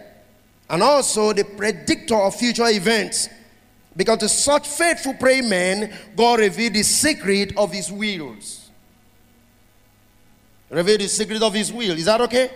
and 0.70 0.82
also 0.82 1.34
the 1.34 1.44
predictor 1.44 2.16
of 2.16 2.36
future 2.38 2.68
events. 2.68 3.28
Because 3.96 4.18
to 4.20 4.30
such 4.30 4.68
faithful 4.68 5.14
praying 5.14 5.48
men, 5.50 5.94
God 6.16 6.40
revealed 6.40 6.74
the 6.74 6.84
secret 6.84 7.58
of 7.58 7.72
his 7.72 7.92
wills. 7.92 8.70
Revealed 10.70 11.02
the 11.02 11.08
secret 11.08 11.42
of 11.42 11.54
his 11.54 11.72
will. 11.72 11.98
Is 11.98 12.06
that 12.06 12.20
okay? 12.22 12.52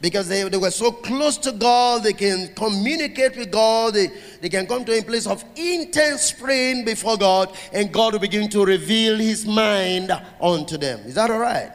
Because 0.00 0.28
they, 0.28 0.48
they 0.48 0.56
were 0.56 0.70
so 0.70 0.92
close 0.92 1.36
to 1.38 1.52
God, 1.52 2.04
they 2.04 2.12
can 2.12 2.54
communicate 2.54 3.36
with 3.36 3.50
God, 3.50 3.94
they, 3.94 4.10
they 4.40 4.48
can 4.48 4.66
come 4.66 4.84
to 4.84 4.98
a 4.98 5.02
place 5.02 5.26
of 5.26 5.44
intense 5.56 6.32
praying 6.32 6.84
before 6.84 7.18
God, 7.18 7.54
and 7.72 7.92
God 7.92 8.14
will 8.14 8.20
begin 8.20 8.48
to 8.50 8.64
reveal 8.64 9.16
his 9.16 9.44
mind 9.44 10.10
unto 10.40 10.78
them. 10.78 11.00
Is 11.00 11.16
that 11.16 11.30
all 11.30 11.38
right? 11.38 11.72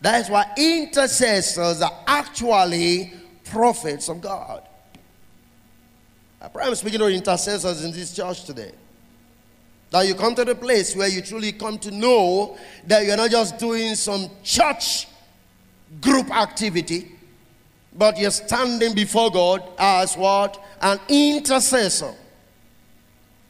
That 0.00 0.22
is 0.22 0.30
why 0.30 0.46
intercessors 0.56 1.82
are 1.82 2.04
actually 2.06 3.12
prophets 3.44 4.08
of 4.08 4.20
God. 4.22 4.62
I'm 6.40 6.74
speaking 6.74 7.00
to 7.00 7.06
intercessors 7.06 7.84
in 7.84 7.92
this 7.92 8.14
church 8.14 8.44
today. 8.44 8.72
That 9.90 10.06
you 10.06 10.14
come 10.14 10.34
to 10.36 10.44
the 10.44 10.54
place 10.54 10.94
where 10.96 11.08
you 11.08 11.20
truly 11.20 11.52
come 11.52 11.78
to 11.78 11.90
know 11.90 12.56
that 12.86 13.04
you're 13.04 13.16
not 13.16 13.30
just 13.30 13.58
doing 13.58 13.94
some 13.94 14.30
church 14.42 15.08
group 16.00 16.30
activity, 16.30 17.12
but 17.92 18.16
you're 18.18 18.30
standing 18.30 18.94
before 18.94 19.30
God 19.30 19.62
as 19.78 20.16
what? 20.16 20.62
An 20.80 20.98
intercessor. 21.08 22.14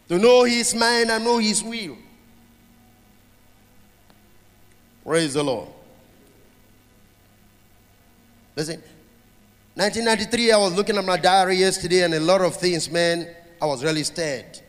To 0.08 0.18
know 0.18 0.44
His 0.44 0.74
mind 0.74 1.10
and 1.10 1.22
know 1.22 1.38
His 1.38 1.62
will. 1.62 1.96
Praise 5.04 5.34
the 5.34 5.44
Lord. 5.44 5.68
Listen, 8.56 8.82
1993, 9.74 10.50
I 10.50 10.58
was 10.58 10.74
looking 10.74 10.96
at 10.96 11.04
my 11.04 11.16
diary 11.16 11.56
yesterday, 11.56 12.02
and 12.02 12.12
a 12.12 12.18
lot 12.20 12.40
of 12.40 12.56
things, 12.56 12.90
man, 12.90 13.28
I 13.62 13.66
was 13.66 13.84
really 13.84 14.02
scared. 14.02 14.60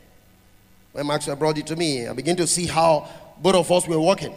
When 0.92 1.08
Maxwell 1.08 1.36
brought 1.36 1.58
it 1.58 1.66
to 1.68 1.76
me, 1.76 2.08
I 2.08 2.14
began 2.14 2.36
to 2.36 2.46
see 2.46 2.68
how 2.68 3.10
both 3.42 3.56
of 3.56 3.72
us 3.72 3.88
were 3.88 4.00
working, 4.00 4.34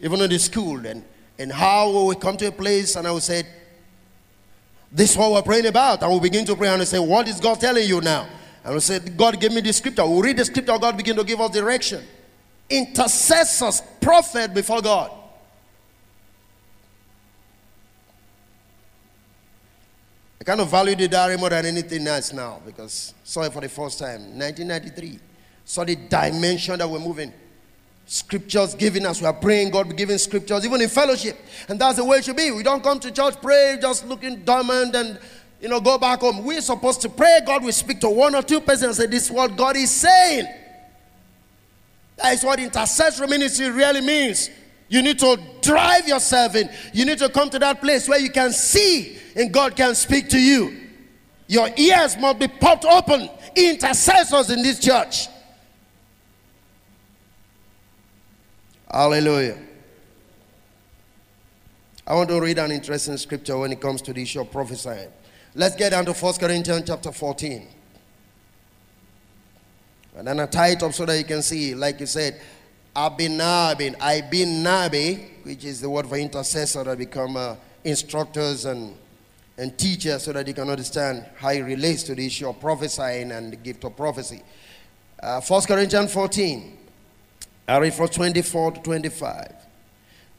even 0.00 0.20
in 0.22 0.30
the 0.30 0.38
school, 0.38 0.86
and, 0.86 1.04
and 1.38 1.52
how 1.52 1.90
we 1.90 2.04
would 2.06 2.20
come 2.20 2.38
to 2.38 2.46
a 2.46 2.52
place, 2.52 2.96
and 2.96 3.06
I 3.06 3.12
would 3.12 3.22
say, 3.22 3.42
This 4.90 5.10
is 5.10 5.16
what 5.18 5.32
we're 5.32 5.42
praying 5.42 5.66
about. 5.66 6.02
And 6.02 6.10
we 6.14 6.20
begin 6.20 6.46
to 6.46 6.56
pray, 6.56 6.68
and 6.68 6.80
I 6.80 6.86
say, 6.86 6.98
What 6.98 7.28
is 7.28 7.38
God 7.38 7.60
telling 7.60 7.86
you 7.86 8.00
now? 8.00 8.28
And 8.64 8.72
we 8.72 8.80
say, 8.80 9.00
God 9.00 9.38
gave 9.38 9.52
me 9.52 9.60
the 9.60 9.72
scripture. 9.74 10.06
We 10.06 10.22
read 10.22 10.38
the 10.38 10.46
scripture, 10.46 10.78
God 10.78 10.96
begin 10.96 11.16
to 11.16 11.24
give 11.24 11.40
us 11.42 11.50
direction. 11.50 12.02
Intercessors, 12.70 13.82
prophet 14.00 14.54
before 14.54 14.80
God. 14.80 15.10
I 20.42 20.44
kind 20.44 20.60
of 20.60 20.68
value 20.70 20.96
the 20.96 21.06
diary 21.06 21.36
more 21.36 21.50
than 21.50 21.66
anything 21.66 22.04
else 22.04 22.32
now 22.32 22.60
because 22.66 23.14
saw 23.22 23.42
it 23.42 23.52
for 23.52 23.60
the 23.60 23.68
first 23.68 24.00
time, 24.00 24.36
1993. 24.36 25.20
Saw 25.64 25.84
the 25.84 25.94
dimension 25.94 26.76
that 26.80 26.90
we're 26.90 26.98
moving. 26.98 27.32
Scriptures 28.06 28.74
given 28.74 29.06
us. 29.06 29.20
We 29.20 29.28
are 29.28 29.32
praying, 29.34 29.70
God 29.70 29.96
giving 29.96 30.18
scriptures, 30.18 30.64
even 30.64 30.80
in 30.80 30.88
fellowship. 30.88 31.38
And 31.68 31.80
that's 31.80 31.98
the 31.98 32.04
way 32.04 32.16
it 32.16 32.24
should 32.24 32.34
be. 32.34 32.50
We 32.50 32.64
don't 32.64 32.82
come 32.82 32.98
to 32.98 33.12
church, 33.12 33.36
pray, 33.40 33.78
just 33.80 34.04
looking 34.04 34.42
dormant 34.42 34.96
and 34.96 35.20
you 35.60 35.68
know, 35.68 35.80
go 35.80 35.96
back 35.96 36.18
home. 36.18 36.42
We're 36.42 36.60
supposed 36.60 37.02
to 37.02 37.08
pray. 37.08 37.38
God 37.46 37.62
will 37.62 37.70
speak 37.70 38.00
to 38.00 38.10
one 38.10 38.34
or 38.34 38.42
two 38.42 38.60
persons 38.60 38.82
and 38.82 38.94
say, 38.96 39.06
This 39.06 39.26
is 39.26 39.30
what 39.30 39.56
God 39.56 39.76
is 39.76 39.92
saying. 39.92 40.48
That 42.16 42.32
is 42.32 42.42
what 42.42 42.58
intercessory 42.58 43.28
ministry 43.28 43.70
really 43.70 44.00
means. 44.00 44.50
You 44.88 45.02
need 45.02 45.20
to 45.20 45.38
drive 45.60 46.08
yourself 46.08 46.56
in. 46.56 46.68
You 46.92 47.04
need 47.04 47.18
to 47.18 47.28
come 47.28 47.48
to 47.50 47.60
that 47.60 47.80
place 47.80 48.08
where 48.08 48.18
you 48.18 48.30
can 48.30 48.50
see 48.50 49.20
and 49.36 49.52
God 49.52 49.76
can 49.76 49.94
speak 49.94 50.28
to 50.30 50.40
you. 50.40 50.78
Your 51.46 51.68
ears 51.76 52.16
must 52.16 52.38
be 52.38 52.48
popped 52.48 52.84
open. 52.84 53.28
Intercessors 53.54 54.50
in 54.50 54.62
this 54.62 54.78
church. 54.78 55.28
Hallelujah. 58.90 59.58
I 62.06 62.14
want 62.14 62.28
to 62.30 62.40
read 62.40 62.58
an 62.58 62.72
interesting 62.72 63.16
scripture 63.16 63.56
when 63.56 63.72
it 63.72 63.80
comes 63.80 64.02
to 64.02 64.12
the 64.12 64.22
issue 64.22 64.40
of 64.40 64.50
prophesying. 64.50 65.10
Let's 65.54 65.76
get 65.76 65.90
down 65.90 66.04
to 66.06 66.12
1 66.12 66.34
Corinthians 66.34 66.84
chapter 66.86 67.12
14. 67.12 67.68
And 70.16 70.26
then 70.26 70.40
I 70.40 70.46
tie 70.46 70.68
it 70.68 70.82
up 70.82 70.92
so 70.92 71.06
that 71.06 71.16
you 71.16 71.24
can 71.24 71.42
see, 71.42 71.74
like 71.74 72.00
you 72.00 72.06
said, 72.06 72.40
Abinabin, 72.94 73.96
Ibinabi, 73.96 75.44
which 75.44 75.64
is 75.64 75.80
the 75.80 75.88
word 75.88 76.06
for 76.06 76.16
intercessor 76.16 76.84
that 76.84 76.98
become 76.98 77.36
uh, 77.36 77.56
instructors 77.84 78.66
and 78.66 78.94
and 79.58 79.76
teachers 79.78 80.22
so 80.22 80.32
that 80.32 80.46
they 80.46 80.52
can 80.52 80.68
understand 80.68 81.26
how 81.36 81.50
it 81.50 81.60
relates 81.60 82.02
to 82.04 82.14
the 82.14 82.26
issue 82.26 82.48
of 82.48 82.58
prophesying 82.60 83.32
and 83.32 83.52
the 83.52 83.56
gift 83.56 83.84
of 83.84 83.96
prophecy. 83.96 84.42
Uh, 85.22 85.40
1 85.40 85.62
Corinthians 85.62 86.12
14, 86.12 86.78
I 87.68 87.78
read 87.78 87.94
from 87.94 88.08
24 88.08 88.72
to 88.72 88.82
25. 88.82 89.52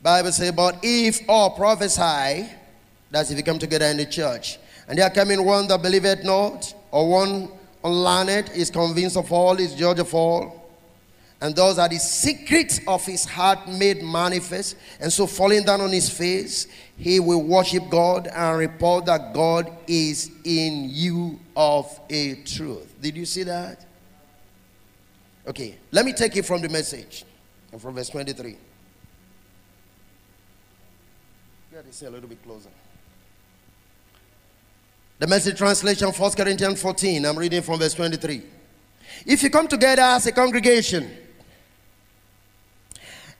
Bible 0.01 0.31
says, 0.31 0.51
but 0.51 0.79
if 0.83 1.21
all 1.29 1.51
prophesy, 1.51 2.49
that's 3.09 3.31
if 3.31 3.37
you 3.37 3.43
come 3.43 3.59
together 3.59 3.85
in 3.85 3.97
the 3.97 4.05
church, 4.05 4.57
and 4.87 4.97
there 4.97 5.09
coming 5.09 5.45
one 5.45 5.67
that 5.67 5.81
believeth 5.81 6.25
not, 6.25 6.73
or 6.91 7.09
one 7.09 7.49
unlearned 7.83 8.49
is 8.53 8.69
convinced 8.69 9.15
of 9.15 9.31
all, 9.31 9.57
is 9.57 9.73
judge 9.75 9.99
of 9.99 10.13
all, 10.13 10.62
and 11.43 11.53
those 11.53 11.77
are 11.77 11.89
the 11.89 11.99
secrets 11.99 12.79
of 12.87 13.05
his 13.05 13.25
heart 13.25 13.67
made 13.67 14.01
manifest. 14.01 14.77
And 15.01 15.11
so, 15.11 15.27
falling 15.27 15.63
down 15.65 15.81
on 15.81 15.91
his 15.91 16.09
face, 16.09 16.67
he 16.95 17.19
will 17.19 17.43
worship 17.43 17.89
God 17.89 18.27
and 18.27 18.57
report 18.57 19.07
that 19.07 19.33
God 19.33 19.69
is 19.85 20.31
in 20.45 20.87
you 20.89 21.37
of 21.53 21.99
a 22.09 22.35
truth. 22.43 22.95
Did 23.01 23.17
you 23.17 23.25
see 23.25 23.43
that? 23.43 23.85
Okay, 25.45 25.75
let 25.91 26.05
me 26.05 26.13
take 26.13 26.37
it 26.37 26.45
from 26.45 26.61
the 26.61 26.69
message 26.69 27.25
and 27.73 27.81
from 27.81 27.95
verse 27.95 28.07
23. 28.07 28.55
Get 31.73 31.85
this 31.85 32.03
a 32.03 32.09
little 32.09 32.29
bit 32.29 32.41
closer. 32.41 32.69
The 35.19 35.27
message 35.27 35.57
translation, 35.57 36.07
1 36.07 36.31
Corinthians 36.31 36.81
14. 36.81 37.25
I'm 37.25 37.37
reading 37.37 37.61
from 37.61 37.79
verse 37.79 37.95
23. 37.95 38.43
If 39.25 39.43
you 39.43 39.49
come 39.49 39.67
together 39.67 40.03
as 40.03 40.25
a 40.25 40.31
congregation, 40.31 41.17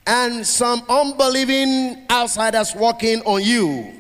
and 0.06 0.46
some 0.46 0.84
unbelieving 0.90 2.06
outsiders 2.10 2.74
walking 2.76 3.22
on 3.22 3.44
you 3.44 3.94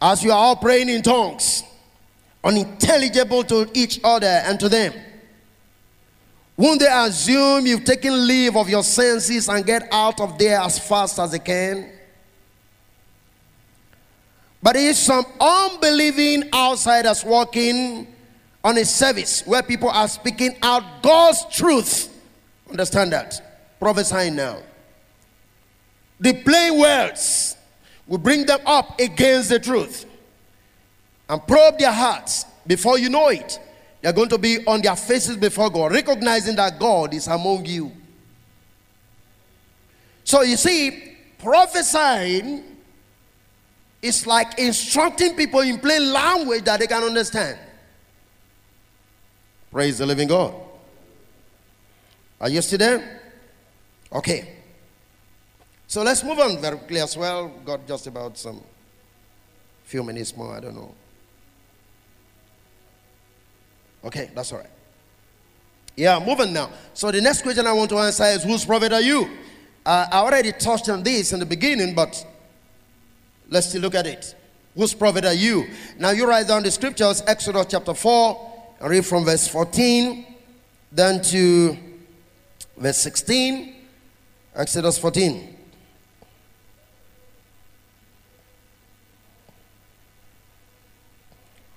as 0.00 0.22
you 0.22 0.30
are 0.30 0.38
all 0.38 0.56
praying 0.56 0.88
in 0.88 1.02
tongues, 1.02 1.62
unintelligible 2.42 3.42
to 3.44 3.70
each 3.74 4.00
other 4.04 4.26
and 4.26 4.60
to 4.60 4.68
them. 4.68 4.92
Won't 6.56 6.80
they 6.80 6.88
assume 6.90 7.66
you've 7.66 7.84
taken 7.84 8.26
leave 8.26 8.56
of 8.56 8.68
your 8.68 8.84
senses 8.84 9.48
and 9.48 9.64
get 9.64 9.88
out 9.90 10.20
of 10.20 10.38
there 10.38 10.60
as 10.60 10.78
fast 10.78 11.18
as 11.18 11.32
they 11.32 11.38
can? 11.38 11.90
But 14.62 14.76
if 14.76 14.96
some 14.96 15.24
unbelieving 15.40 16.48
outsiders 16.54 17.24
walking 17.24 18.06
on 18.62 18.78
a 18.78 18.84
service 18.84 19.46
where 19.46 19.62
people 19.62 19.90
are 19.90 20.08
speaking 20.08 20.56
out 20.62 21.02
God's 21.02 21.44
truth, 21.50 22.08
understand 22.70 23.12
that? 23.12 23.53
Prophesying 23.84 24.34
now. 24.34 24.56
The 26.18 26.32
plain 26.32 26.80
words 26.80 27.54
will 28.06 28.16
bring 28.16 28.46
them 28.46 28.60
up 28.64 28.98
against 28.98 29.50
the 29.50 29.58
truth 29.58 30.06
and 31.28 31.46
probe 31.46 31.78
their 31.78 31.92
hearts. 31.92 32.46
Before 32.66 32.98
you 32.98 33.10
know 33.10 33.28
it, 33.28 33.58
they're 34.00 34.14
going 34.14 34.30
to 34.30 34.38
be 34.38 34.66
on 34.66 34.80
their 34.80 34.96
faces 34.96 35.36
before 35.36 35.68
God, 35.68 35.92
recognizing 35.92 36.56
that 36.56 36.78
God 36.78 37.12
is 37.12 37.26
among 37.26 37.66
you. 37.66 37.92
So 40.24 40.40
you 40.40 40.56
see, 40.56 41.18
prophesying 41.38 42.64
is 44.00 44.26
like 44.26 44.58
instructing 44.58 45.36
people 45.36 45.60
in 45.60 45.78
plain 45.78 46.10
language 46.10 46.64
that 46.64 46.80
they 46.80 46.86
can 46.86 47.02
understand. 47.02 47.58
Praise 49.70 49.98
the 49.98 50.06
living 50.06 50.28
God. 50.28 50.54
Are 52.40 52.48
you 52.48 52.62
still 52.62 52.78
there? 52.78 53.20
Okay. 54.14 54.48
So 55.86 56.02
let's 56.02 56.22
move 56.24 56.38
on 56.38 56.60
very 56.60 56.78
quickly 56.78 57.00
as 57.00 57.16
well. 57.16 57.48
Got 57.64 57.86
just 57.86 58.06
about 58.06 58.38
some 58.38 58.60
few 59.84 60.02
minutes 60.02 60.36
more, 60.36 60.56
I 60.56 60.60
don't 60.60 60.74
know. 60.74 60.94
Okay, 64.04 64.30
that's 64.34 64.52
all 64.52 64.58
right. 64.58 64.70
Yeah, 65.96 66.22
moving 66.24 66.52
now. 66.52 66.70
So 66.92 67.10
the 67.10 67.20
next 67.20 67.42
question 67.42 67.66
I 67.66 67.72
want 67.72 67.90
to 67.90 67.98
answer 67.98 68.24
is 68.24 68.42
whose 68.42 68.64
prophet 68.64 68.92
are 68.92 69.00
you? 69.00 69.28
Uh, 69.86 70.06
I 70.10 70.18
already 70.18 70.52
touched 70.52 70.88
on 70.88 71.02
this 71.02 71.32
in 71.32 71.40
the 71.40 71.46
beginning, 71.46 71.94
but 71.94 72.26
let's 73.48 73.68
still 73.68 73.82
look 73.82 73.94
at 73.94 74.06
it. 74.06 74.34
Whose 74.74 74.94
prophet 74.94 75.24
are 75.24 75.34
you? 75.34 75.68
Now 75.98 76.10
you 76.10 76.26
write 76.26 76.48
down 76.48 76.62
the 76.62 76.70
scriptures, 76.70 77.22
Exodus 77.26 77.66
chapter 77.68 77.94
4, 77.94 78.52
read 78.82 79.06
from 79.06 79.24
verse 79.24 79.46
14 79.46 80.34
then 80.94 81.20
to 81.20 81.76
verse 82.76 82.98
16, 82.98 83.73
Exodus 84.54 84.98
14. 84.98 85.56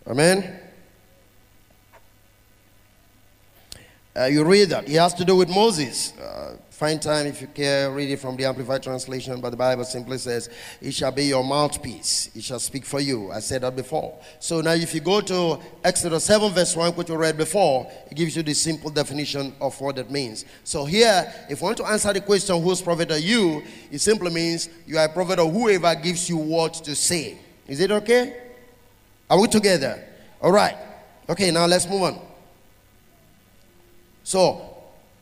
Amen. 0.06 0.60
Uh, 4.16 4.26
you 4.26 4.44
read 4.44 4.70
that. 4.70 4.88
He 4.88 4.94
has 4.96 5.14
to 5.16 5.26
do 5.26 5.36
with 5.36 5.50
Moses. 5.50 6.18
Uh, 6.18 6.58
find 6.78 7.02
time 7.02 7.26
if 7.26 7.42
you 7.42 7.48
care, 7.48 7.90
read 7.90 8.12
it 8.12 8.18
from 8.18 8.36
the 8.36 8.46
Amplified 8.46 8.84
Translation, 8.84 9.42
but 9.42 9.50
the 9.50 9.58
Bible 9.58 9.84
simply 9.84 10.20
says, 10.20 10.48
It 10.80 10.94
shall 10.94 11.12
be 11.12 11.24
your 11.24 11.44
mouthpiece, 11.44 12.30
it 12.36 12.44
shall 12.44 12.60
speak 12.60 12.86
for 12.86 13.00
you. 13.00 13.32
I 13.32 13.40
said 13.40 13.64
that 13.64 13.76
before. 13.76 14.16
So 14.40 14.62
now, 14.62 14.74
if 14.74 14.94
you 14.94 15.02
go 15.02 15.20
to 15.22 15.60
Exodus 15.84 16.26
7, 16.26 16.54
verse 16.54 16.76
1, 16.76 16.94
which 16.94 17.10
we 17.10 17.16
read 17.16 17.36
before, 17.36 17.92
it 18.12 18.14
gives 18.14 18.36
you 18.38 18.44
the 18.44 18.54
simple 18.54 18.92
definition 18.92 19.56
of 19.60 19.82
what 19.82 19.96
that 19.96 20.12
means. 20.12 20.46
So 20.64 20.86
here, 20.86 21.34
if 21.50 21.62
you 21.62 21.66
want 21.66 21.78
to 21.78 21.86
answer 21.86 22.14
the 22.14 22.22
question, 22.22 22.62
Whose 22.62 22.84
prophet 22.84 23.10
are 23.12 23.18
you? 23.18 23.64
It 23.92 24.00
simply 24.00 24.30
means 24.30 24.70
you 24.86 25.00
are 25.00 25.06
a 25.06 25.10
prophet 25.10 25.40
of 25.40 25.52
whoever 25.52 25.96
gives 25.96 26.30
you 26.30 26.38
what 26.38 26.76
to 26.76 26.94
say. 26.94 27.40
Is 27.68 27.80
it 27.80 27.90
okay? 27.90 28.38
Are 29.32 29.42
we 29.42 29.48
together? 29.48 30.04
All 30.44 30.52
right. 30.52 30.78
Okay, 31.28 31.50
now 31.50 31.66
let's 31.66 31.90
move 31.90 32.04
on. 32.04 32.22
So, 34.24 34.67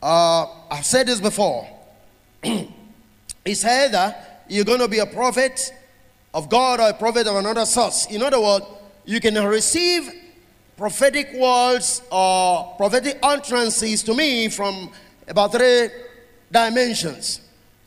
uh, 0.06 0.46
I've 0.70 0.86
said 0.86 1.08
this 1.08 1.20
before. 1.20 1.68
it's 3.44 3.64
either 3.64 4.14
you're 4.48 4.64
going 4.64 4.78
to 4.78 4.86
be 4.86 5.00
a 5.00 5.06
prophet 5.06 5.74
of 6.32 6.48
God 6.48 6.78
or 6.78 6.90
a 6.90 6.94
prophet 6.94 7.26
of 7.26 7.34
another 7.34 7.66
source. 7.66 8.06
In 8.06 8.22
other 8.22 8.40
words, 8.40 8.64
you 9.04 9.18
can 9.20 9.34
receive 9.44 10.08
prophetic 10.76 11.32
words 11.34 12.02
or 12.12 12.74
prophetic 12.76 13.18
utterances 13.20 14.04
to 14.04 14.14
me 14.14 14.48
from 14.48 14.92
about 15.26 15.50
three 15.50 15.88
dimensions. 16.52 17.40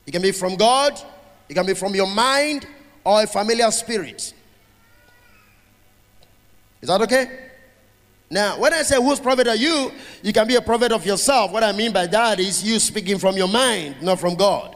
It 0.05 0.11
can 0.11 0.21
be 0.21 0.33
from 0.33 0.57
God, 0.57 0.99
it 1.47 1.53
can 1.53 1.65
be 1.65 1.73
from 1.73 1.95
your 1.95 2.07
mind, 2.07 2.67
or 3.05 3.23
a 3.23 3.27
familiar 3.27 3.71
spirit. 3.71 4.33
Is 6.81 6.89
that 6.89 7.01
okay? 7.03 7.48
Now, 8.31 8.59
when 8.59 8.73
I 8.73 8.83
say 8.83 9.01
whose 9.01 9.19
prophet 9.19 9.47
are 9.47 9.55
you, 9.55 9.91
you 10.21 10.31
can 10.31 10.47
be 10.47 10.55
a 10.55 10.61
prophet 10.61 10.91
of 10.91 11.05
yourself. 11.05 11.51
What 11.51 11.63
I 11.63 11.71
mean 11.71 11.91
by 11.91 12.05
that 12.07 12.39
is 12.39 12.63
you 12.63 12.79
speaking 12.79 13.17
from 13.17 13.35
your 13.35 13.47
mind, 13.47 14.01
not 14.01 14.19
from 14.19 14.35
God. 14.35 14.75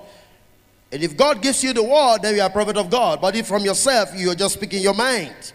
And 0.91 1.03
if 1.03 1.15
God 1.15 1.41
gives 1.41 1.63
you 1.63 1.73
the 1.73 1.83
word, 1.83 2.23
then 2.23 2.35
you 2.35 2.41
are 2.41 2.49
a 2.49 2.53
prophet 2.53 2.77
of 2.77 2.89
God. 2.89 3.21
But 3.21 3.35
if 3.35 3.47
from 3.47 3.63
yourself, 3.63 4.09
you 4.15 4.31
are 4.31 4.35
just 4.35 4.55
speaking 4.55 4.81
your 4.81 4.93
mind. 4.93 5.53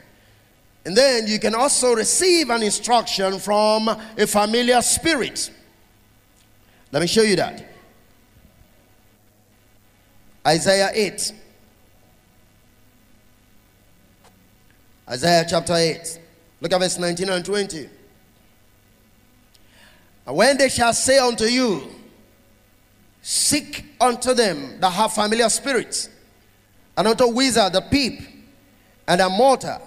And 0.84 0.96
then 0.96 1.26
you 1.26 1.38
can 1.38 1.54
also 1.54 1.92
receive 1.92 2.50
an 2.50 2.62
instruction 2.62 3.38
from 3.40 3.88
a 3.88 4.26
familiar 4.26 4.80
spirit. 4.80 5.50
Let 6.92 7.02
me 7.02 7.08
show 7.08 7.22
you 7.22 7.36
that. 7.36 7.64
Isaiah 10.46 10.90
8. 10.92 11.32
Isaiah 15.10 15.46
chapter 15.48 15.74
8. 15.74 16.20
Look 16.60 16.72
at 16.72 16.80
verse 16.80 16.98
19 16.98 17.28
and 17.28 17.44
20. 17.44 17.88
And 20.26 20.36
when 20.36 20.58
they 20.58 20.68
shall 20.68 20.92
say 20.92 21.18
unto 21.18 21.44
you, 21.44 21.82
Seek 23.20 23.84
unto 24.00 24.32
them 24.32 24.80
that 24.80 24.90
have 24.90 25.12
familiar 25.12 25.48
spirits, 25.48 26.08
and 26.96 27.08
unto 27.08 27.26
wizard 27.28 27.72
the 27.72 27.80
peep, 27.82 28.20
and 29.06 29.20
a 29.20 29.28
mortar, 29.28 29.78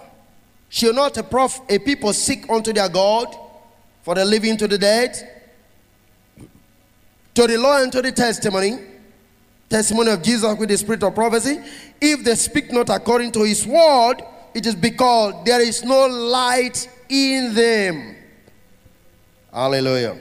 shall 0.70 0.94
not 0.94 1.18
a, 1.18 1.24
prof, 1.24 1.60
a 1.70 1.80
people 1.80 2.14
seek 2.14 2.50
unto 2.50 2.72
their 2.72 2.90
God 2.90 3.36
for 4.04 4.16
the 4.16 4.26
living 4.26 4.58
to 4.58 4.68
the 4.68 4.78
dead, 4.78 5.44
to 7.34 7.48
the 7.48 7.58
law 7.58 7.82
and 7.82 7.92
to 7.92 8.02
the 8.02 8.12
testimony, 8.12 8.78
testimony 9.70 10.12
of 10.12 10.22
Jesus 10.22 10.58
with 10.58 10.70
the 10.70 10.78
spirit 10.78 11.04
of 11.04 11.16
prophecy, 11.16 11.60
if 12.00 12.24
they 12.24 12.36
speak 12.36 12.72
not 12.72 12.90
according 12.90 13.32
to 13.32 13.44
his 13.44 13.66
word, 13.66 14.22
it 14.54 14.66
is 14.66 14.76
because 14.76 15.44
there 15.46 15.62
is 15.62 15.84
no 15.84 16.08
light 16.08 16.88
in 17.10 17.54
them. 17.54 18.16
Hallelujah. 19.52 20.18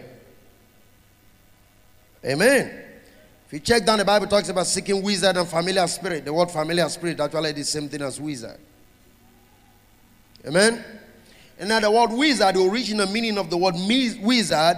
Amen. 2.24 2.84
If 3.46 3.52
you 3.54 3.60
check 3.60 3.84
down, 3.84 3.98
the 3.98 4.04
Bible 4.04 4.26
talks 4.26 4.48
about 4.48 4.66
seeking 4.66 5.02
wizard 5.02 5.36
and 5.36 5.48
familiar 5.48 5.86
spirit. 5.86 6.24
The 6.24 6.32
word 6.32 6.50
familiar 6.50 6.88
spirit 6.88 7.18
actually 7.18 7.50
is 7.50 7.56
the 7.56 7.64
same 7.64 7.88
thing 7.88 8.02
as 8.02 8.20
wizard. 8.20 8.58
Amen. 10.46 10.84
And 11.58 11.68
now 11.68 11.80
the 11.80 11.90
word 11.90 12.12
wizard, 12.12 12.54
the 12.54 12.62
original 12.62 13.06
meaning 13.08 13.38
of 13.38 13.50
the 13.50 13.56
word 13.56 13.74
wizard 13.74 14.76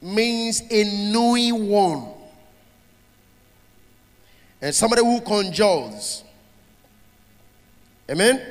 means 0.00 0.62
a 0.70 1.12
knowing 1.12 1.68
one. 1.68 2.08
And 4.60 4.74
somebody 4.74 5.02
who 5.02 5.20
conjures. 5.20 6.24
Amen? 8.12 8.42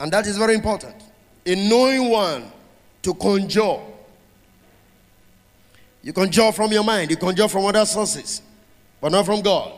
And 0.00 0.10
that 0.10 0.26
is 0.26 0.38
very 0.38 0.54
important. 0.54 0.94
A 1.44 1.54
knowing 1.54 2.08
one 2.08 2.50
to 3.02 3.12
conjure. 3.14 3.78
You 6.02 6.12
conjure 6.14 6.52
from 6.52 6.72
your 6.72 6.82
mind, 6.82 7.10
you 7.10 7.18
conjure 7.18 7.48
from 7.48 7.66
other 7.66 7.84
sources, 7.84 8.40
but 9.00 9.12
not 9.12 9.26
from 9.26 9.42
God. 9.42 9.72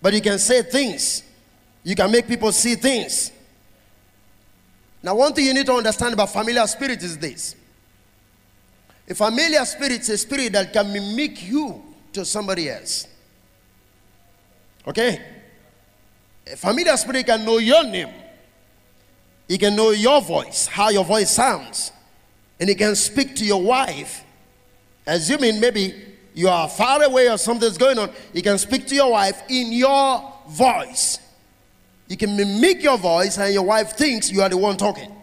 But 0.00 0.14
you 0.14 0.22
can 0.22 0.38
say 0.38 0.62
things, 0.62 1.22
you 1.84 1.94
can 1.94 2.10
make 2.10 2.26
people 2.26 2.52
see 2.52 2.74
things. 2.74 3.32
Now, 5.02 5.14
one 5.14 5.34
thing 5.34 5.44
you 5.46 5.54
need 5.54 5.66
to 5.66 5.74
understand 5.74 6.14
about 6.14 6.30
familiar 6.30 6.66
spirit 6.66 7.02
is 7.02 7.18
this 7.18 7.54
a 9.08 9.14
familiar 9.14 9.64
spirit 9.64 10.00
is 10.00 10.08
a 10.10 10.18
spirit 10.18 10.52
that 10.52 10.72
can 10.72 10.90
mimic 10.92 11.42
you 11.42 11.82
to 12.12 12.24
somebody 12.24 12.70
else. 12.70 13.06
Okay? 14.86 15.39
A 16.52 16.56
familiar 16.56 16.96
spirit 16.96 17.26
can 17.26 17.44
know 17.44 17.58
your 17.58 17.84
name. 17.84 18.08
He 19.48 19.58
can 19.58 19.76
know 19.76 19.90
your 19.90 20.20
voice, 20.20 20.66
how 20.66 20.90
your 20.90 21.04
voice 21.04 21.30
sounds. 21.30 21.92
And 22.58 22.68
he 22.68 22.74
can 22.74 22.94
speak 22.96 23.36
to 23.36 23.44
your 23.44 23.62
wife. 23.62 24.24
Assuming 25.06 25.60
maybe 25.60 25.94
you 26.34 26.48
are 26.48 26.68
far 26.68 27.02
away 27.02 27.28
or 27.28 27.38
something's 27.38 27.78
going 27.78 27.98
on, 27.98 28.10
he 28.32 28.42
can 28.42 28.58
speak 28.58 28.86
to 28.88 28.94
your 28.94 29.12
wife 29.12 29.42
in 29.48 29.72
your 29.72 30.32
voice. 30.48 31.18
You 32.08 32.16
can 32.16 32.36
mimic 32.36 32.82
your 32.82 32.98
voice, 32.98 33.38
and 33.38 33.54
your 33.54 33.62
wife 33.62 33.92
thinks 33.92 34.30
you 34.32 34.42
are 34.42 34.48
the 34.48 34.56
one 34.56 34.76
talking. 34.76 35.14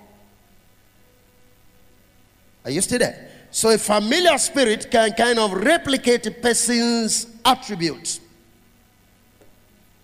Are 2.63 2.71
you 2.71 2.81
still 2.81 2.99
there? 2.99 3.29
So 3.51 3.69
a 3.69 3.77
familiar 3.77 4.37
spirit 4.37 4.89
can 4.89 5.13
kind 5.13 5.39
of 5.39 5.53
replicate 5.53 6.25
a 6.27 6.31
person's 6.31 7.27
attributes. 7.43 8.19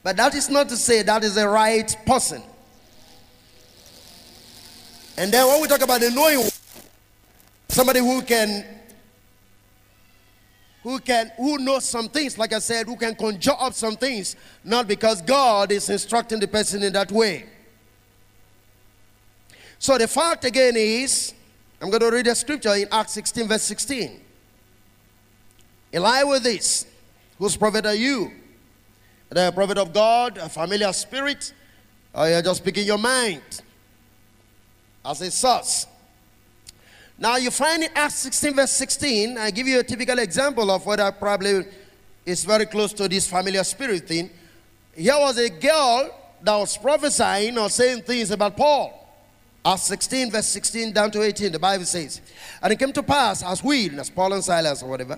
But 0.04 0.18
that 0.18 0.36
is 0.36 0.50
not 0.50 0.68
to 0.70 0.76
say 0.76 1.02
that 1.02 1.24
is 1.24 1.36
the 1.36 1.48
right 1.48 1.96
person. 2.06 2.44
And 5.18 5.32
then 5.32 5.48
when 5.48 5.62
we 5.62 5.68
talk 5.68 5.82
about 5.82 6.02
the 6.02 6.12
knowing 6.12 6.50
somebody 7.70 8.00
who 8.00 8.22
can 8.22 8.66
who 10.84 11.00
can 11.00 11.32
who 11.38 11.58
knows 11.60 11.86
some 11.86 12.10
things 12.10 12.38
like 12.38 12.52
i 12.54 12.60
said 12.60 12.86
who 12.86 12.96
can 12.96 13.16
conjure 13.16 13.56
up 13.58 13.74
some 13.74 13.96
things 13.96 14.36
not 14.64 14.88
because 14.88 15.22
god 15.22 15.72
is 15.72 15.90
instructing 15.90 16.40
the 16.40 16.48
person 16.48 16.84
in 16.84 16.94
that 16.94 17.12
way. 17.12 17.46
So 19.80 19.98
the 19.98 20.08
fact 20.08 20.46
again 20.46 20.76
is 20.76 21.34
i'm 21.82 21.90
going 21.90 22.02
to 22.02 22.12
read 22.12 22.28
a 22.28 22.36
scripture 22.36 22.74
in 22.76 22.88
acts 22.92 23.14
16 23.14 23.48
verse 23.48 23.64
16 23.64 24.20
Eli 25.96 26.24
with 26.24 26.44
this 26.44 26.86
whose 27.38 27.56
prophet 27.56 27.86
are 27.86 27.96
you 27.96 28.32
the 29.34 29.52
prophet 29.52 29.78
of 29.78 29.94
God, 29.94 30.38
a 30.38 30.50
familiar 30.50 30.92
spirit, 30.94 31.54
oh, 32.14 32.24
or 32.24 32.30
you're 32.30 32.42
just 32.42 32.62
speaking 32.62 32.86
your 32.86 32.98
mind 32.98 33.62
as 35.06 35.22
a 35.22 35.32
source. 35.32 35.88
Now 37.18 37.38
you 37.38 37.52
find 37.52 37.84
in 37.84 37.90
Acts 37.96 38.16
16, 38.16 38.56
verse 38.56 38.72
16, 38.72 39.38
I 39.38 39.52
give 39.52 39.68
you 39.68 39.80
a 39.80 39.84
typical 39.84 40.20
example 40.20 40.70
of 40.72 40.86
what 40.86 41.00
I 41.00 41.12
probably 41.12 41.66
is 42.26 42.44
very 42.44 42.66
close 42.66 42.94
to 42.94 43.08
this 43.08 43.28
familiar 43.28 43.64
spirit 43.64 44.08
thing. 44.08 44.30
Here 44.96 45.18
was 45.18 45.38
a 45.38 45.50
girl 45.50 46.14
that 46.42 46.56
was 46.56 46.78
prophesying 46.78 47.58
or 47.58 47.70
saying 47.70 48.04
things 48.04 48.32
about 48.32 48.58
Paul. 48.58 49.00
Acts 49.66 49.84
16, 49.84 50.32
verse 50.32 50.48
16 50.48 50.92
down 50.92 51.12
to 51.12 51.22
18, 51.22 51.52
the 51.52 51.60
Bible 51.60 51.86
says, 51.86 52.20
And 52.62 52.74
it 52.74 52.80
came 52.80 52.92
to 52.94 53.04
pass 53.04 53.44
as 53.44 53.64
we, 53.64 53.90
as 53.98 54.10
Paul 54.10 54.34
and 54.34 54.44
Silas 54.44 54.84
or 54.84 54.90
whatever, 54.90 55.18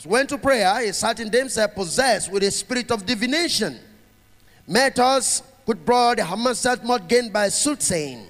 as 0.00 0.06
went 0.06 0.30
to 0.30 0.38
prayer, 0.38 0.80
a 0.80 0.94
certain 0.94 1.28
damsel 1.28 1.68
possessed 1.68 2.32
with 2.32 2.42
a 2.42 2.50
spirit 2.50 2.90
of 2.90 3.04
divination 3.04 3.78
met 4.66 4.98
us 4.98 5.42
with 5.66 5.84
broad 5.84 6.16
Hamaset 6.16 6.82
not 6.84 7.06
gained 7.06 7.34
by 7.34 7.50
soothsaying. 7.50 8.24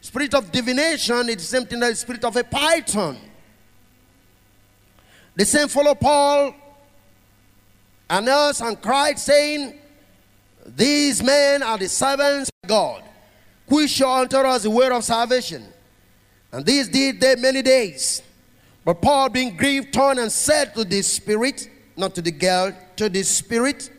Spirit 0.00 0.32
of 0.32 0.50
divination 0.50 1.28
is 1.28 1.36
the 1.36 1.42
same 1.42 1.66
thing 1.66 1.82
as 1.82 1.90
the 1.90 1.96
spirit 1.96 2.24
of 2.24 2.34
a 2.36 2.44
python. 2.44 3.18
The 5.36 5.44
same 5.44 5.68
followed 5.68 6.00
Paul 6.00 6.54
and 8.08 8.26
us 8.26 8.62
and 8.62 8.80
cried, 8.80 9.18
saying, 9.18 9.78
These 10.64 11.22
men 11.22 11.62
are 11.62 11.76
the 11.76 11.88
servants 11.88 12.50
of 12.62 12.68
God, 12.70 13.02
which 13.66 13.90
show 13.90 14.10
unto 14.10 14.38
us 14.38 14.62
the 14.62 14.70
way 14.70 14.88
of 14.88 15.04
salvation. 15.04 15.66
And 16.50 16.64
these 16.64 16.88
did 16.88 17.20
they 17.20 17.36
many 17.36 17.60
days. 17.60 18.22
But 18.84 19.00
Paul, 19.00 19.30
being 19.30 19.56
grieved, 19.56 19.94
turned 19.94 20.18
and 20.18 20.30
said 20.30 20.74
to 20.74 20.84
the 20.84 21.00
spirit, 21.02 21.68
not 21.96 22.14
to 22.16 22.22
the 22.22 22.30
girl, 22.30 22.72
to 22.96 23.08
the 23.08 23.22
spirit, 23.22 23.90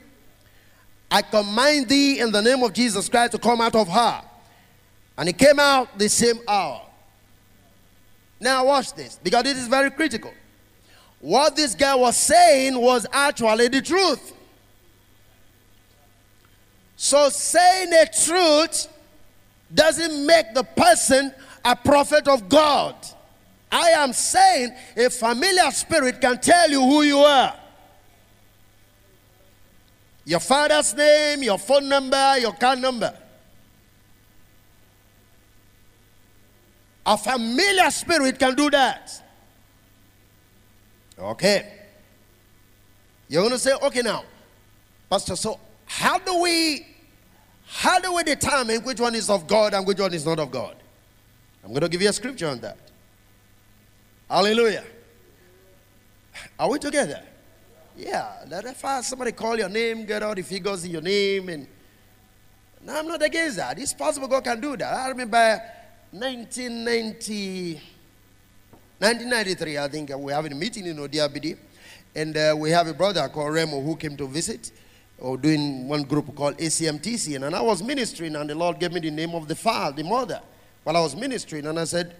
I 1.09 1.21
command 1.21 1.89
thee 1.89 2.19
in 2.19 2.31
the 2.31 2.41
name 2.41 2.61
of 2.63 2.73
Jesus 2.73 3.09
Christ 3.09 3.31
to 3.31 3.39
come 3.39 3.61
out 3.61 3.75
of 3.75 3.87
her. 3.87 4.21
And 5.17 5.29
he 5.29 5.33
came 5.33 5.59
out 5.59 5.97
the 5.97 6.09
same 6.09 6.39
hour. 6.47 6.81
Now, 8.39 8.65
watch 8.65 8.93
this, 8.93 9.19
because 9.23 9.43
this 9.43 9.57
is 9.57 9.67
very 9.67 9.89
critical. 9.89 10.31
What 11.19 11.55
this 11.55 11.73
guy 11.73 11.95
was 11.95 12.17
saying 12.17 12.79
was 12.79 13.07
actually 13.11 13.69
the 13.69 13.81
truth. 13.81 14.33
So, 16.97 17.29
saying 17.29 17.89
the 17.89 18.09
truth 18.23 18.87
doesn't 19.73 20.25
make 20.25 20.53
the 20.53 20.63
person 20.63 21.33
a 21.63 21.75
prophet 21.75 22.27
of 22.27 22.47
God. 22.47 22.95
I 23.75 23.89
am 23.89 24.13
saying 24.13 24.73
a 24.95 25.09
familiar 25.09 25.69
spirit 25.71 26.21
can 26.21 26.39
tell 26.39 26.71
you 26.71 26.79
who 26.79 27.01
you 27.01 27.17
are. 27.17 27.53
Your 30.23 30.39
father's 30.39 30.93
name, 30.93 31.43
your 31.43 31.57
phone 31.57 31.89
number, 31.89 32.37
your 32.37 32.53
car 32.53 32.77
number. 32.77 33.13
A 37.05 37.17
familiar 37.17 37.91
spirit 37.91 38.39
can 38.39 38.55
do 38.55 38.69
that. 38.69 39.11
Okay. 41.19 41.73
You're 43.27 43.41
going 43.41 43.51
to 43.51 43.59
say, 43.59 43.73
okay, 43.73 44.01
now, 44.01 44.23
Pastor, 45.09 45.35
so 45.35 45.59
how 45.85 46.17
do 46.17 46.39
we 46.39 46.87
how 47.67 47.99
do 47.99 48.13
we 48.13 48.23
determine 48.23 48.83
which 48.83 49.01
one 49.01 49.15
is 49.15 49.29
of 49.29 49.47
God 49.47 49.73
and 49.73 49.85
which 49.85 49.99
one 49.99 50.13
is 50.13 50.25
not 50.25 50.39
of 50.39 50.49
God? 50.49 50.77
I'm 51.61 51.71
going 51.71 51.81
to 51.81 51.89
give 51.89 52.01
you 52.01 52.07
a 52.07 52.13
scripture 52.13 52.47
on 52.47 52.61
that. 52.61 52.84
Hallelujah. 54.29 54.83
Are 56.57 56.69
we 56.69 56.79
together? 56.79 57.21
Yeah. 57.95 58.43
Let 58.47 58.65
if 58.65 58.83
somebody 59.05 59.31
call 59.31 59.57
your 59.57 59.69
name, 59.69 60.05
get 60.05 60.23
all 60.23 60.33
the 60.33 60.41
figures 60.41 60.83
in 60.83 60.91
your 60.91 61.01
name, 61.01 61.49
and 61.49 61.67
no, 62.83 62.99
I'm 62.99 63.07
not 63.07 63.21
against 63.21 63.57
that. 63.57 63.79
It's 63.79 63.93
possible 63.93 64.27
God 64.27 64.43
can 64.43 64.59
do 64.59 64.75
that. 64.77 64.93
I 64.93 65.09
remember 65.09 65.61
1990, 66.11 67.73
1993, 68.99 69.77
I 69.77 69.87
think 69.87 70.11
we 70.17 70.31
have 70.31 70.45
a 70.45 70.49
meeting 70.49 70.87
in 70.87 70.97
Odiabidi, 70.97 71.57
and 72.15 72.35
uh, 72.35 72.55
we 72.57 72.71
have 72.71 72.87
a 72.87 72.93
brother 72.93 73.27
called 73.29 73.53
Remo 73.53 73.81
who 73.81 73.95
came 73.95 74.17
to 74.17 74.27
visit, 74.27 74.71
or 75.19 75.37
doing 75.37 75.87
one 75.87 76.03
group 76.03 76.35
called 76.35 76.57
ACMTC, 76.57 77.35
and 77.35 77.55
I 77.55 77.61
was 77.61 77.83
ministering, 77.83 78.35
and 78.35 78.49
the 78.49 78.55
Lord 78.55 78.79
gave 78.79 78.91
me 78.91 78.99
the 78.99 79.11
name 79.11 79.35
of 79.35 79.47
the 79.47 79.55
father, 79.55 79.95
the 79.95 80.03
mother, 80.03 80.41
while 80.83 80.97
I 80.97 81.01
was 81.01 81.15
ministering, 81.15 81.65
and 81.67 81.79
I 81.79 81.85
said, 81.85 82.15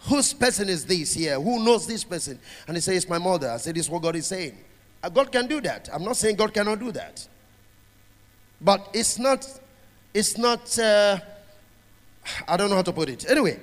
Whose 0.00 0.32
person 0.32 0.68
is 0.68 0.84
this 0.84 1.14
here? 1.14 1.40
Who 1.40 1.64
knows 1.64 1.86
this 1.86 2.04
person? 2.04 2.38
And 2.68 2.76
he 2.76 2.80
says, 2.80 2.96
It's 2.96 3.08
my 3.08 3.18
mother. 3.18 3.50
I 3.50 3.56
said, 3.56 3.74
This 3.74 3.86
is 3.86 3.90
what 3.90 4.02
God 4.02 4.16
is 4.16 4.26
saying. 4.26 4.56
Uh, 5.02 5.08
God 5.08 5.32
can 5.32 5.46
do 5.46 5.60
that. 5.62 5.88
I'm 5.92 6.04
not 6.04 6.16
saying 6.16 6.36
God 6.36 6.52
cannot 6.52 6.78
do 6.78 6.92
that. 6.92 7.26
But 8.60 8.88
it's 8.92 9.18
not, 9.18 9.46
it's 10.14 10.38
not, 10.38 10.78
uh, 10.78 11.18
I 12.48 12.56
don't 12.56 12.70
know 12.70 12.76
how 12.76 12.82
to 12.82 12.92
put 12.92 13.08
it. 13.08 13.28
Anyway, 13.28 13.58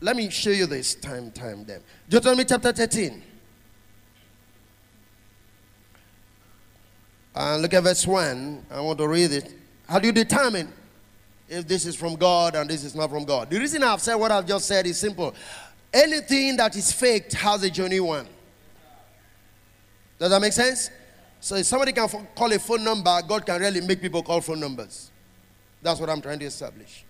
let 0.00 0.16
me 0.16 0.28
show 0.30 0.50
you 0.50 0.66
this 0.66 0.94
time, 0.94 1.30
time, 1.30 1.64
them. 1.64 1.82
Deuteronomy 2.08 2.44
chapter 2.44 2.72
13. 2.72 3.22
And 7.34 7.62
look 7.62 7.74
at 7.74 7.82
verse 7.82 8.06
1. 8.06 8.66
I 8.70 8.80
want 8.80 8.98
to 8.98 9.08
read 9.08 9.32
it. 9.32 9.54
How 9.88 9.98
do 9.98 10.06
you 10.06 10.12
determine 10.12 10.72
if 11.48 11.66
this 11.68 11.86
is 11.86 11.94
from 11.94 12.16
God 12.16 12.54
and 12.54 12.68
this 12.68 12.82
is 12.82 12.94
not 12.94 13.10
from 13.10 13.24
God? 13.24 13.50
The 13.50 13.58
reason 13.58 13.82
I've 13.82 14.00
said 14.00 14.14
what 14.14 14.32
I've 14.32 14.46
just 14.46 14.66
said 14.66 14.86
is 14.86 14.98
simple. 14.98 15.34
Anything 15.96 16.58
that 16.58 16.76
is 16.76 16.92
faked 16.92 17.32
has 17.32 17.62
a 17.62 17.70
genuine 17.70 18.06
one. 18.06 18.28
Does 20.18 20.28
that 20.28 20.40
make 20.42 20.52
sense? 20.52 20.90
So 21.40 21.56
if 21.56 21.64
somebody 21.64 21.92
can 21.92 22.06
call 22.34 22.52
a 22.52 22.58
phone 22.58 22.84
number, 22.84 23.18
God 23.26 23.46
can 23.46 23.58
really 23.58 23.80
make 23.80 24.02
people 24.02 24.22
call 24.22 24.42
phone 24.42 24.60
numbers. 24.60 25.10
That's 25.80 25.98
what 25.98 26.10
I'm 26.10 26.20
trying 26.20 26.38
to 26.40 26.44
establish. 26.44 27.02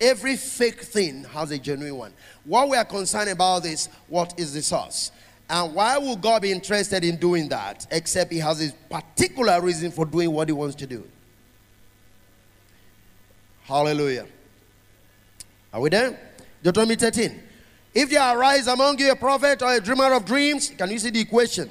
Every 0.00 0.36
fake 0.36 0.80
thing 0.80 1.24
has 1.24 1.50
a 1.50 1.58
genuine 1.58 1.98
one. 1.98 2.14
What 2.44 2.70
we 2.70 2.76
are 2.78 2.86
concerned 2.86 3.28
about 3.28 3.66
is 3.66 3.90
what 4.08 4.32
is 4.38 4.54
the 4.54 4.62
source? 4.62 5.12
And 5.50 5.74
why 5.74 5.98
would 5.98 6.22
God 6.22 6.40
be 6.40 6.52
interested 6.52 7.04
in 7.04 7.16
doing 7.16 7.50
that 7.50 7.86
except 7.90 8.32
He 8.32 8.38
has 8.38 8.66
a 8.66 8.72
particular 8.88 9.60
reason 9.60 9.90
for 9.90 10.06
doing 10.06 10.32
what 10.32 10.48
He 10.48 10.52
wants 10.52 10.74
to 10.76 10.86
do? 10.86 11.06
Hallelujah. 13.64 14.26
Are 15.70 15.82
we 15.82 15.90
there? 15.90 16.18
Deuteronomy 16.62 16.96
13. 16.96 17.51
If 17.94 18.10
there 18.10 18.36
arise 18.36 18.66
among 18.68 18.98
you 18.98 19.12
a 19.12 19.16
prophet 19.16 19.62
or 19.62 19.72
a 19.74 19.80
dreamer 19.80 20.12
of 20.12 20.24
dreams, 20.24 20.70
can 20.70 20.90
you 20.90 20.98
see 20.98 21.10
the 21.10 21.20
equation? 21.20 21.68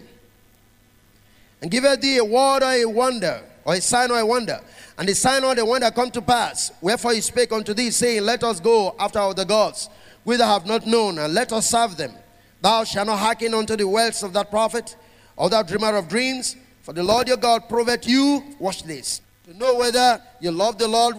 and 1.62 1.70
giveth 1.70 2.02
thee 2.02 2.18
a 2.18 2.26
word 2.26 2.64
or 2.64 2.72
a 2.72 2.86
wonder, 2.86 3.42
or 3.64 3.76
a 3.76 3.82
sign 3.82 4.12
or 4.12 4.20
a 4.20 4.26
wonder. 4.26 4.60
And 4.98 5.08
the 5.08 5.16
sign 5.16 5.44
or 5.44 5.56
the 5.56 5.64
wonder 5.64 5.90
come 5.92 6.12
to 6.12 6.22
pass. 6.22 6.72
Wherefore 6.82 7.14
he 7.14 7.22
spake 7.22 7.52
unto 7.52 7.74
thee, 7.74 7.92
saying, 7.92 8.24
Let 8.24 8.44
us 8.44 8.60
go 8.60 8.96
after 9.00 9.20
other 9.20 9.46
gods, 9.46 9.90
which 10.24 10.40
I 10.40 10.48
have 10.52 10.66
not 10.66 10.86
known, 10.86 11.20
and 11.20 11.34
let 11.34 11.54
us 11.54 11.70
serve 11.70 11.98
them. 11.98 12.14
Thou 12.62 12.84
shalt 12.84 13.08
not 13.08 13.20
hearken 13.20 13.54
unto 13.54 13.76
the 13.76 13.88
words 13.88 14.24
of 14.24 14.34
that 14.34 14.50
prophet, 14.50 14.96
or 15.36 15.50
that 15.50 15.68
dreamer 15.68 15.96
of 15.96 16.08
dreams, 16.08 16.56
for 16.82 16.94
the 16.94 17.04
Lord 17.04 17.28
your 17.28 17.38
God 17.38 17.70
proveth 17.70 18.08
you, 18.08 18.44
watch 18.60 18.84
this, 18.84 19.22
to 19.46 19.56
know 19.58 19.76
whether 19.76 20.22
you 20.40 20.52
love 20.52 20.78
the 20.78 20.88
Lord 20.88 21.16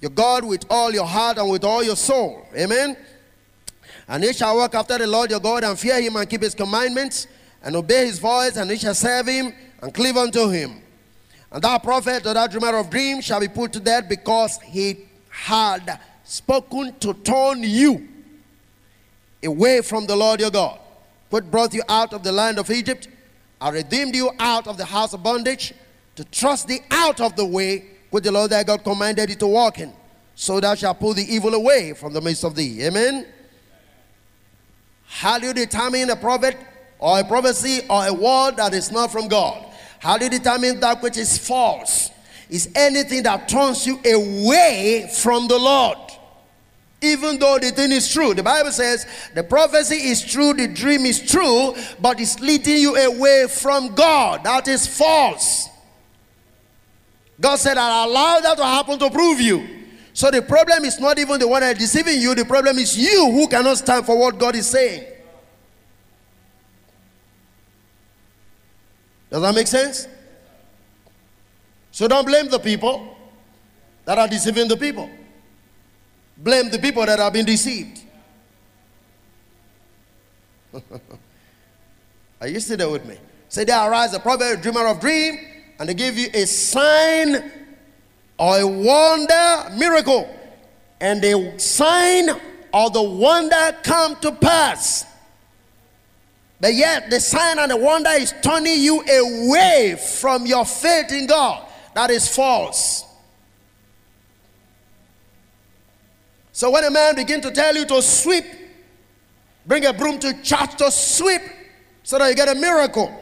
your 0.00 0.10
God 0.10 0.44
with 0.44 0.64
all 0.68 0.92
your 0.92 1.06
heart 1.06 1.38
and 1.38 1.48
with 1.48 1.62
all 1.62 1.84
your 1.84 1.94
soul. 1.94 2.44
Amen. 2.56 2.96
And 4.08 4.24
ye 4.24 4.32
shall 4.32 4.56
walk 4.56 4.74
after 4.74 4.98
the 4.98 5.06
Lord 5.06 5.30
your 5.30 5.40
God 5.40 5.64
and 5.64 5.78
fear 5.78 6.00
him 6.00 6.16
and 6.16 6.28
keep 6.28 6.42
his 6.42 6.54
commandments 6.54 7.26
and 7.62 7.76
obey 7.76 8.06
his 8.06 8.18
voice, 8.18 8.56
and 8.56 8.70
ye 8.70 8.76
shall 8.76 8.94
serve 8.94 9.26
him 9.28 9.52
and 9.80 9.94
cleave 9.94 10.16
unto 10.16 10.48
him. 10.48 10.82
And 11.50 11.62
that 11.62 11.82
prophet 11.82 12.26
or 12.26 12.34
that 12.34 12.50
dreamer 12.50 12.76
of 12.76 12.90
dreams 12.90 13.24
shall 13.24 13.40
be 13.40 13.48
put 13.48 13.72
to 13.74 13.80
death 13.80 14.08
because 14.08 14.58
he 14.62 15.06
had 15.28 16.00
spoken 16.24 16.94
to 17.00 17.14
turn 17.14 17.62
you 17.62 18.08
away 19.44 19.82
from 19.82 20.06
the 20.06 20.16
Lord 20.16 20.40
your 20.40 20.50
God, 20.50 20.78
which 21.30 21.44
brought 21.44 21.74
you 21.74 21.82
out 21.88 22.12
of 22.12 22.22
the 22.22 22.32
land 22.32 22.58
of 22.58 22.70
Egypt, 22.70 23.08
and 23.60 23.74
redeemed 23.74 24.14
you 24.16 24.30
out 24.38 24.66
of 24.66 24.76
the 24.76 24.84
house 24.84 25.12
of 25.12 25.22
bondage, 25.22 25.74
to 26.16 26.24
trust 26.24 26.68
thee 26.68 26.80
out 26.90 27.20
of 27.20 27.36
the 27.36 27.44
way 27.44 27.84
which 28.10 28.24
the 28.24 28.32
Lord 28.32 28.50
thy 28.50 28.62
God 28.62 28.82
commanded 28.84 29.28
thee 29.28 29.34
to 29.36 29.46
walk 29.46 29.78
in. 29.78 29.92
So 30.34 30.60
thou 30.60 30.74
shalt 30.74 30.98
pull 31.00 31.14
the 31.14 31.22
evil 31.22 31.54
away 31.54 31.92
from 31.94 32.12
the 32.12 32.20
midst 32.20 32.44
of 32.44 32.54
thee. 32.54 32.82
Amen. 32.84 33.26
How 35.14 35.38
do 35.38 35.46
you 35.46 35.52
determine 35.52 36.08
a 36.08 36.16
prophet 36.16 36.56
or 36.98 37.20
a 37.20 37.24
prophecy 37.24 37.82
or 37.88 38.06
a 38.06 38.12
word 38.12 38.56
that 38.56 38.72
is 38.72 38.90
not 38.90 39.12
from 39.12 39.28
God? 39.28 39.64
How 40.00 40.16
do 40.16 40.24
you 40.24 40.30
determine 40.30 40.80
that 40.80 41.02
which 41.02 41.18
is 41.18 41.36
false? 41.36 42.10
Is 42.48 42.70
anything 42.74 43.22
that 43.24 43.46
turns 43.46 43.86
you 43.86 44.00
away 44.04 45.10
from 45.14 45.48
the 45.48 45.58
Lord. 45.58 45.98
Even 47.02 47.38
though 47.38 47.58
the 47.58 47.70
thing 47.70 47.92
is 47.92 48.10
true. 48.10 48.32
The 48.32 48.42
Bible 48.42 48.72
says 48.72 49.06
the 49.34 49.44
prophecy 49.44 49.96
is 49.96 50.24
true, 50.24 50.54
the 50.54 50.66
dream 50.66 51.04
is 51.04 51.20
true, 51.30 51.74
but 52.00 52.18
it's 52.18 52.40
leading 52.40 52.78
you 52.78 52.96
away 52.96 53.46
from 53.48 53.94
God. 53.94 54.44
That 54.44 54.66
is 54.66 54.86
false. 54.86 55.68
God 57.38 57.56
said, 57.56 57.76
I'll 57.76 58.08
allow 58.08 58.40
that 58.40 58.56
to 58.56 58.64
happen 58.64 58.98
to 58.98 59.10
prove 59.10 59.40
you. 59.40 59.81
So 60.14 60.30
the 60.30 60.42
problem 60.42 60.84
is 60.84 61.00
not 61.00 61.18
even 61.18 61.40
the 61.40 61.48
one 61.48 61.62
that 61.62 61.76
is 61.76 61.90
deceiving 61.90 62.20
you, 62.20 62.34
the 62.34 62.44
problem 62.44 62.78
is 62.78 62.98
you 62.98 63.30
who 63.30 63.48
cannot 63.48 63.78
stand 63.78 64.04
for 64.04 64.18
what 64.18 64.38
God 64.38 64.54
is 64.54 64.66
saying. 64.68 65.04
Does 69.30 69.40
that 69.40 69.54
make 69.54 69.66
sense? 69.66 70.06
So 71.90 72.06
don't 72.06 72.26
blame 72.26 72.50
the 72.50 72.58
people 72.58 73.16
that 74.04 74.18
are 74.18 74.28
deceiving 74.28 74.68
the 74.68 74.76
people. 74.76 75.08
Blame 76.36 76.70
the 76.70 76.78
people 76.78 77.06
that 77.06 77.18
have 77.18 77.32
been 77.32 77.46
deceived. 77.46 78.02
are 82.40 82.48
you 82.48 82.60
still 82.60 82.76
there 82.76 82.90
with 82.90 83.06
me? 83.06 83.16
Say 83.48 83.64
there 83.64 83.78
arise 83.88 84.12
a 84.14 84.20
prophet, 84.20 84.60
dreamer 84.60 84.86
of 84.86 85.00
dream, 85.00 85.38
and 85.78 85.88
they 85.88 85.94
give 85.94 86.18
you 86.18 86.28
a 86.34 86.46
sign 86.46 87.61
a 88.42 88.66
wonder, 88.66 89.70
miracle, 89.76 90.28
and 91.00 91.22
the 91.22 91.54
sign 91.58 92.28
or 92.74 92.90
the 92.90 93.02
wonder 93.02 93.76
come 93.84 94.16
to 94.16 94.32
pass. 94.32 95.06
But 96.60 96.74
yet, 96.74 97.08
the 97.10 97.20
sign 97.20 97.58
and 97.58 97.70
the 97.70 97.76
wonder 97.76 98.10
is 98.10 98.34
turning 98.42 98.80
you 98.80 99.00
away 99.00 99.96
from 100.20 100.46
your 100.46 100.64
faith 100.64 101.12
in 101.12 101.26
God. 101.26 101.68
That 101.94 102.10
is 102.10 102.34
false. 102.34 103.04
So, 106.52 106.70
when 106.70 106.84
a 106.84 106.90
man 106.90 107.14
begins 107.14 107.42
to 107.42 107.50
tell 107.50 107.74
you 107.74 107.84
to 107.86 108.02
sweep, 108.02 108.44
bring 109.66 109.86
a 109.86 109.92
broom 109.92 110.18
to 110.20 110.42
church 110.42 110.76
to 110.76 110.90
sweep 110.90 111.42
so 112.02 112.18
that 112.18 112.28
you 112.28 112.34
get 112.34 112.48
a 112.48 112.54
miracle. 112.54 113.18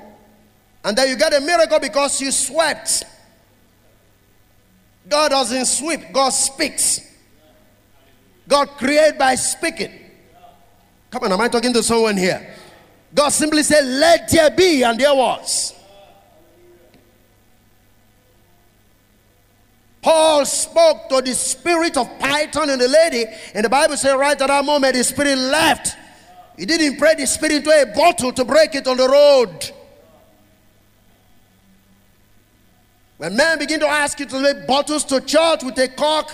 And 0.83 0.97
then 0.97 1.09
you 1.09 1.17
get 1.17 1.35
a 1.35 1.41
miracle 1.41 1.79
because 1.79 2.21
you 2.21 2.33
sweat. 2.33 3.05
God 5.11 5.31
doesn't 5.31 5.67
sweep, 5.67 6.13
God 6.13 6.31
speaks. 6.31 7.01
God 8.47 8.67
creates 8.79 9.19
by 9.19 9.35
speaking. 9.35 9.93
Come 11.11 11.25
on, 11.25 11.33
am 11.33 11.41
I 11.41 11.49
talking 11.49 11.73
to 11.73 11.83
someone 11.83 12.17
here? 12.17 12.55
God 13.13 13.31
simply 13.31 13.65
said, 13.65 13.85
Let 13.85 14.31
there 14.31 14.51
be, 14.53 14.85
and 14.85 14.99
there 14.99 15.15
was. 15.15 15.75
Paul 20.01 20.47
spoke 20.47 21.09
to 21.11 21.21
the 21.21 21.35
spirit 21.35 21.97
of 21.97 22.09
Python 22.21 22.71
and 22.71 22.81
the 22.81 22.89
lady, 22.89 23.25
and 23.53 23.65
the 23.65 23.69
Bible 23.69 23.97
said 23.97 24.15
right 24.15 24.41
at 24.41 24.47
that 24.47 24.65
moment 24.65 24.95
the 24.95 25.03
spirit 25.05 25.37
left. 25.37 25.97
He 26.57 26.67
didn't 26.67 26.99
pray 26.99 27.17
the 27.17 27.27
spirit 27.27 27.57
into 27.57 27.71
a 27.71 27.87
bottle 27.87 28.33
to 28.33 28.45
break 28.45 28.77
it 28.77 28.87
on 28.87 28.97
the 28.97 29.09
road. 29.09 29.73
When 33.21 33.37
men 33.37 33.59
begin 33.59 33.81
to 33.81 33.87
ask 33.87 34.19
you 34.19 34.25
to 34.25 34.41
make 34.41 34.67
bottles 34.67 35.05
to 35.05 35.21
church 35.21 35.63
with 35.63 35.79
a 35.79 35.89
cork, 35.89 36.33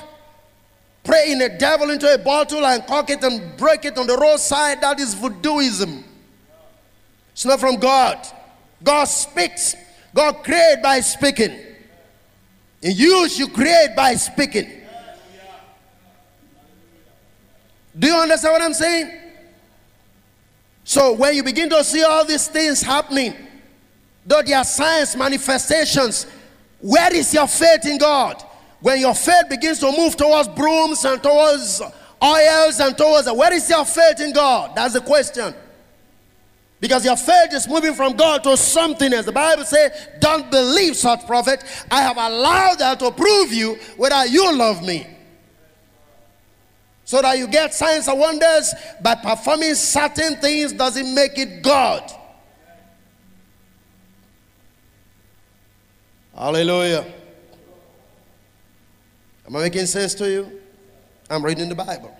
pray 1.03 1.32
in 1.32 1.43
a 1.43 1.59
devil 1.59 1.91
into 1.91 2.14
a 2.14 2.16
bottle 2.16 2.64
and 2.64 2.87
cork 2.87 3.11
it 3.11 3.24
and 3.24 3.57
break 3.57 3.84
it 3.84 3.99
on 3.99 4.07
the 4.07 4.16
roadside, 4.16 4.80
that 4.82 5.01
is 5.01 5.12
voodooism. 5.12 6.05
It's 7.32 7.45
not 7.45 7.59
from 7.59 7.74
God. 7.80 8.24
God 8.84 9.07
speaks. 9.07 9.74
God 10.14 10.45
created 10.45 10.80
by 10.80 11.01
speaking. 11.01 11.59
And 12.80 12.97
you 12.97 13.28
should 13.30 13.53
create 13.53 13.97
by 13.97 14.14
speaking. 14.14 14.70
Do 17.99 18.07
you 18.07 18.14
understand 18.14 18.53
what 18.53 18.62
I'm 18.62 18.74
saying? 18.74 19.11
So 20.84 21.14
when 21.14 21.34
you 21.34 21.43
begin 21.43 21.68
to 21.70 21.82
see 21.82 22.05
all 22.05 22.24
these 22.24 22.47
things 22.47 22.80
happening, 22.80 23.34
though 24.24 24.43
they 24.43 24.53
are 24.53 24.62
signs, 24.62 25.16
manifestations, 25.16 26.28
where 26.81 27.14
is 27.14 27.33
your 27.33 27.47
faith 27.47 27.87
in 27.87 27.99
God? 27.99 28.43
When 28.81 29.01
your 29.01 29.14
faith 29.14 29.49
begins 29.49 29.79
to 29.81 29.91
move 29.91 30.16
towards 30.16 30.49
brooms 30.49 31.05
and 31.05 31.22
towards 31.22 31.81
oils 32.22 32.81
and 32.81 32.97
towards 32.97 33.31
where 33.31 33.53
is 33.53 33.68
your 33.68 33.85
faith 33.85 34.20
in 34.20 34.33
God? 34.33 34.72
That's 34.74 34.95
the 34.95 35.01
question. 35.01 35.55
Because 36.79 37.05
your 37.05 37.16
faith 37.16 37.55
is 37.55 37.66
moving 37.66 37.95
from 37.95 38.16
God 38.16 38.45
to 38.45 38.57
something 38.57 39.12
else. 39.12 39.24
The 39.24 39.33
Bible 39.33 39.64
says, 39.64 40.09
Don't 40.20 40.51
believe 40.51 40.95
such 40.95 41.27
prophet. 41.27 41.64
I 41.91 42.03
have 42.03 42.18
allowed 42.18 42.79
that 42.81 43.01
to 43.01 43.11
prove 43.11 43.53
you 43.53 43.77
whether 43.97 44.27
you 44.27 44.55
love 44.57 44.83
me. 44.83 45.07
So 47.05 47.22
that 47.22 47.39
you 47.39 47.47
get 47.47 47.72
signs 47.72 48.09
and 48.09 48.18
wonders 48.18 48.74
by 49.01 49.14
performing 49.14 49.74
certain 49.74 50.37
things 50.37 50.72
doesn't 50.72 51.14
make 51.14 51.39
it 51.39 51.62
God. 51.62 52.11
Hallelujah. 56.37 57.07
Am 59.47 59.57
I 59.57 59.61
making 59.61 59.87
sense 59.87 60.14
to 60.16 60.30
you? 60.30 60.61
I'm 61.30 61.43
reading 61.45 61.68
the 61.68 61.74
Bible. 61.74 62.14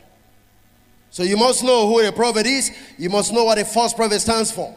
So 1.10 1.22
you 1.22 1.36
must 1.36 1.62
know 1.62 1.86
who 1.86 2.06
a 2.06 2.10
prophet 2.12 2.46
is. 2.46 2.70
You 2.96 3.10
must 3.10 3.32
know 3.32 3.44
what 3.44 3.58
a 3.58 3.64
false 3.64 3.92
prophet 3.92 4.20
stands 4.20 4.50
for. 4.50 4.74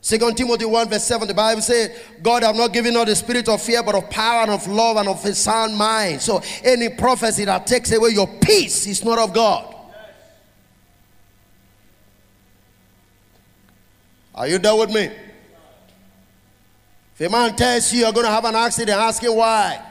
Second 0.00 0.36
Timothy 0.36 0.64
1 0.64 0.88
verse 0.88 1.04
7, 1.04 1.28
the 1.28 1.34
Bible 1.34 1.60
says, 1.60 1.90
God 2.22 2.42
have 2.44 2.56
not 2.56 2.72
given 2.72 2.96
us 2.96 3.06
the 3.06 3.16
spirit 3.16 3.48
of 3.48 3.60
fear, 3.60 3.82
but 3.82 3.94
of 3.94 4.08
power 4.08 4.42
and 4.42 4.50
of 4.52 4.66
love 4.68 4.96
and 4.96 5.08
of 5.08 5.22
a 5.24 5.34
sound 5.34 5.76
mind. 5.76 6.22
So 6.22 6.40
any 6.64 6.88
prophecy 6.88 7.44
that 7.44 7.66
takes 7.66 7.92
away 7.92 8.10
your 8.10 8.28
peace 8.40 8.86
is 8.86 9.04
not 9.04 9.18
of 9.18 9.34
God. 9.34 9.74
Are 14.34 14.46
you 14.46 14.58
there 14.58 14.76
with 14.76 14.90
me? 14.90 15.10
If 17.18 17.26
a 17.26 17.30
man 17.30 17.56
tells 17.56 17.92
you 17.92 18.00
you're 18.00 18.12
going 18.12 18.26
to 18.26 18.30
have 18.30 18.44
an 18.44 18.54
accident, 18.54 18.96
ask 18.96 19.20
him 19.20 19.34
why. 19.34 19.84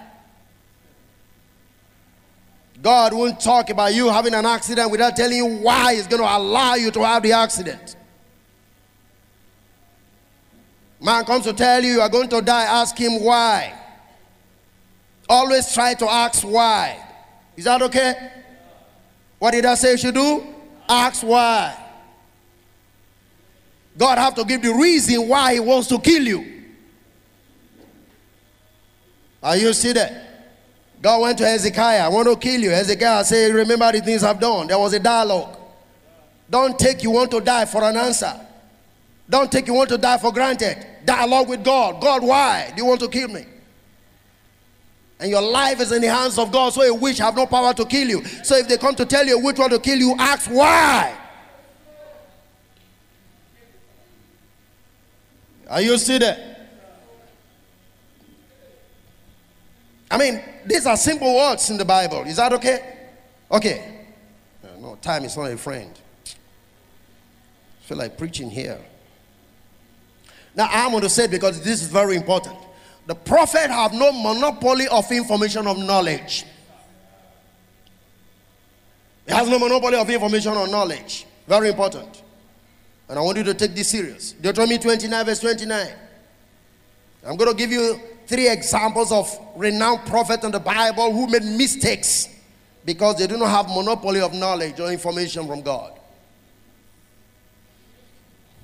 God 2.82 3.14
won't 3.14 3.40
talk 3.40 3.70
about 3.70 3.94
you 3.94 4.08
having 4.10 4.34
an 4.34 4.46
accident 4.46 4.90
without 4.90 5.16
telling 5.16 5.36
you 5.36 5.46
why 5.46 5.96
He's 5.96 6.08
going 6.08 6.22
to 6.22 6.38
allow 6.38 6.76
you 6.76 6.90
to 6.92 7.04
have 7.04 7.24
the 7.24 7.34
accident. 7.34 7.98
Man 11.02 11.26
comes 11.26 11.44
to 11.46 11.54
tell 11.54 11.84
you 11.84 11.94
you 11.94 12.02
are 12.02 12.10
going 12.10 12.30
to 12.30 12.42
die, 12.42 12.64
ask 12.64 12.98
him 12.98 13.22
why. 13.22 13.74
Always 15.28 15.74
try 15.74 15.96
to 15.96 16.10
ask 16.10 16.44
why. 16.44 17.04
Is 17.58 17.66
that 17.66 17.82
okay? 17.82 18.32
What 19.38 19.52
did 19.52 19.66
I 19.66 19.76
say 19.76 19.92
you 19.92 19.98
should 19.98 20.16
do? 20.16 20.44
Ask 20.88 21.24
why. 21.24 21.78
God 23.98 24.18
have 24.18 24.36
to 24.36 24.46
give 24.46 24.62
the 24.62 24.74
reason 24.74 25.28
why 25.28 25.56
he 25.56 25.60
wants 25.60 25.88
to 25.90 26.00
kill 26.00 26.24
you. 26.24 26.57
Are 29.48 29.56
you 29.56 29.72
see 29.72 29.94
that? 29.94 30.12
God 31.02 31.22
went 31.22 31.38
to 31.38 31.46
Hezekiah, 31.46 32.04
I 32.04 32.10
want 32.10 32.28
to 32.28 32.36
kill 32.36 32.60
you. 32.60 32.70
Hezekiah 32.70 33.24
said, 33.24 33.56
Remember 33.56 33.90
the 33.94 34.02
things 34.02 34.22
I've 34.22 34.42
done. 34.42 34.68
There 34.68 34.78
was 34.78 34.92
a 34.92 35.00
dialogue. 35.00 35.58
Don't 36.50 36.78
take 36.78 37.02
you 37.02 37.12
want 37.12 37.32
to 37.32 37.40
die 37.40 37.64
for 37.64 37.82
an 37.86 37.96
answer. 37.96 38.34
Don't 39.30 39.50
take 39.50 39.68
you 39.68 39.74
want 39.74 39.88
to 39.88 39.98
die 39.98 40.18
for 40.18 40.34
granted. 40.34 40.86
Dialogue 41.06 41.48
with 41.48 41.64
God. 41.64 42.02
God, 42.02 42.24
why 42.24 42.74
do 42.76 42.82
you 42.82 42.86
want 42.86 43.00
to 43.00 43.08
kill 43.08 43.30
me? 43.30 43.46
And 45.18 45.32
your 45.32 45.42
life 45.42 45.80
is 45.80 45.94
in 45.94 46.02
the 46.02 46.14
hands 46.14 46.38
of 46.38 46.52
God, 46.52 46.74
so 46.74 46.82
a 46.82 46.94
witch 46.94 47.20
have 47.20 47.38
no 47.38 47.46
power 47.46 47.74
to 47.74 47.86
kill 47.86 48.10
you. 48.10 48.26
So 48.44 48.58
if 48.58 48.68
they 48.68 48.78
come 48.78 48.96
to 48.96 49.06
tell 49.06 49.26
you 49.26 49.40
which 49.40 49.58
one 49.58 49.70
to 49.70 49.80
kill 49.80 49.98
you, 49.98 50.14
ask 50.20 50.50
why. 50.50 51.18
Are 55.70 55.82
you 55.82 55.98
see 55.98 56.18
that? 56.18 56.57
I 60.10 60.18
mean, 60.18 60.42
these 60.66 60.86
are 60.86 60.96
simple 60.96 61.36
words 61.36 61.70
in 61.70 61.78
the 61.78 61.86
Bible. 61.86 62.24
Is 62.24 62.38
that 62.38 62.54
okay? 62.54 62.96
Okay. 63.52 64.06
Uh, 64.64 64.68
no, 64.80 64.96
time 65.02 65.26
is 65.26 65.36
not 65.36 65.52
a 65.52 65.58
friend. 65.58 65.92
I 66.26 67.86
feel 67.88 67.98
like 67.98 68.18
preaching 68.18 68.50
here. 68.50 68.80
Now, 70.56 70.68
I'm 70.72 70.92
going 70.92 71.04
to 71.04 71.10
say 71.10 71.28
because 71.28 71.62
this 71.62 71.82
is 71.82 71.88
very 71.88 72.16
important. 72.16 72.58
The 73.06 73.16
prophet 73.16 73.70
have 73.70 73.94
no 73.94 74.12
monopoly 74.12 74.88
of 74.88 75.10
information 75.12 75.68
of 75.68 75.78
knowledge. 75.78 76.46
He 79.26 79.34
has 79.34 79.48
no 79.48 79.60
monopoly 79.60 79.98
of 79.98 80.10
information 80.10 80.54
or 80.54 80.68
knowledge. 80.68 81.26
Very 81.48 81.70
important. 81.70 82.24
And 83.10 83.20
I 83.20 83.22
want 83.22 83.38
you 83.38 83.44
to 83.44 83.54
take 83.54 83.76
this 83.76 83.90
serious. 83.90 84.34
Deuteronomy 84.34 84.78
29, 84.78 85.26
verse 85.26 85.40
29. 85.40 85.88
I'm 87.26 87.36
going 87.36 87.50
to 87.50 87.56
give 87.56 87.72
you 87.72 88.00
three 88.28 88.50
examples 88.50 89.12
of 89.12 89.28
renowned 89.56 90.06
prophets 90.06 90.44
in 90.44 90.52
the 90.52 90.60
Bible 90.60 91.12
who 91.14 91.28
made 91.28 91.44
mistakes 91.44 92.30
because 92.86 93.18
they 93.18 93.28
do 93.28 93.38
not 93.38 93.50
have 93.50 93.68
monopoly 93.68 94.20
of 94.22 94.34
knowledge 94.34 94.80
or 94.80 94.92
information 94.92 95.48
from 95.48 95.62
God. 95.62 95.94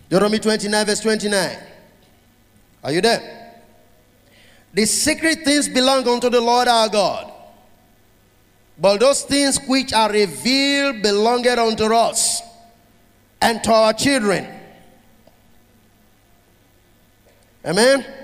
Deuteronomy 0.10 0.40
29, 0.40 0.86
verse 0.86 1.00
29. 1.00 1.58
Are 2.84 2.92
you 2.92 3.02
there? 3.02 3.62
The 4.74 4.86
secret 4.86 5.40
things 5.44 5.70
belong 5.70 6.08
unto 6.08 6.30
the 6.30 6.42
Lord 6.42 6.68
our 6.68 6.90
God. 6.90 7.32
But 8.78 9.00
those 9.00 9.24
things 9.24 9.60
which 9.68 9.94
are 9.94 10.12
revealed 10.12 11.02
belong 11.02 11.48
unto 11.48 11.94
us 11.94 12.42
and 13.42 13.64
to 13.64 13.72
our 13.72 13.94
children. 13.94 14.48
Amen. 17.66 18.23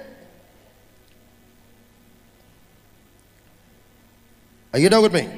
Are 4.74 4.80
you 4.80 4.90
done 4.90 5.02
with 5.02 5.14
me? 5.14 5.30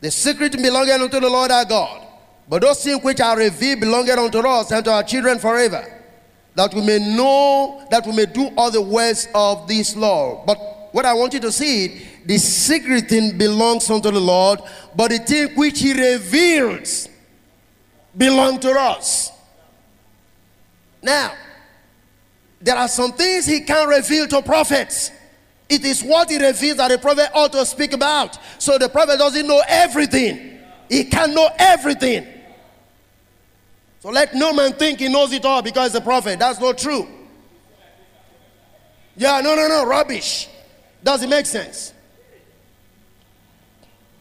The 0.00 0.10
secret 0.10 0.52
belonging 0.52 1.00
unto 1.00 1.20
the 1.20 1.28
Lord 1.28 1.50
our 1.50 1.64
God. 1.64 2.06
But 2.48 2.62
those 2.62 2.82
things 2.82 3.02
which 3.02 3.20
are 3.20 3.36
revealed 3.36 3.80
belonging 3.80 4.18
unto 4.18 4.38
us 4.38 4.70
and 4.70 4.84
to 4.84 4.92
our 4.92 5.02
children 5.02 5.38
forever. 5.38 5.84
That 6.54 6.72
we 6.72 6.80
may 6.80 6.98
know, 6.98 7.86
that 7.90 8.06
we 8.06 8.12
may 8.14 8.26
do 8.26 8.50
all 8.56 8.70
the 8.70 8.82
words 8.82 9.28
of 9.34 9.68
this 9.68 9.94
law. 9.94 10.44
But 10.46 10.58
what 10.92 11.04
I 11.04 11.14
want 11.14 11.34
you 11.34 11.40
to 11.40 11.52
see, 11.52 12.06
the 12.24 12.38
secret 12.38 13.08
thing 13.08 13.36
belongs 13.36 13.90
unto 13.90 14.10
the 14.10 14.20
Lord, 14.20 14.60
but 14.94 15.10
the 15.10 15.18
thing 15.18 15.48
which 15.56 15.80
he 15.80 15.92
reveals 15.92 17.08
belong 18.16 18.58
to 18.60 18.70
us. 18.70 19.30
Now, 21.02 21.32
there 22.60 22.76
are 22.76 22.88
some 22.88 23.12
things 23.12 23.46
he 23.46 23.60
can't 23.60 23.88
reveal 23.88 24.26
to 24.28 24.42
prophets. 24.42 25.12
It 25.68 25.84
is 25.84 26.02
what 26.02 26.30
he 26.30 26.38
reveals 26.38 26.78
that 26.78 26.88
the 26.88 26.98
prophet 26.98 27.30
ought 27.34 27.52
to 27.52 27.64
speak 27.66 27.92
about. 27.92 28.38
So 28.58 28.78
the 28.78 28.88
prophet 28.88 29.18
doesn't 29.18 29.46
know 29.46 29.62
everything. 29.68 30.58
He 30.88 31.04
can 31.04 31.34
know 31.34 31.50
everything. 31.58 32.26
So 34.00 34.08
let 34.08 34.34
no 34.34 34.52
man 34.52 34.72
think 34.72 35.00
he 35.00 35.08
knows 35.08 35.32
it 35.32 35.44
all 35.44 35.60
because 35.60 35.92
he's 35.92 36.00
a 36.00 36.04
prophet. 36.04 36.38
That's 36.38 36.60
not 36.60 36.78
true. 36.78 37.06
Yeah, 39.16 39.40
no, 39.40 39.54
no, 39.54 39.68
no, 39.68 39.84
rubbish. 39.84 40.48
Doesn't 41.02 41.28
make 41.28 41.46
sense. 41.46 41.92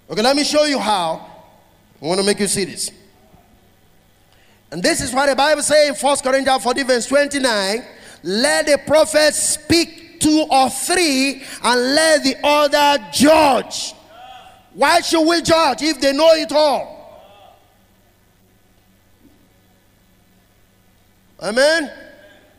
Okay, 0.10 0.22
let 0.22 0.36
me 0.36 0.44
show 0.44 0.66
you 0.66 0.80
how. 0.80 1.26
I 2.02 2.06
want 2.06 2.20
to 2.20 2.26
make 2.26 2.40
you 2.40 2.48
see 2.48 2.66
this. 2.66 2.92
And 4.72 4.84
this 4.84 5.02
is 5.02 5.14
what 5.14 5.28
the 5.28 5.36
Bible 5.36 5.62
says 5.62 5.90
in 5.90 5.96
1 5.96 6.18
Corinthians 6.18 6.64
40, 6.64 6.84
verse 6.84 7.06
29. 7.06 7.86
Let 8.24 8.66
the 8.66 8.78
prophet 8.86 9.34
speak 9.34 10.07
two 10.20 10.46
or 10.50 10.70
three 10.70 11.44
and 11.64 11.96
let 11.96 12.24
the 12.24 12.36
other 12.44 13.06
judge. 13.12 13.94
Why 14.74 15.02
should 15.02 15.28
we 15.28 15.42
judge 15.42 15.82
if 15.82 16.00
they 16.00 16.14
know 16.14 16.34
it 16.34 16.52
all? 16.52 16.98
Amen. 21.42 21.92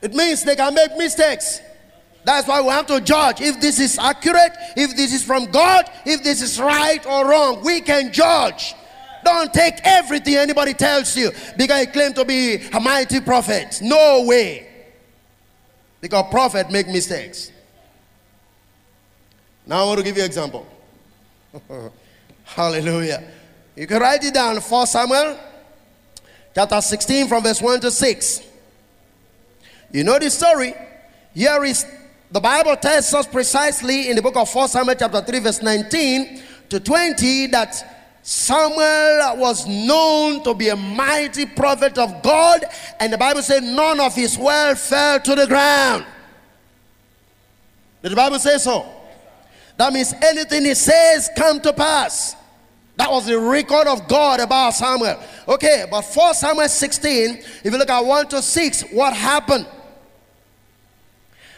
It 0.02 0.14
means 0.14 0.44
they 0.44 0.56
can 0.56 0.74
make 0.74 0.96
mistakes. 0.96 1.60
That's 2.24 2.46
why 2.46 2.60
we 2.60 2.68
have 2.68 2.86
to 2.86 3.00
judge 3.00 3.40
if 3.40 3.60
this 3.60 3.80
is 3.80 3.98
accurate, 3.98 4.52
if 4.76 4.96
this 4.96 5.12
is 5.14 5.24
from 5.24 5.46
God, 5.46 5.90
if 6.04 6.22
this 6.22 6.42
is 6.42 6.60
right 6.60 7.04
or 7.06 7.28
wrong. 7.28 7.64
We 7.64 7.80
can 7.80 8.12
judge. 8.12 8.74
Don't 9.24 9.52
take 9.52 9.74
everything 9.82 10.36
anybody 10.36 10.74
tells 10.74 11.16
you 11.16 11.30
because 11.56 11.80
he 11.80 11.86
claimed 11.86 12.14
to 12.16 12.24
be 12.24 12.56
a 12.72 12.80
mighty 12.80 13.20
prophet. 13.20 13.80
No 13.82 14.24
way. 14.24 14.67
Because 16.00 16.26
prophet 16.30 16.70
make 16.70 16.88
mistakes. 16.88 17.50
Now 19.66 19.82
I 19.82 19.86
want 19.86 19.98
to 19.98 20.04
give 20.04 20.16
you 20.16 20.22
an 20.22 20.28
example. 20.28 20.66
Hallelujah. 22.44 23.22
You 23.76 23.86
can 23.86 24.00
write 24.00 24.24
it 24.24 24.34
down. 24.34 24.60
4 24.60 24.86
Samuel 24.86 25.38
chapter 26.54 26.80
16 26.80 27.28
from 27.28 27.42
verse 27.42 27.60
1 27.60 27.80
to 27.80 27.90
6. 27.90 28.42
You 29.92 30.04
know 30.04 30.18
the 30.18 30.30
story. 30.30 30.74
Here 31.34 31.64
is 31.64 31.86
the 32.30 32.40
Bible 32.40 32.76
tells 32.76 33.12
us 33.14 33.26
precisely 33.26 34.10
in 34.10 34.16
the 34.16 34.22
book 34.22 34.36
of 34.36 34.48
4 34.50 34.68
Samuel 34.68 34.96
chapter 34.98 35.20
3 35.20 35.38
verse 35.40 35.62
19 35.62 36.42
to 36.68 36.80
20 36.80 37.46
that 37.48 37.97
Samuel 38.28 39.38
was 39.38 39.66
known 39.66 40.42
to 40.44 40.52
be 40.52 40.68
a 40.68 40.76
mighty 40.76 41.46
prophet 41.46 41.96
of 41.96 42.22
God, 42.22 42.62
and 43.00 43.10
the 43.10 43.16
Bible 43.16 43.40
said 43.40 43.62
none 43.62 43.98
of 44.00 44.14
his 44.14 44.36
wealth 44.36 44.78
fell 44.80 45.18
to 45.18 45.34
the 45.34 45.46
ground. 45.46 46.04
Did 48.02 48.12
the 48.12 48.16
Bible 48.16 48.38
say 48.38 48.58
so? 48.58 48.86
That 49.78 49.94
means 49.94 50.12
anything 50.20 50.66
he 50.66 50.74
says 50.74 51.30
come 51.38 51.58
to 51.60 51.72
pass. 51.72 52.36
That 52.96 53.10
was 53.10 53.24
the 53.24 53.38
record 53.38 53.86
of 53.86 54.06
God 54.06 54.40
about 54.40 54.74
Samuel. 54.74 55.18
Okay, 55.48 55.86
but 55.90 56.02
for 56.02 56.34
Samuel 56.34 56.68
16, 56.68 57.34
if 57.34 57.64
you 57.64 57.78
look 57.78 57.88
at 57.88 58.04
1 58.04 58.28
to 58.28 58.42
6, 58.42 58.82
what 58.92 59.14
happened? 59.14 59.66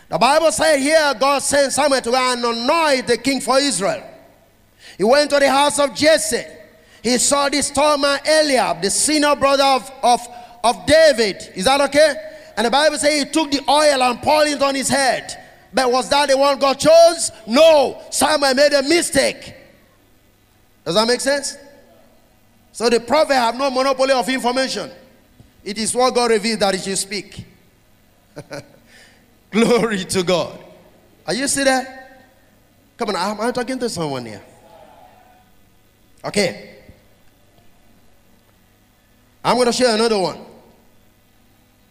The 0.09 0.19
Bible 0.19 0.53
said 0.53 0.79
here 0.79 1.15
God 1.19 1.43
sent 1.43 1.73
Samuel 1.73 2.01
to 2.01 2.15
anoint 2.15 3.09
the 3.09 3.19
king 3.19 3.41
for 3.41 3.59
Israel. 3.59 4.09
He 4.97 5.03
went 5.03 5.31
to 5.31 5.41
the 5.41 5.51
house 5.51 5.81
of 5.81 5.97
Jesse 5.97 6.59
he 7.03 7.19
saw 7.19 7.49
this 7.49 7.71
tall 7.71 7.99
man 7.99 8.21
Eliab, 8.27 8.83
the 8.83 8.91
senior 8.91 9.35
brother 9.37 9.65
of, 9.65 9.91
of, 10.03 10.21
of 10.63 10.87
David. 10.87 11.37
Is 11.55 11.65
that 11.65 11.81
okay? 11.83 12.15
And 12.57 12.67
the 12.67 12.71
Bible 12.71 12.99
says 12.99 13.25
he 13.25 13.31
took 13.31 13.51
the 13.51 13.63
oil 13.69 14.03
and 14.03 14.21
poured 14.21 14.49
it 14.49 14.63
on 14.63 14.75
his 14.75 14.89
head. 14.89 15.37
But 15.73 15.91
was 15.91 16.09
that 16.11 16.29
the 16.29 16.37
one 16.37 16.59
God 16.59 16.79
chose? 16.79 17.31
No. 17.47 18.03
Samuel 18.11 18.55
made 18.55 18.73
a 18.73 18.83
mistake. 18.83 19.55
Does 20.85 20.95
that 20.95 21.07
make 21.07 21.21
sense? 21.21 21.57
So 22.73 22.91
the 22.91 23.01
prophet 23.01 23.35
have 23.35 23.57
no 23.57 23.71
monopoly 23.71 24.13
of 24.13 24.29
information. 24.29 24.91
It 25.65 25.79
is 25.79 25.95
what 25.95 26.15
God 26.15 26.31
revealed 26.31 26.61
that 26.61 26.75
he 26.75 26.81
should 26.81 26.99
speak. 26.99 27.45
Glory 29.51 30.05
to 30.05 30.23
God. 30.23 30.59
Are 31.27 31.35
you 31.35 31.47
see 31.49 31.65
that? 31.65 32.23
Come 32.97 33.11
on, 33.11 33.17
I'm, 33.17 33.41
I'm 33.41 33.53
talking 33.53 33.79
to 33.79 33.89
someone 33.89 34.27
here. 34.27 34.43
Okay. 36.25 36.80
I'm 39.45 39.57
going 39.57 39.67
to 39.67 39.73
share 39.73 39.95
another 39.95 40.19
one. 40.19 40.39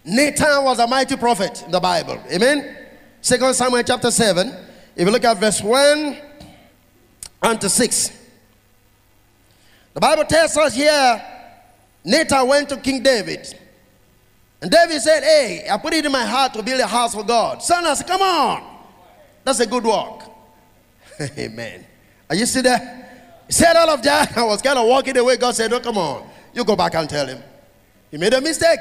Nathan 0.05 0.63
was 0.63 0.79
a 0.79 0.87
mighty 0.87 1.17
prophet 1.17 1.63
in 1.63 1.71
the 1.71 1.79
Bible. 1.79 2.21
Amen. 2.31 2.77
Second 3.21 3.53
Samuel 3.53 3.83
chapter 3.83 4.11
7. 4.11 4.47
If 4.95 5.05
you 5.05 5.11
look 5.11 5.23
at 5.23 5.37
verse 5.37 5.61
1 5.61 6.17
and 7.43 7.61
to 7.61 7.69
6. 7.69 8.11
The 9.93 9.99
Bible 9.99 10.25
tells 10.25 10.55
us 10.57 10.75
here 10.75 11.21
Nathan 12.03 12.47
went 12.47 12.69
to 12.69 12.77
King 12.77 13.03
David. 13.03 13.53
And 14.61 14.71
David 14.71 15.01
said, 15.01 15.23
Hey, 15.23 15.67
I 15.69 15.77
put 15.77 15.93
it 15.93 16.05
in 16.05 16.11
my 16.11 16.25
heart 16.25 16.53
to 16.53 16.63
build 16.63 16.79
a 16.79 16.87
house 16.87 17.15
for 17.15 17.23
God. 17.23 17.61
Son, 17.61 17.85
I 17.85 17.93
said, 17.93 18.07
Come 18.07 18.21
on. 18.21 18.63
That's 19.43 19.59
a 19.59 19.65
good 19.65 19.83
work. 19.83 20.23
Amen. 21.37 21.85
Are 22.29 22.35
you 22.35 22.45
see 22.45 22.61
that? 22.61 23.41
He 23.47 23.53
said 23.53 23.75
all 23.75 23.89
of 23.89 24.03
that. 24.03 24.37
I 24.37 24.43
was 24.43 24.61
kind 24.61 24.77
of 24.77 24.87
walking 24.87 25.17
away. 25.17 25.37
God 25.37 25.55
said, 25.55 25.71
Oh, 25.73 25.79
come 25.79 25.97
on. 25.97 26.28
You 26.53 26.63
go 26.63 26.75
back 26.75 26.95
and 26.95 27.09
tell 27.09 27.27
him. 27.27 27.41
He 28.11 28.17
made 28.17 28.33
a 28.33 28.41
mistake. 28.41 28.79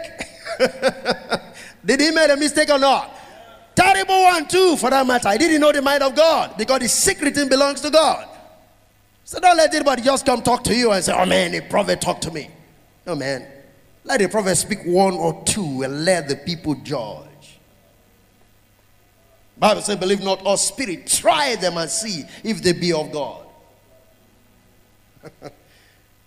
Did 1.84 2.00
he 2.00 2.10
make 2.10 2.30
a 2.30 2.36
mistake 2.36 2.70
or 2.70 2.78
not? 2.78 3.14
Terrible 3.74 4.22
one, 4.22 4.48
too, 4.48 4.76
for 4.76 4.90
that 4.90 5.06
matter. 5.06 5.30
He 5.30 5.38
didn't 5.38 5.60
know 5.60 5.70
the 5.70 5.82
mind 5.82 6.02
of 6.02 6.14
God 6.14 6.56
because 6.56 6.80
the 6.80 6.88
secret 6.88 7.34
thing 7.34 7.48
belongs 7.48 7.80
to 7.82 7.90
God. 7.90 8.26
So 9.24 9.38
don't 9.38 9.56
let 9.56 9.74
anybody 9.74 10.02
just 10.02 10.24
come 10.24 10.42
talk 10.42 10.64
to 10.64 10.74
you 10.74 10.90
and 10.90 11.04
say, 11.04 11.12
Oh 11.12 11.26
man, 11.26 11.52
the 11.52 11.60
prophet 11.60 12.00
talked 12.00 12.22
to 12.22 12.30
me. 12.30 12.50
No, 13.06 13.14
man. 13.14 13.46
Let 14.04 14.20
the 14.20 14.28
prophet 14.28 14.56
speak 14.56 14.84
one 14.86 15.14
or 15.14 15.44
two 15.44 15.82
and 15.82 16.04
let 16.04 16.28
the 16.28 16.36
people 16.36 16.74
judge. 16.76 17.26
Bible 19.58 19.82
says, 19.82 19.96
believe 19.96 20.22
not 20.22 20.42
all 20.46 20.56
spirit. 20.56 21.06
Try 21.06 21.56
them 21.56 21.76
and 21.76 21.90
see 21.90 22.24
if 22.42 22.62
they 22.62 22.72
be 22.72 22.92
of 22.92 23.12
God. 23.12 23.44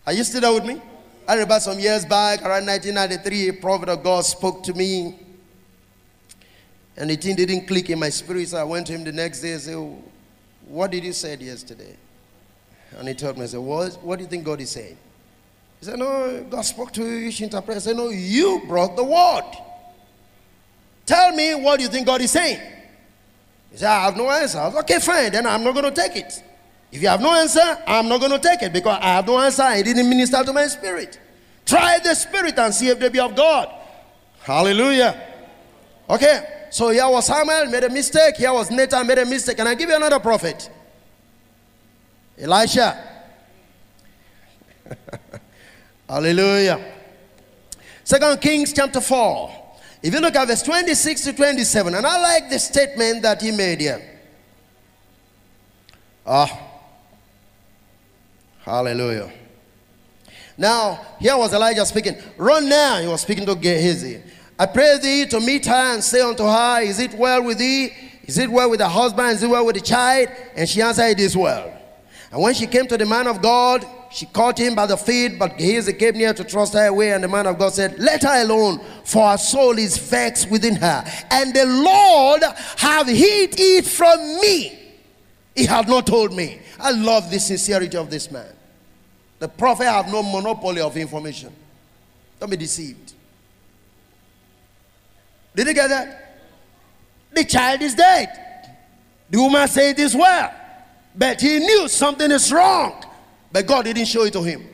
Are 0.05 0.13
you 0.13 0.23
still 0.23 0.41
there 0.41 0.53
with 0.53 0.65
me? 0.65 0.81
I 1.27 1.33
remember 1.33 1.59
some 1.59 1.79
years 1.79 2.05
back, 2.05 2.41
around 2.41 2.65
1993, 2.65 3.49
a 3.49 3.53
prophet 3.53 3.89
of 3.89 4.03
God 4.03 4.25
spoke 4.25 4.63
to 4.63 4.73
me. 4.73 5.19
And 6.97 7.09
the 7.09 7.15
thing 7.15 7.35
didn't 7.35 7.67
click 7.67 7.89
in 7.89 7.99
my 7.99 8.09
spirit, 8.09 8.49
so 8.49 8.57
I 8.57 8.63
went 8.63 8.87
to 8.87 8.93
him 8.93 9.03
the 9.03 9.11
next 9.11 9.41
day 9.41 9.53
and 9.53 9.61
said, 9.61 9.75
oh, 9.75 10.03
What 10.67 10.91
did 10.91 11.03
you 11.03 11.13
say 11.13 11.35
yesterday? 11.37 11.95
And 12.97 13.07
he 13.07 13.13
told 13.13 13.37
me, 13.37 13.43
I 13.43 13.47
said, 13.47 13.59
What, 13.59 13.93
what 14.03 14.17
do 14.17 14.23
you 14.23 14.29
think 14.29 14.43
God 14.43 14.59
is 14.59 14.71
saying? 14.71 14.97
He 15.79 15.85
said, 15.85 15.97
No, 15.97 16.45
God 16.49 16.61
spoke 16.61 16.91
to 16.93 17.03
you, 17.03 17.15
you 17.17 17.31
should 17.31 17.45
interpret. 17.45 17.77
I 17.77 17.79
said, 17.79 17.95
No, 17.95 18.09
you 18.09 18.63
brought 18.67 18.95
the 18.95 19.03
word. 19.03 19.51
Tell 21.05 21.33
me 21.33 21.55
what 21.55 21.79
you 21.79 21.87
think 21.87 22.05
God 22.05 22.21
is 22.21 22.31
saying? 22.31 22.59
He 23.71 23.77
said, 23.77 23.89
I 23.89 24.05
have 24.05 24.17
no 24.17 24.29
answer. 24.29 24.59
I 24.59 24.67
okay, 24.79 24.99
fine, 24.99 25.31
then 25.31 25.47
I'm 25.47 25.63
not 25.63 25.73
going 25.73 25.91
to 25.93 26.01
take 26.01 26.15
it. 26.15 26.43
If 26.91 27.01
you 27.01 27.07
have 27.07 27.21
no 27.21 27.33
answer, 27.33 27.81
I'm 27.87 28.09
not 28.09 28.19
going 28.19 28.33
to 28.33 28.39
take 28.39 28.61
it 28.63 28.73
because 28.73 28.99
I 29.01 29.13
have 29.13 29.25
no 29.25 29.39
answer. 29.39 29.63
I 29.63 29.81
didn't 29.81 30.09
minister 30.09 30.43
to 30.43 30.51
my 30.51 30.67
spirit. 30.67 31.19
Try 31.65 31.99
the 31.99 32.13
spirit 32.13 32.59
and 32.59 32.73
see 32.73 32.89
if 32.89 32.99
they 32.99 33.07
be 33.07 33.19
of 33.19 33.33
God. 33.33 33.73
Hallelujah. 34.41 35.29
Okay, 36.09 36.65
so 36.69 36.89
here 36.89 37.07
was 37.07 37.27
Samuel, 37.27 37.67
made 37.67 37.85
a 37.85 37.89
mistake. 37.89 38.35
Here 38.35 38.51
was 38.51 38.69
Nathan, 38.69 39.07
made 39.07 39.19
a 39.19 39.25
mistake. 39.25 39.55
Can 39.55 39.67
I 39.67 39.75
give 39.75 39.87
you 39.87 39.95
another 39.95 40.19
prophet? 40.19 40.69
Elisha. 42.37 43.01
Hallelujah. 46.09 46.93
Second 48.03 48.41
Kings 48.41 48.73
chapter 48.73 48.99
4. 48.99 49.59
If 50.03 50.13
you 50.13 50.19
look 50.19 50.35
at 50.35 50.47
verse 50.47 50.63
26 50.63 51.21
to 51.21 51.33
27, 51.33 51.93
and 51.93 52.05
I 52.05 52.19
like 52.19 52.49
the 52.49 52.59
statement 52.59 53.21
that 53.21 53.41
he 53.41 53.51
made 53.51 53.79
here. 53.79 54.19
Ah. 56.25 56.70
Hallelujah. 58.61 59.31
Now, 60.57 60.99
here 61.19 61.37
was 61.37 61.53
Elijah 61.53 61.85
speaking. 61.85 62.15
Run 62.37 62.69
now. 62.69 63.01
He 63.01 63.07
was 63.07 63.21
speaking 63.21 63.45
to 63.47 63.55
Gehazi. 63.55 64.21
I 64.59 64.67
pray 64.67 64.99
thee 65.01 65.25
to 65.25 65.39
meet 65.39 65.65
her 65.65 65.93
and 65.93 66.03
say 66.03 66.21
unto 66.21 66.43
her, 66.43 66.81
Is 66.81 66.99
it 66.99 67.15
well 67.15 67.43
with 67.43 67.57
thee? 67.57 67.91
Is 68.25 68.37
it 68.37 68.49
well 68.49 68.69
with 68.69 68.79
the 68.79 68.87
husband? 68.87 69.31
Is 69.31 69.43
it 69.43 69.49
well 69.49 69.65
with 69.65 69.75
the 69.75 69.81
child? 69.81 70.29
And 70.55 70.69
she 70.69 70.81
answered, 70.81 71.07
It 71.07 71.19
is 71.19 71.35
well. 71.35 71.73
And 72.31 72.41
when 72.41 72.53
she 72.53 72.67
came 72.67 72.85
to 72.87 72.97
the 72.97 73.05
man 73.05 73.27
of 73.27 73.41
God, 73.41 73.85
she 74.11 74.25
caught 74.27 74.59
him 74.59 74.75
by 74.75 74.85
the 74.85 74.97
feet, 74.97 75.39
but 75.39 75.57
Gehazi 75.57 75.93
came 75.93 76.17
near 76.17 76.33
to 76.33 76.43
thrust 76.43 76.73
her 76.73 76.85
away. 76.85 77.13
And 77.13 77.23
the 77.23 77.27
man 77.27 77.47
of 77.47 77.57
God 77.57 77.73
said, 77.73 77.97
Let 77.97 78.21
her 78.23 78.43
alone, 78.43 78.79
for 79.03 79.31
her 79.31 79.37
soul 79.37 79.77
is 79.79 79.97
vexed 79.97 80.51
within 80.51 80.75
her. 80.75 81.03
And 81.31 81.53
the 81.53 81.65
Lord 81.65 82.43
have 82.77 83.07
hid 83.07 83.55
it 83.57 83.85
from 83.85 84.39
me. 84.41 84.80
He 85.55 85.65
had 85.65 85.87
not 85.87 86.07
told 86.07 86.33
me. 86.33 86.59
I 86.79 86.91
love 86.91 87.29
the 87.29 87.39
sincerity 87.39 87.97
of 87.97 88.09
this 88.09 88.31
man. 88.31 88.53
The 89.39 89.47
prophet 89.47 89.85
have 89.85 90.07
no 90.07 90.23
monopoly 90.23 90.81
of 90.81 90.95
information. 90.95 91.53
Don't 92.39 92.49
be 92.49 92.57
deceived. 92.57 93.13
Did 95.55 95.67
you 95.67 95.73
get 95.73 95.89
that? 95.89 96.39
The 97.33 97.43
child 97.43 97.81
is 97.81 97.95
dead. 97.95 98.75
The 99.29 99.37
woman 99.37 99.67
said 99.67 99.97
it 99.97 99.99
is 99.99 100.15
well. 100.15 100.53
But 101.15 101.41
he 101.41 101.59
knew 101.59 101.87
something 101.87 102.29
is 102.31 102.51
wrong. 102.51 103.03
But 103.51 103.65
God 103.65 103.85
didn't 103.85 104.05
show 104.05 104.23
it 104.23 104.33
to 104.33 104.43
him. 104.43 104.67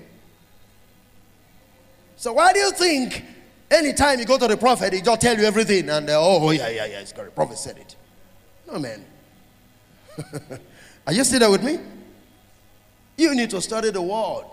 So 2.16 2.34
why 2.34 2.54
do 2.54 2.60
you 2.60 2.72
think 2.72 3.24
anytime 3.70 4.20
you 4.20 4.26
go 4.26 4.38
to 4.38 4.48
the 4.48 4.58
prophet, 4.58 4.94
he 4.94 5.02
just 5.02 5.22
tell 5.22 5.38
you 5.38 5.46
everything 5.46 5.90
and 5.90 6.10
uh, 6.10 6.20
oh 6.20 6.52
yeah, 6.52 6.70
yeah, 6.70 6.86
yeah, 6.86 7.00
it's. 7.00 7.12
The 7.12 7.24
prophet 7.24 7.58
said 7.58 7.78
it. 7.78 7.96
No 8.72 8.80
man. 8.80 9.06
Are 11.06 11.14
you 11.14 11.24
still 11.24 11.40
there 11.40 11.52
with 11.52 11.64
me? 11.64 11.80
You 13.18 13.34
need 13.36 13.50
to 13.52 13.62
study 13.62 13.92
the 13.92 14.02
word. 14.02 14.46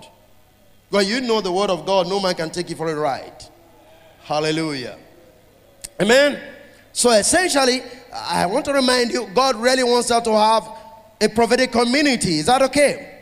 Because 0.90 1.08
you 1.08 1.20
know 1.20 1.40
the 1.40 1.52
word 1.52 1.70
of 1.70 1.84
God, 1.84 2.08
no 2.08 2.20
man 2.20 2.34
can 2.34 2.50
take 2.50 2.70
you 2.70 2.76
for 2.76 2.90
a 2.90 2.94
ride. 2.94 3.44
Hallelujah. 4.22 4.96
Amen. 6.00 6.40
So 6.92 7.10
essentially, 7.10 7.82
I 8.12 8.46
want 8.46 8.64
to 8.66 8.72
remind 8.72 9.10
you, 9.10 9.28
God 9.34 9.56
really 9.56 9.82
wants 9.82 10.10
us 10.10 10.22
to 10.24 10.32
have 10.32 10.68
a 11.20 11.28
prophetic 11.28 11.72
community. 11.72 12.38
Is 12.38 12.46
that 12.46 12.62
okay? 12.62 13.13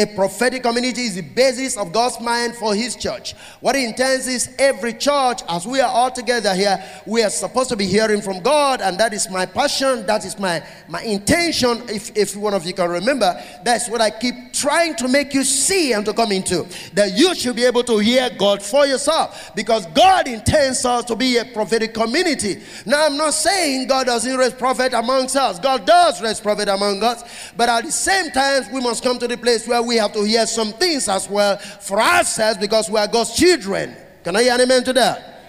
A 0.00 0.06
prophetic 0.06 0.62
community 0.62 1.02
is 1.02 1.16
the 1.16 1.20
basis 1.20 1.76
of 1.76 1.92
God's 1.92 2.18
mind 2.22 2.54
for 2.54 2.74
His 2.74 2.96
church. 2.96 3.34
What 3.60 3.76
He 3.76 3.84
intends 3.84 4.26
is 4.28 4.54
every 4.58 4.94
church, 4.94 5.42
as 5.46 5.66
we 5.66 5.78
are 5.82 5.90
all 5.90 6.10
together 6.10 6.54
here, 6.54 6.82
we 7.04 7.22
are 7.22 7.28
supposed 7.28 7.68
to 7.68 7.76
be 7.76 7.84
hearing 7.84 8.22
from 8.22 8.40
God, 8.40 8.80
and 8.80 8.98
that 8.98 9.12
is 9.12 9.28
my 9.28 9.44
passion. 9.44 10.06
That 10.06 10.24
is 10.24 10.38
my, 10.38 10.64
my 10.88 11.02
intention. 11.02 11.82
If, 11.90 12.16
if 12.16 12.34
one 12.34 12.54
of 12.54 12.64
you 12.64 12.72
can 12.72 12.88
remember, 12.88 13.38
that's 13.62 13.90
what 13.90 14.00
I 14.00 14.08
keep 14.08 14.54
trying 14.54 14.96
to 14.96 15.06
make 15.06 15.34
you 15.34 15.44
see 15.44 15.92
and 15.92 16.02
to 16.06 16.14
come 16.14 16.32
into. 16.32 16.66
That 16.94 17.12
you 17.12 17.34
should 17.34 17.56
be 17.56 17.66
able 17.66 17.84
to 17.84 17.98
hear 17.98 18.30
God 18.38 18.62
for 18.62 18.86
yourself, 18.86 19.54
because 19.54 19.84
God 19.88 20.28
intends 20.28 20.82
us 20.86 21.04
to 21.04 21.14
be 21.14 21.36
a 21.36 21.44
prophetic 21.44 21.92
community. 21.92 22.62
Now, 22.86 23.04
I'm 23.04 23.18
not 23.18 23.34
saying 23.34 23.88
God 23.88 24.06
doesn't 24.06 24.34
raise 24.34 24.54
prophet 24.54 24.94
amongst 24.94 25.36
us, 25.36 25.58
God 25.58 25.84
does 25.84 26.22
raise 26.22 26.40
prophet 26.40 26.68
among 26.68 27.02
us, 27.02 27.52
but 27.54 27.68
at 27.68 27.84
the 27.84 27.92
same 27.92 28.30
time, 28.30 28.62
we 28.72 28.80
must 28.80 29.04
come 29.04 29.18
to 29.18 29.28
the 29.28 29.36
place 29.36 29.68
where 29.68 29.82
we 29.82 29.89
have 29.96 30.12
to 30.12 30.24
hear 30.24 30.46
some 30.46 30.72
things 30.72 31.08
as 31.08 31.28
well 31.28 31.56
for 31.58 32.00
ourselves 32.00 32.58
because 32.58 32.90
we 32.90 32.98
are 32.98 33.08
God's 33.08 33.34
children. 33.34 33.96
Can 34.24 34.36
I 34.36 34.42
hear 34.42 34.54
an 34.54 34.60
amen 34.60 34.84
to 34.84 34.92
that? 34.94 35.40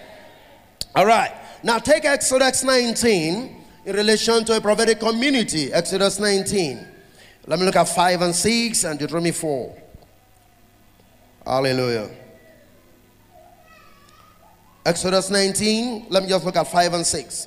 All 0.94 1.06
right. 1.06 1.32
Now 1.62 1.78
take 1.78 2.04
Exodus 2.04 2.64
19 2.64 3.64
in 3.84 3.96
relation 3.96 4.44
to 4.44 4.56
a 4.56 4.60
prophetic 4.60 5.00
community. 5.00 5.72
Exodus 5.72 6.18
19. 6.18 6.86
Let 7.46 7.58
me 7.58 7.64
look 7.64 7.76
at 7.76 7.88
5 7.88 8.22
and 8.22 8.34
6 8.34 8.84
and 8.84 8.98
Deuteronomy 8.98 9.32
4. 9.32 9.82
Hallelujah. 11.44 12.10
Exodus 14.84 15.30
19. 15.30 16.06
Let 16.08 16.22
me 16.22 16.28
just 16.28 16.44
look 16.44 16.56
at 16.56 16.70
5 16.70 16.94
and 16.94 17.06
6. 17.06 17.46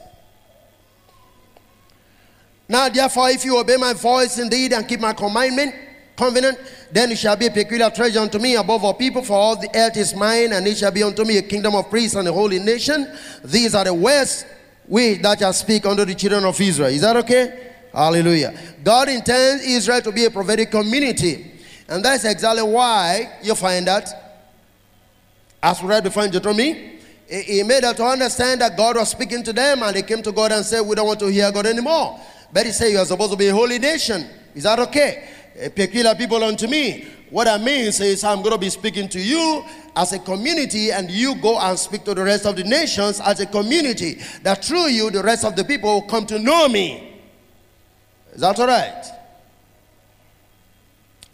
Now, 2.68 2.90
therefore, 2.90 3.30
if 3.30 3.46
you 3.46 3.58
obey 3.60 3.78
my 3.78 3.94
voice 3.94 4.40
indeed 4.40 4.74
and 4.74 4.88
keep 4.88 5.00
my 5.00 5.14
commandment, 5.14 5.76
covenant, 6.16 6.60
then 6.92 7.12
it 7.12 7.18
shall 7.18 7.36
be 7.36 7.48
a 7.48 7.52
peculiar 7.52 7.90
treasure 7.90 8.20
unto 8.20 8.40
me 8.40 8.56
above 8.56 8.84
all 8.84 8.94
people, 8.94 9.22
for 9.22 9.34
all 9.34 9.56
the 9.56 9.70
earth 9.76 9.98
is 9.98 10.16
mine, 10.16 10.54
and 10.54 10.66
it 10.68 10.78
shall 10.78 10.92
be 10.92 11.04
unto 11.04 11.24
me 11.24 11.38
a 11.38 11.42
kingdom 11.42 11.76
of 11.76 11.90
priests 11.90 12.16
and 12.16 12.28
a 12.28 12.34
holy 12.34 12.60
nation. 12.60 13.08
These 13.44 13.76
are 13.76 13.84
the 13.84 13.94
words 13.94 14.46
we 14.88 15.16
that 15.16 15.40
shall 15.40 15.54
speak 15.54 15.86
unto 15.86 16.06
the 16.06 16.16
children 16.16 16.46
of 16.46 16.60
Israel. 16.60 16.90
Is 16.90 17.02
that 17.02 17.16
okay? 17.18 17.74
Hallelujah. 17.94 18.58
God 18.84 19.10
intends 19.10 19.64
Israel 19.64 20.02
to 20.02 20.12
be 20.12 20.26
a 20.26 20.30
prophetic 20.32 20.70
community. 20.70 21.52
And 21.88 22.04
that's 22.04 22.26
exactly 22.26 22.64
why 22.64 23.38
you 23.42 23.56
find 23.56 23.88
that, 23.88 24.42
as 25.62 25.82
we 25.82 25.88
read 25.88 26.04
before 26.04 26.26
in 26.26 26.32
Deuteronomy, 26.32 27.00
he 27.28 27.64
made 27.64 27.84
them 27.84 27.96
to 27.96 28.04
understand 28.04 28.62
that 28.62 28.78
God 28.78 28.98
was 28.98 29.10
speaking 29.10 29.44
to 29.44 29.54
them, 29.54 29.82
and 29.82 29.96
they 29.96 30.04
came 30.04 30.22
to 30.22 30.32
God 30.32 30.52
and 30.52 30.64
said, 30.64 30.82
We 30.82 30.96
don't 30.96 31.08
want 31.08 31.20
to 31.22 31.28
hear 31.28 31.52
God 31.52 31.66
anymore. 31.66 32.20
But 32.54 32.66
he 32.66 32.72
said, 32.72 32.92
You 32.92 33.00
are 33.00 33.06
supposed 33.06 33.32
to 33.32 33.38
be 33.38 33.48
a 33.48 33.54
holy 33.54 33.80
nation. 33.80 34.28
Is 34.54 34.64
that 34.64 34.80
okay? 34.80 35.28
A 35.58 35.70
peculiar 35.70 36.16
people 36.16 36.44
unto 36.44 36.68
me. 36.68 37.08
What 37.30 37.48
I 37.48 37.58
mean 37.58 37.86
is, 37.86 38.24
I'm 38.24 38.40
going 38.40 38.52
to 38.52 38.58
be 38.58 38.70
speaking 38.70 39.10
to 39.10 39.20
you 39.20 39.64
as 39.96 40.14
a 40.14 40.20
community, 40.20 40.92
and 40.92 41.10
you 41.10 41.36
go 41.36 41.58
and 41.58 41.78
speak 41.80 42.04
to 42.06 42.14
the 42.14 42.24
rest 42.24 42.46
of 42.46 42.56
the 42.56 42.64
nations 42.64 43.20
as 43.20 43.40
a 43.40 43.46
community. 43.46 44.22
That 44.44 44.64
through 44.64 44.88
you, 44.88 45.10
the 45.10 45.24
rest 45.24 45.46
of 45.46 45.56
the 45.56 45.64
people 45.64 45.94
will 45.94 46.08
come 46.08 46.26
to 46.28 46.40
know 46.40 46.68
me. 46.68 47.22
Is 48.34 48.42
that 48.42 48.60
all 48.60 48.68
right? 48.68 49.06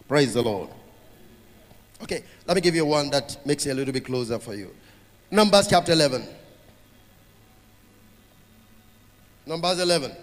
Praise 0.08 0.34
the 0.34 0.42
Lord. 0.44 0.70
Okay, 2.04 2.24
let 2.46 2.56
me 2.56 2.62
give 2.62 2.76
you 2.76 2.86
one 2.86 3.10
that 3.10 3.38
makes 3.46 3.66
it 3.66 3.72
a 3.72 3.74
little 3.74 3.94
bit 3.94 4.06
closer 4.06 4.40
for 4.40 4.54
you. 4.56 4.74
Numbers 5.30 5.68
chapter 5.68 5.94
11. 5.94 6.28
Numbers 9.46 9.80
11. 9.80 10.16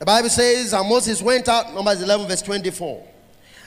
The 0.00 0.06
Bible 0.06 0.30
says, 0.30 0.72
and 0.72 0.88
Moses 0.88 1.20
went 1.20 1.46
out, 1.46 1.74
Numbers 1.74 2.00
11, 2.00 2.26
verse 2.26 2.40
24. 2.40 3.06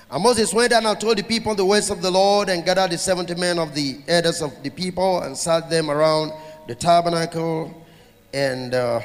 And 0.09 0.23
Moses 0.23 0.51
went 0.51 0.73
out 0.73 0.83
and 0.83 0.99
told 0.99 1.19
the 1.19 1.23
people 1.23 1.53
the 1.53 1.63
words 1.63 1.91
of 1.91 2.01
the 2.01 2.09
Lord 2.09 2.49
and 2.49 2.65
gathered 2.65 2.89
the 2.89 2.97
70 2.97 3.35
men 3.35 3.59
of 3.59 3.75
the 3.75 3.99
elders 4.07 4.41
of 4.41 4.63
the 4.63 4.71
people 4.71 5.21
and 5.21 5.37
sat 5.37 5.69
them 5.69 5.91
around 5.91 6.33
the 6.67 6.73
tabernacle. 6.73 7.85
And 8.33 8.73
uh, 8.73 9.01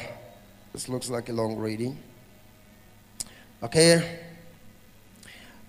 this 0.73 0.89
looks 0.89 1.11
like 1.11 1.29
a 1.29 1.35
long 1.35 1.59
reading. 1.59 1.99
Okay. 3.63 4.28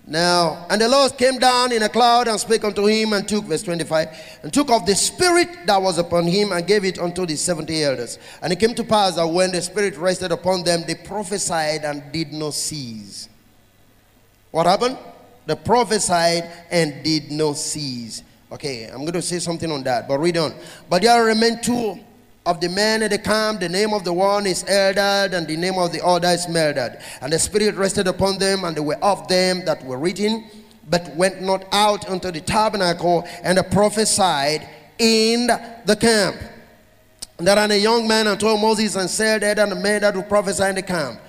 Now, 0.10 0.66
and 0.72 0.82
the 0.82 0.89
Lord 0.89 1.16
came 1.20 1.38
down 1.38 1.72
in 1.72 1.84
a 1.84 1.88
cloud 1.88 2.28
and 2.28 2.39
spake 2.39 2.64
unto 2.64 2.88
him 2.88 3.14
and 3.14 3.30
took, 3.30 3.45
verse 3.45 3.62
25, 3.62 4.39
and 4.41 4.51
took 4.51 4.72
of 4.72 4.88
the 4.88 4.95
spirit 4.95 5.68
that 5.68 5.80
was 5.80 5.99
upon 5.99 6.26
him 6.26 6.51
and 6.51 6.66
gave 6.66 6.84
it 6.84 6.97
unto 6.97 7.28
the 7.28 7.36
70 7.36 7.84
elders. 7.84 8.18
And 8.41 8.51
it 8.51 8.60
came 8.60 8.74
to 8.74 8.84
pass 8.84 9.18
that 9.18 9.28
when 9.28 9.51
the 9.51 9.62
spirit 9.62 9.95
rested 9.97 10.32
upon 10.32 10.64
them, 10.64 10.84
they 10.88 10.95
prophesied 10.95 11.84
and 11.84 12.12
did 12.12 12.34
not 12.34 12.55
cease. 12.55 13.30
What 14.49 14.66
happened? 14.66 14.97
They 15.45 15.53
prophesied 15.53 16.49
and 16.72 17.03
did 17.03 17.30
not 17.30 17.57
cease. 17.57 18.24
Okay, 18.51 18.86
I'm 18.86 19.01
going 19.01 19.14
to 19.14 19.22
say 19.22 19.38
something 19.38 19.72
on 19.72 19.84
that, 19.84 20.07
but 20.07 20.18
read 20.18 20.38
on. 20.38 20.55
But 20.89 21.03
there 21.03 21.24
remained 21.24 21.62
two 21.62 21.99
of 22.49 22.59
the 22.59 22.67
men 22.67 23.03
in 23.03 23.11
the 23.11 23.19
camp, 23.19 23.59
the 23.59 23.69
name 23.69 23.93
of 23.93 24.03
the 24.03 24.11
one 24.11 24.47
is 24.47 24.63
Eldad, 24.63 25.33
and 25.33 25.47
the 25.47 25.55
name 25.55 25.77
of 25.77 25.91
the 25.91 26.03
other 26.03 26.29
is 26.29 26.47
Medad. 26.47 26.99
And 27.21 27.31
the 27.31 27.37
Spirit 27.37 27.75
rested 27.75 28.07
upon 28.07 28.39
them, 28.39 28.63
and 28.63 28.75
they 28.75 28.81
were 28.81 28.97
of 29.03 29.27
them 29.27 29.63
that 29.65 29.85
were 29.85 29.99
written, 29.99 30.45
but 30.89 31.15
went 31.15 31.43
not 31.43 31.65
out 31.71 32.09
unto 32.09 32.31
the 32.31 32.41
tabernacle, 32.41 33.27
and 33.43 33.59
prophesied 33.69 34.67
in 34.97 35.45
the 35.85 35.95
camp. 35.95 36.37
And 37.37 37.47
there 37.47 37.55
ran 37.55 37.69
a 37.69 37.75
young 37.75 38.07
man 38.07 38.25
and 38.25 38.39
told 38.39 38.59
Moses 38.59 38.95
and 38.95 39.07
said, 39.07 39.43
Eldad 39.43 39.71
and 39.71 39.85
Medad 39.85 40.15
will 40.15 40.23
prophesy 40.23 40.63
in 40.63 40.75
the 40.75 40.81
camp. 40.81 41.21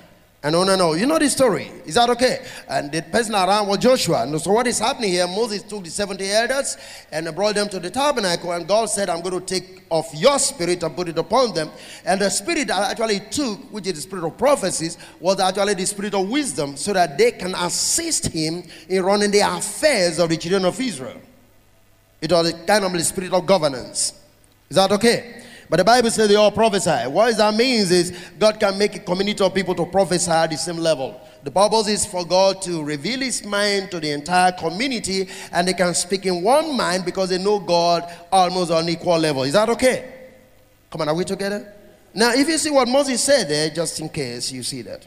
And 0.43 0.55
no, 0.55 0.65
no, 0.65 0.75
no. 0.75 0.95
You 0.95 1.05
know 1.05 1.19
the 1.19 1.29
story. 1.29 1.71
Is 1.85 1.97
that 1.97 2.09
okay? 2.11 2.47
And 2.67 2.91
the 2.91 3.03
person 3.03 3.35
around 3.35 3.69
was 3.69 3.77
Joshua. 3.79 4.23
And 4.23 4.41
so 4.41 4.53
what 4.53 4.67
is 4.67 4.79
happening 4.79 5.11
here? 5.11 5.27
Moses 5.27 5.63
took 5.63 5.85
the 5.85 5.91
70 5.91 6.31
elders 6.31 6.79
and 7.13 7.35
brought 7.35 7.57
them 7.57 7.69
to 7.69 7.79
the 7.79 7.91
tabernacle. 7.91 8.53
And 8.53 8.67
God 8.67 8.89
said, 8.89 9.11
I'm 9.11 9.21
going 9.21 9.39
to 9.39 9.47
take 9.47 9.83
of 9.91 10.07
your 10.15 10.39
spirit 10.39 10.83
and 10.83 10.97
put 10.97 11.09
it 11.09 11.19
upon 11.19 11.53
them. 11.53 11.69
And 12.07 12.21
the 12.21 12.31
spirit 12.31 12.69
that 12.69 12.93
actually 12.93 13.21
took, 13.31 13.59
which 13.71 13.87
is 13.87 13.95
the 13.95 14.01
spirit 14.01 14.25
of 14.25 14.39
prophecies, 14.39 14.97
was 15.19 15.41
actually 15.41 15.75
the 15.75 15.85
spirit 15.85 16.15
of 16.15 16.29
wisdom, 16.29 16.77
so 16.77 16.93
that 16.95 17.19
they 17.19 17.33
can 17.33 17.55
assist 17.57 18.29
him 18.29 18.63
in 18.89 19.03
running 19.03 19.31
the 19.31 19.41
affairs 19.41 20.19
of 20.19 20.31
the 20.31 20.37
children 20.37 20.65
of 20.65 20.81
Israel. 20.81 21.21
It 22.21 22.31
was 22.33 22.51
a 22.51 22.53
kind 22.65 22.85
of 22.85 22.93
the 22.93 23.05
spirit 23.05 23.33
of 23.33 23.45
governance. 23.45 24.15
Is 24.69 24.77
that 24.77 24.93
okay? 24.93 25.40
But 25.71 25.77
the 25.77 25.85
Bible 25.85 26.11
says 26.11 26.29
they 26.29 26.35
all 26.35 26.51
prophesy. 26.51 27.09
What 27.09 27.37
that 27.37 27.55
means 27.55 27.93
is 27.93 28.13
God 28.41 28.59
can 28.59 28.77
make 28.77 28.97
a 28.97 28.99
community 28.99 29.43
of 29.45 29.55
people 29.55 29.73
to 29.77 29.87
prophesy 29.87 30.29
at 30.33 30.51
the 30.51 30.57
same 30.57 30.79
level. 30.79 31.21
The 31.45 31.53
purpose 31.53 31.87
is 31.87 32.05
for 32.05 32.27
God 32.27 32.61
to 32.63 32.83
reveal 32.83 33.21
His 33.21 33.45
mind 33.45 33.93
to 33.93 34.01
the 34.01 34.11
entire 34.11 34.51
community 34.51 35.29
and 35.53 35.69
they 35.69 35.73
can 35.73 35.95
speak 35.95 36.27
in 36.27 36.43
one 36.43 36.77
mind 36.77 37.05
because 37.05 37.29
they 37.31 37.39
know 37.39 37.61
God 37.61 38.03
almost 38.33 38.73
on 38.73 38.89
equal 38.89 39.17
level. 39.19 39.45
Is 39.45 39.53
that 39.53 39.69
okay? 39.71 40.13
Come 40.91 41.03
on, 41.03 41.09
are 41.09 41.15
we 41.15 41.25
together? 41.25 41.73
Now, 42.13 42.33
if 42.33 42.49
you 42.49 42.59
see 42.59 42.71
what 42.71 42.89
Moses 42.89 43.23
said 43.23 43.49
there, 43.49 43.71
just 43.71 44.01
in 44.01 44.09
case 44.09 44.51
you 44.51 44.65
see 44.65 44.83
that. 44.83 45.07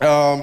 Um, 0.00 0.42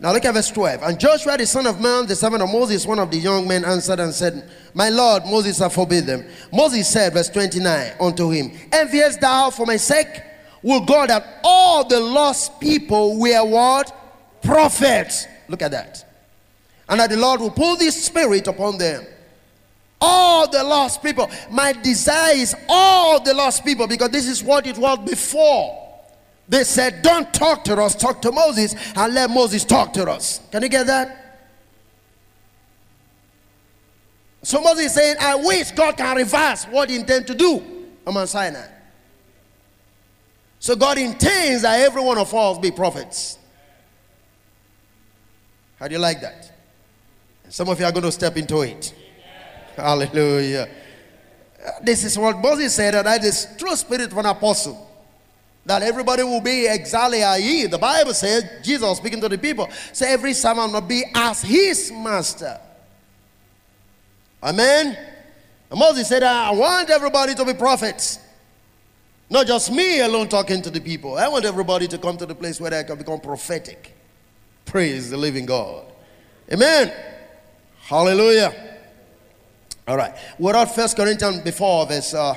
now 0.00 0.12
look 0.12 0.24
at 0.24 0.34
verse 0.34 0.50
12. 0.50 0.82
And 0.82 1.00
Joshua 1.00 1.36
the 1.36 1.46
son 1.46 1.66
of 1.66 1.80
Nun, 1.80 2.06
the 2.06 2.14
servant 2.14 2.42
of 2.42 2.50
Moses, 2.50 2.86
one 2.86 3.00
of 3.00 3.10
the 3.10 3.16
young 3.16 3.48
men, 3.48 3.64
answered 3.64 3.98
and 3.98 4.14
said, 4.14 4.48
My 4.72 4.90
Lord, 4.90 5.24
Moses 5.24 5.58
hath 5.58 5.74
forbid 5.74 6.06
them. 6.06 6.24
Moses 6.52 6.88
said, 6.88 7.14
verse 7.14 7.28
29, 7.28 7.94
unto 8.00 8.30
him, 8.30 8.52
Envious 8.70 9.16
thou 9.16 9.50
for 9.50 9.66
my 9.66 9.76
sake? 9.76 10.22
Will 10.62 10.84
God 10.84 11.10
that 11.10 11.40
all 11.42 11.84
the 11.84 11.98
lost 11.98 12.60
people 12.60 13.18
were 13.18 13.44
what? 13.44 13.94
Prophets. 14.42 15.26
Look 15.48 15.62
at 15.62 15.72
that. 15.72 16.04
And 16.88 17.00
that 17.00 17.10
the 17.10 17.16
Lord 17.16 17.40
will 17.40 17.50
pull 17.50 17.76
this 17.76 18.04
spirit 18.04 18.46
upon 18.46 18.78
them. 18.78 19.04
All 20.00 20.48
the 20.48 20.62
lost 20.62 21.02
people. 21.02 21.28
My 21.50 21.72
desire 21.72 22.34
is 22.34 22.54
all 22.68 23.20
the 23.20 23.34
lost 23.34 23.64
people 23.64 23.88
because 23.88 24.10
this 24.10 24.28
is 24.28 24.44
what 24.44 24.66
it 24.66 24.78
was 24.78 24.98
before. 25.00 25.87
They 26.48 26.64
said, 26.64 27.02
Don't 27.02 27.32
talk 27.32 27.64
to 27.64 27.76
us, 27.76 27.94
talk 27.94 28.22
to 28.22 28.32
Moses, 28.32 28.74
and 28.96 29.14
let 29.14 29.30
Moses 29.30 29.64
talk 29.64 29.92
to 29.94 30.10
us. 30.10 30.40
Can 30.50 30.62
you 30.62 30.68
get 30.68 30.86
that? 30.86 31.24
So 34.42 34.60
Moses 34.62 34.86
is 34.86 34.94
saying, 34.94 35.16
I 35.20 35.34
wish 35.34 35.72
God 35.72 35.96
can 35.96 36.16
reverse 36.16 36.64
what 36.64 36.88
he 36.88 36.96
intends 36.96 37.26
to 37.26 37.34
do 37.34 37.62
on 38.06 38.14
Mount 38.14 38.28
Sinai. 38.28 38.66
So 40.58 40.74
God 40.74 40.96
intends 40.96 41.62
that 41.62 41.80
every 41.80 42.02
one 42.02 42.16
of 42.16 42.32
us 42.32 42.58
be 42.58 42.70
prophets. 42.70 43.38
How 45.78 45.86
do 45.86 45.94
you 45.94 46.00
like 46.00 46.20
that? 46.22 46.52
Some 47.50 47.68
of 47.68 47.78
you 47.78 47.84
are 47.84 47.92
going 47.92 48.04
to 48.04 48.12
step 48.12 48.36
into 48.36 48.62
it. 48.62 48.94
Hallelujah. 49.76 50.68
This 51.82 52.04
is 52.04 52.18
what 52.18 52.38
Moses 52.38 52.74
said, 52.74 52.94
that 52.94 53.22
is 53.22 53.48
true 53.58 53.76
spirit 53.76 54.10
of 54.10 54.18
an 54.18 54.26
apostle 54.26 54.87
that 55.68 55.82
everybody 55.82 56.22
will 56.22 56.40
be 56.40 56.66
exactly 56.66 57.22
as. 57.22 57.70
The 57.70 57.76
Bible 57.76 58.14
says, 58.14 58.42
Jesus 58.62 58.96
speaking 58.96 59.20
to 59.20 59.28
the 59.28 59.36
people, 59.36 59.68
say 59.92 60.14
every 60.14 60.32
servant 60.32 60.72
will 60.72 60.80
be 60.80 61.04
as 61.14 61.42
his 61.42 61.92
master. 61.92 62.58
Amen. 64.42 64.96
And 65.70 65.78
Moses 65.78 66.08
said, 66.08 66.22
I 66.22 66.50
want 66.52 66.88
everybody 66.88 67.34
to 67.34 67.44
be 67.44 67.52
prophets. 67.52 68.18
Not 69.28 69.46
just 69.46 69.70
me 69.70 70.00
alone 70.00 70.30
talking 70.30 70.62
to 70.62 70.70
the 70.70 70.80
people. 70.80 71.18
I 71.18 71.28
want 71.28 71.44
everybody 71.44 71.86
to 71.88 71.98
come 71.98 72.16
to 72.16 72.24
the 72.24 72.34
place 72.34 72.58
where 72.58 72.70
they 72.70 72.82
can 72.84 72.96
become 72.96 73.20
prophetic. 73.20 73.94
Praise 74.64 75.10
the 75.10 75.18
living 75.18 75.44
God. 75.44 75.84
Amen. 76.50 76.90
Hallelujah. 77.82 78.78
All 79.86 79.98
right. 79.98 80.14
We're 80.38 80.56
at 80.56 80.74
First 80.74 80.96
Corinthians 80.96 81.40
before 81.40 81.84
verse 81.84 82.14
uh, 82.14 82.34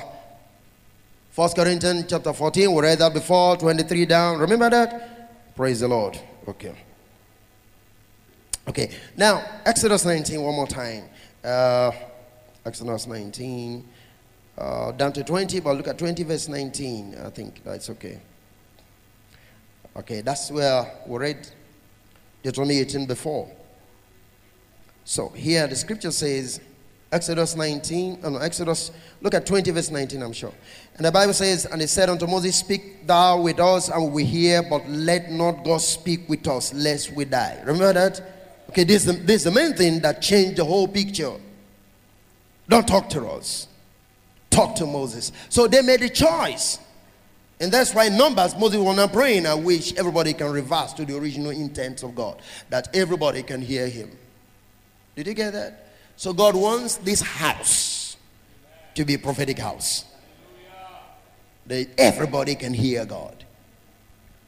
First 1.32 1.56
Corinthians 1.56 2.04
chapter 2.08 2.30
14. 2.30 2.74
We 2.74 2.82
read 2.82 2.98
that 2.98 3.14
before, 3.14 3.56
23 3.56 4.04
down. 4.04 4.38
Remember 4.38 4.68
that? 4.68 5.56
Praise 5.56 5.80
the 5.80 5.88
Lord. 5.88 6.18
Okay. 6.46 6.74
Okay. 8.68 8.90
Now, 9.16 9.42
Exodus 9.64 10.04
19, 10.04 10.42
one 10.42 10.54
more 10.54 10.66
time. 10.66 11.04
Uh, 11.42 11.90
Exodus 12.66 13.06
19. 13.06 13.88
Uh, 14.58 14.92
down 14.92 15.10
to 15.14 15.24
20, 15.24 15.60
but 15.60 15.74
look 15.74 15.88
at 15.88 15.96
20, 15.96 16.22
verse 16.22 16.48
19. 16.48 17.16
I 17.24 17.30
think 17.30 17.64
that's 17.64 17.88
okay. 17.88 18.20
Okay, 19.96 20.20
that's 20.20 20.50
where 20.50 20.86
we 21.06 21.18
read 21.18 21.48
Deuteronomy 22.42 22.80
18 22.80 23.06
before. 23.06 23.50
So 25.06 25.30
here 25.30 25.66
the 25.66 25.76
scripture 25.76 26.10
says, 26.10 26.60
Exodus 27.12 27.54
19, 27.54 28.20
oh 28.24 28.30
no, 28.30 28.38
Exodus, 28.38 28.90
look 29.20 29.34
at 29.34 29.46
20, 29.46 29.70
verse 29.70 29.90
19, 29.90 30.22
I'm 30.22 30.32
sure. 30.32 30.52
And 30.96 31.04
the 31.04 31.12
Bible 31.12 31.34
says, 31.34 31.66
And 31.66 31.80
he 31.80 31.86
said 31.86 32.08
unto 32.08 32.26
Moses, 32.26 32.56
Speak 32.56 33.06
thou 33.06 33.42
with 33.42 33.60
us, 33.60 33.88
and 33.88 34.12
we 34.12 34.24
hear, 34.24 34.62
but 34.62 34.88
let 34.88 35.30
not 35.30 35.64
God 35.64 35.82
speak 35.82 36.28
with 36.28 36.48
us, 36.48 36.72
lest 36.72 37.12
we 37.12 37.26
die. 37.26 37.58
Remember 37.64 37.92
that? 37.92 38.20
Okay, 38.70 38.84
this 38.84 39.06
is 39.06 39.14
the, 39.14 39.22
this 39.24 39.36
is 39.36 39.44
the 39.44 39.50
main 39.50 39.74
thing 39.74 40.00
that 40.00 40.22
changed 40.22 40.56
the 40.56 40.64
whole 40.64 40.88
picture. 40.88 41.34
Don't 42.68 42.88
talk 42.88 43.08
to 43.10 43.26
us 43.28 43.68
talk 44.52 44.76
to 44.76 44.86
Moses. 44.86 45.32
So 45.48 45.66
they 45.66 45.82
made 45.82 46.02
a 46.02 46.08
choice. 46.08 46.78
And 47.58 47.72
that's 47.72 47.94
why 47.94 48.08
Numbers, 48.08 48.56
Moses 48.56 48.78
was 48.78 48.96
not 48.96 49.12
praying, 49.12 49.46
I 49.46 49.54
wish 49.54 49.94
everybody 49.94 50.32
can 50.32 50.50
reverse 50.50 50.92
to 50.94 51.04
the 51.04 51.16
original 51.16 51.50
intent 51.50 52.02
of 52.02 52.14
God, 52.14 52.40
that 52.70 52.94
everybody 52.94 53.42
can 53.42 53.62
hear 53.62 53.88
him. 53.88 54.10
Did 55.16 55.26
you 55.28 55.34
get 55.34 55.52
that? 55.52 55.81
So 56.22 56.32
God 56.32 56.54
wants 56.54 56.98
this 56.98 57.20
house 57.20 58.16
to 58.94 59.04
be 59.04 59.14
a 59.14 59.18
prophetic 59.18 59.58
house. 59.58 60.04
That 61.66 61.88
everybody 61.98 62.54
can 62.54 62.72
hear 62.72 63.04
God. 63.04 63.44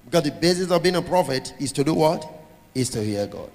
Because 0.04 0.22
the 0.22 0.30
basis 0.30 0.70
of 0.70 0.84
being 0.84 0.94
a 0.94 1.02
prophet 1.02 1.52
is 1.58 1.72
to 1.72 1.82
do 1.82 1.92
what? 1.92 2.32
Is 2.76 2.90
to 2.90 3.02
hear 3.02 3.26
God. 3.26 3.50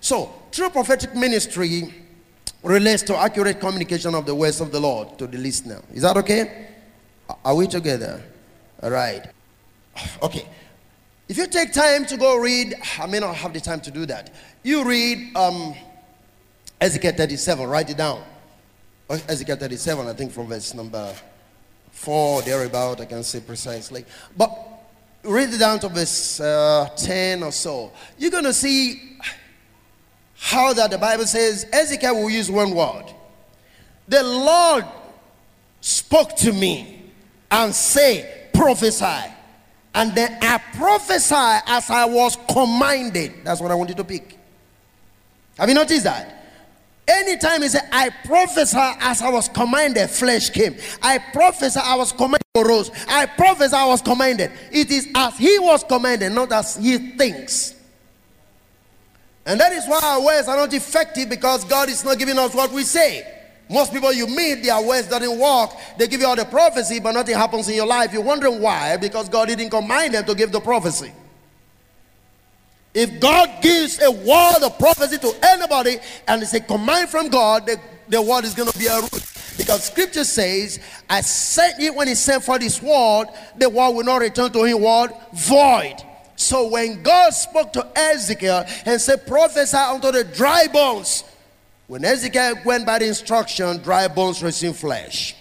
So, 0.00 0.32
true 0.50 0.70
prophetic 0.70 1.14
ministry, 1.14 1.92
relates 2.62 3.02
to 3.02 3.18
accurate 3.18 3.60
communication 3.60 4.14
of 4.14 4.24
the 4.24 4.34
words 4.34 4.62
of 4.62 4.72
the 4.72 4.80
Lord 4.80 5.18
to 5.18 5.26
the 5.26 5.36
listener. 5.36 5.82
Is 5.92 6.00
that 6.04 6.16
okay? 6.16 6.68
Are 7.44 7.54
we 7.54 7.66
together? 7.66 8.22
All 8.82 8.90
right. 8.90 9.26
Okay. 10.22 10.48
If 11.28 11.36
you 11.36 11.48
take 11.48 11.74
time 11.74 12.06
to 12.06 12.16
go 12.16 12.38
read, 12.38 12.76
I 12.98 13.04
may 13.04 13.18
not 13.18 13.34
have 13.34 13.52
the 13.52 13.60
time 13.60 13.82
to 13.82 13.90
do 13.90 14.06
that. 14.06 14.32
You 14.62 14.84
read 14.84 15.36
um, 15.36 15.74
Ezekiel 16.80 17.12
37, 17.12 17.66
write 17.66 17.90
it 17.90 17.96
down. 17.96 18.22
Ezekiel 19.08 19.56
37, 19.56 20.06
I 20.06 20.12
think 20.12 20.32
from 20.32 20.48
verse 20.48 20.74
number 20.74 21.14
4, 21.92 22.42
thereabout, 22.42 23.00
I 23.00 23.06
can 23.06 23.22
say 23.22 23.40
precisely. 23.40 24.04
But 24.36 24.50
read 25.22 25.52
it 25.52 25.58
down 25.58 25.78
to 25.80 25.88
verse 25.88 26.40
uh, 26.40 26.88
10 26.96 27.42
or 27.42 27.52
so. 27.52 27.92
You're 28.18 28.30
going 28.30 28.44
to 28.44 28.52
see 28.52 29.18
how 30.38 30.72
that 30.74 30.90
the 30.90 30.98
Bible 30.98 31.24
says 31.24 31.66
Ezekiel 31.72 32.14
will 32.14 32.30
use 32.30 32.50
one 32.50 32.74
word. 32.74 33.04
The 34.08 34.22
Lord 34.22 34.84
spoke 35.80 36.36
to 36.36 36.52
me 36.52 37.10
and 37.50 37.74
say, 37.74 38.48
prophesy. 38.52 39.32
And 39.94 40.14
then 40.14 40.36
I 40.42 40.58
prophesy 40.74 41.34
as 41.34 41.88
I 41.88 42.04
was 42.04 42.36
commanded. 42.50 43.32
That's 43.44 43.60
what 43.60 43.70
I 43.70 43.74
wanted 43.74 43.96
to 43.96 44.04
pick. 44.04 44.38
Have 45.58 45.68
you 45.68 45.74
noticed 45.74 46.04
that? 46.04 46.35
Anytime 47.08 47.62
he 47.62 47.68
said, 47.68 47.88
I 47.92 48.10
prophesy 48.24 48.76
as 48.76 49.22
I 49.22 49.30
was 49.30 49.48
commanded, 49.48 50.08
flesh 50.10 50.50
came. 50.50 50.76
I 51.00 51.18
prophesy 51.18 51.78
I 51.82 51.94
was 51.94 52.12
commanded, 52.12 52.40
rose. 52.56 52.90
I 53.08 53.26
prophesy 53.26 53.74
I 53.74 53.86
was 53.86 54.02
commanded. 54.02 54.50
It 54.72 54.90
is 54.90 55.08
as 55.14 55.36
he 55.38 55.58
was 55.60 55.84
commanded, 55.84 56.32
not 56.32 56.50
as 56.52 56.76
he 56.76 56.98
thinks. 57.16 57.74
And 59.44 59.60
that 59.60 59.72
is 59.72 59.86
why 59.86 60.00
our 60.02 60.24
words 60.24 60.48
are 60.48 60.56
not 60.56 60.74
effective 60.74 61.28
because 61.28 61.64
God 61.64 61.88
is 61.88 62.04
not 62.04 62.18
giving 62.18 62.36
us 62.38 62.52
what 62.52 62.72
we 62.72 62.82
say. 62.82 63.34
Most 63.70 63.92
people 63.92 64.12
you 64.12 64.26
meet, 64.26 64.62
their 64.62 64.80
words 64.80 65.08
doesn't 65.08 65.38
work. 65.38 65.70
They 65.98 66.08
give 66.08 66.20
you 66.20 66.26
all 66.26 66.36
the 66.36 66.44
prophecy, 66.44 66.98
but 66.98 67.12
nothing 67.12 67.36
happens 67.36 67.68
in 67.68 67.76
your 67.76 67.86
life. 67.86 68.12
You're 68.12 68.22
wondering 68.22 68.60
why? 68.60 68.96
Because 68.96 69.28
God 69.28 69.46
didn't 69.46 69.70
command 69.70 70.14
them 70.14 70.24
to 70.24 70.34
give 70.34 70.50
the 70.50 70.60
prophecy. 70.60 71.12
If 72.96 73.20
God 73.20 73.60
gives 73.60 74.00
a 74.00 74.10
word 74.10 74.62
of 74.62 74.78
prophecy 74.78 75.18
to 75.18 75.34
anybody 75.42 75.98
and 76.26 76.42
it's 76.42 76.54
a 76.54 76.60
command 76.60 77.10
from 77.10 77.28
God, 77.28 77.66
the, 77.66 77.78
the 78.08 78.22
word 78.22 78.46
is 78.46 78.54
going 78.54 78.70
to 78.70 78.78
be 78.78 78.86
a 78.86 78.98
root. 78.98 79.22
Because 79.58 79.84
scripture 79.84 80.24
says, 80.24 80.80
I 81.10 81.20
sent 81.20 81.78
it 81.78 81.94
when 81.94 82.08
he 82.08 82.14
sent 82.14 82.42
for 82.42 82.58
this 82.58 82.80
word, 82.80 83.26
the 83.58 83.68
word 83.68 83.90
will 83.90 84.02
not 84.02 84.22
return 84.22 84.50
to 84.50 84.64
him 84.64 84.80
word 84.80 85.10
void. 85.34 85.96
So 86.36 86.68
when 86.68 87.02
God 87.02 87.34
spoke 87.34 87.74
to 87.74 87.86
Ezekiel 87.94 88.64
and 88.86 88.98
said, 88.98 89.26
prophesy 89.26 89.76
unto 89.76 90.10
the 90.10 90.24
dry 90.24 90.66
bones, 90.66 91.24
when 91.88 92.02
Ezekiel 92.02 92.60
went 92.64 92.86
by 92.86 93.00
the 93.00 93.08
instruction, 93.08 93.76
dry 93.82 94.08
bones 94.08 94.42
received 94.42 94.76
flesh. 94.76 95.36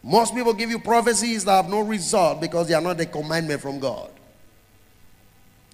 Most 0.00 0.32
people 0.32 0.54
give 0.54 0.70
you 0.70 0.78
prophecies 0.78 1.44
that 1.44 1.56
have 1.56 1.68
no 1.68 1.80
result 1.80 2.40
because 2.40 2.68
they 2.68 2.74
are 2.74 2.80
not 2.80 3.00
a 3.00 3.06
commandment 3.06 3.60
from 3.60 3.80
God. 3.80 4.12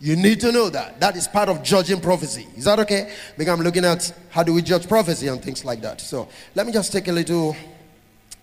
You 0.02 0.16
need 0.16 0.40
to 0.40 0.50
know 0.50 0.68
that. 0.68 0.98
That 0.98 1.14
is 1.14 1.28
part 1.28 1.48
of 1.48 1.62
judging 1.62 2.00
prophecy. 2.00 2.48
Is 2.56 2.64
that 2.64 2.80
okay? 2.80 3.14
Because 3.38 3.56
I'm 3.56 3.64
looking 3.64 3.84
at 3.84 4.12
how 4.30 4.42
do 4.42 4.52
we 4.52 4.60
judge 4.60 4.88
prophecy 4.88 5.28
and 5.28 5.40
things 5.40 5.64
like 5.64 5.80
that. 5.82 6.00
So 6.00 6.28
let 6.56 6.66
me 6.66 6.72
just 6.72 6.90
take 6.90 7.06
a 7.06 7.12
little 7.12 7.54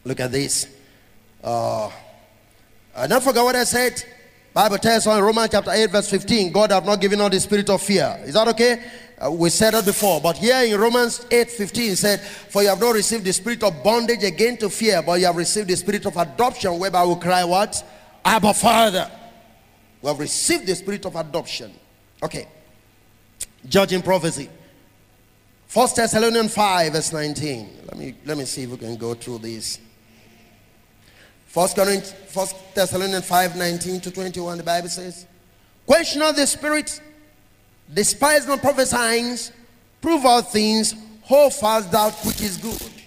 look 0.06 0.22
at 0.22 0.32
this. 0.32 0.74
Uh, 1.44 1.92
I 2.96 3.08
don't 3.08 3.22
forget 3.22 3.44
what 3.44 3.58
I 3.58 3.66
said. 3.66 4.02
Bible 4.54 4.78
tells 4.78 5.06
us 5.06 5.18
in 5.18 5.22
Romans 5.22 5.50
chapter 5.52 5.72
8 5.72 5.92
verse 5.92 6.10
15, 6.10 6.54
God 6.54 6.72
have 6.72 6.86
not 6.86 7.02
given 7.02 7.20
us 7.20 7.30
the 7.30 7.40
spirit 7.42 7.70
of 7.70 7.82
fear. 7.82 8.18
Is 8.24 8.36
that 8.36 8.48
okay? 8.48 8.82
Uh, 9.22 9.30
we 9.30 9.50
said 9.50 9.74
that 9.74 9.84
before. 9.84 10.22
But 10.22 10.38
here 10.38 10.64
in 10.64 10.80
Romans 10.80 11.28
8 11.30 11.52
15 11.52 11.96
said, 11.98 12.22
For 12.22 12.64
you 12.64 12.70
have 12.70 12.80
not 12.80 12.92
received 12.92 13.26
the 13.26 13.34
spirit 13.34 13.64
of 13.64 13.84
bondage 13.84 14.24
again 14.24 14.56
to 14.60 14.70
fear, 14.70 15.02
but 15.02 15.20
you 15.20 15.26
have 15.26 15.36
received 15.36 15.68
the 15.68 15.76
spirit 15.76 16.06
of 16.06 16.16
adoption, 16.16 16.80
whereby 16.80 17.04
we 17.04 17.16
cry 17.16 17.44
what? 17.44 17.84
Abba 18.24 18.54
Father. 18.54 19.12
We 20.02 20.08
have 20.08 20.20
received 20.20 20.68
the 20.68 20.76
spirit 20.76 21.06
of 21.06 21.16
adoption. 21.16 21.74
Okay. 22.24 22.48
Judging 23.68 24.02
prophecy. 24.02 24.50
First 25.68 25.98
Thessalonians 25.98 26.54
5 26.54 26.94
verse 26.94 27.14
19. 27.14 27.70
Let 27.86 27.98
me 27.98 28.16
let 28.26 28.38
me 28.38 28.46
see 28.46 28.64
if 28.64 28.72
we 28.72 28.78
can 28.78 28.96
go 28.96 29.14
through 29.14 29.40
this. 29.40 29.80
First 31.48 31.76
Corinthians, 31.76 32.14
First 32.28 32.56
Thessalonians 32.76 33.26
5 33.26 33.56
19 33.56 34.02
to 34.02 34.12
21, 34.12 34.58
the 34.60 34.64
Bible 34.64 34.88
says, 34.88 35.26
Question 35.86 36.22
of 36.22 36.36
the 36.36 36.46
Spirit, 36.46 37.02
despise 37.92 38.48
not 38.48 38.62
prophesying, 38.62 39.36
prove 40.00 40.26
all 40.26 40.44
things, 40.44 40.94
hold 41.24 41.54
fast 41.56 41.92
that 41.92 42.14
which 42.24 42.42
is 42.42 42.58
good. 42.58 42.99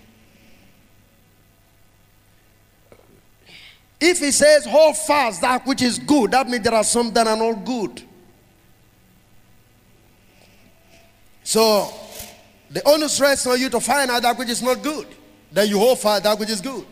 If 4.05 4.19
he 4.19 4.33
says 4.33 4.65
hold 4.65 4.97
fast 4.97 5.43
that 5.43 5.65
which 5.65 5.81
is 5.81 5.97
good, 5.97 6.33
that 6.33 6.49
means 6.49 6.65
there 6.65 6.75
are 6.75 6.83
some 6.83 7.13
that 7.13 7.29
are 7.29 7.37
not 7.37 7.65
good. 7.65 8.03
So 11.45 11.89
the 12.69 12.83
onus 12.85 13.21
rests 13.21 13.47
on 13.47 13.61
you 13.61 13.71
to 13.71 13.79
find 13.79 14.11
out 14.11 14.23
that 14.23 14.37
which 14.37 14.49
is 14.49 14.61
not 14.61 14.83
good. 14.83 15.07
Then 15.53 15.69
you 15.69 15.79
hold 15.79 16.01
fast 16.01 16.25
that 16.25 16.37
which 16.37 16.51
is 16.51 16.61
good. 16.61 16.85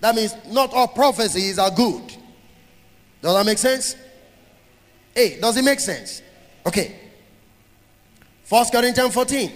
That 0.00 0.14
means 0.14 0.36
not 0.46 0.72
all 0.72 0.86
prophecies 0.86 1.58
are 1.58 1.70
good. 1.70 2.14
Does 3.22 3.34
that 3.34 3.44
make 3.44 3.58
sense? 3.58 3.96
Hey, 5.12 5.40
does 5.40 5.56
it 5.56 5.64
make 5.64 5.80
sense? 5.80 6.22
Okay. 6.64 6.94
First 8.44 8.70
Corinthians 8.70 9.12
14. 9.12 9.52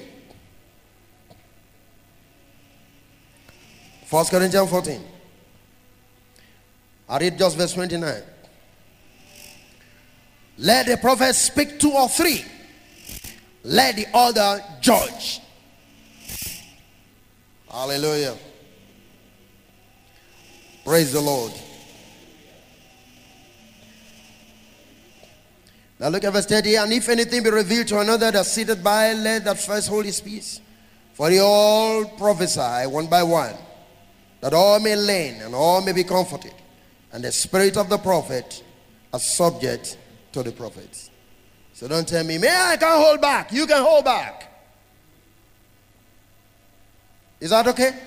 First 4.06 4.32
Corinthians 4.32 4.68
14. 4.68 5.00
I 7.10 7.18
read 7.18 7.36
just 7.36 7.58
verse 7.58 7.72
29. 7.72 8.22
Let 10.58 10.86
the 10.86 10.96
prophet 10.96 11.34
speak 11.34 11.78
two 11.78 11.90
or 11.90 12.08
three. 12.08 12.44
Let 13.64 13.96
the 13.96 14.06
other 14.14 14.62
judge. 14.80 15.40
Hallelujah. 17.68 18.36
Praise 20.84 21.12
the 21.12 21.20
Lord. 21.20 21.52
Now 25.98 26.08
look 26.08 26.24
at 26.24 26.32
verse 26.32 26.46
30. 26.46 26.76
And 26.76 26.92
if 26.92 27.08
anything 27.08 27.42
be 27.42 27.50
revealed 27.50 27.88
to 27.88 27.98
another 28.00 28.30
that's 28.30 28.52
seated 28.52 28.82
by, 28.82 29.12
let 29.12 29.44
that 29.44 29.58
first 29.58 29.88
hold 29.88 30.04
his 30.04 30.20
peace. 30.20 30.60
For 31.12 31.28
they 31.28 31.40
all 31.40 32.04
prophesy 32.04 32.86
one 32.86 33.08
by 33.08 33.22
one. 33.22 33.54
that 34.40 34.54
all 34.54 34.80
may 34.80 34.96
learn 34.96 35.42
and 35.42 35.54
all 35.54 35.82
may 35.82 35.92
be 35.92 36.04
comforted, 36.04 36.54
and 37.12 37.24
the 37.24 37.32
spirit 37.32 37.76
of 37.76 37.88
the 37.88 37.98
prophet 37.98 38.62
are 39.12 39.20
subject 39.20 39.98
to 40.32 40.42
the 40.42 40.52
prophets. 40.52 41.10
So 41.72 41.88
don't 41.88 42.06
tell 42.06 42.24
me, 42.24 42.38
man, 42.38 42.68
I 42.68 42.76
can't 42.76 43.02
hold 43.02 43.20
back. 43.20 43.52
You 43.52 43.66
can 43.66 43.82
hold 43.82 44.04
back. 44.04 44.46
Is 47.40 47.50
that 47.50 47.66
okay? 47.68 47.98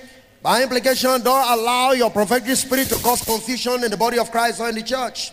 By 0.42 0.62
implication, 0.62 1.22
don't 1.22 1.58
allow 1.58 1.92
your 1.92 2.10
prophetic 2.10 2.54
spirit 2.56 2.88
to 2.88 2.96
cause 2.96 3.22
confusion 3.22 3.82
in 3.82 3.90
the 3.90 3.96
body 3.96 4.18
of 4.18 4.30
Christ 4.30 4.60
or 4.60 4.68
in 4.68 4.74
the 4.76 4.82
church. 4.82 5.32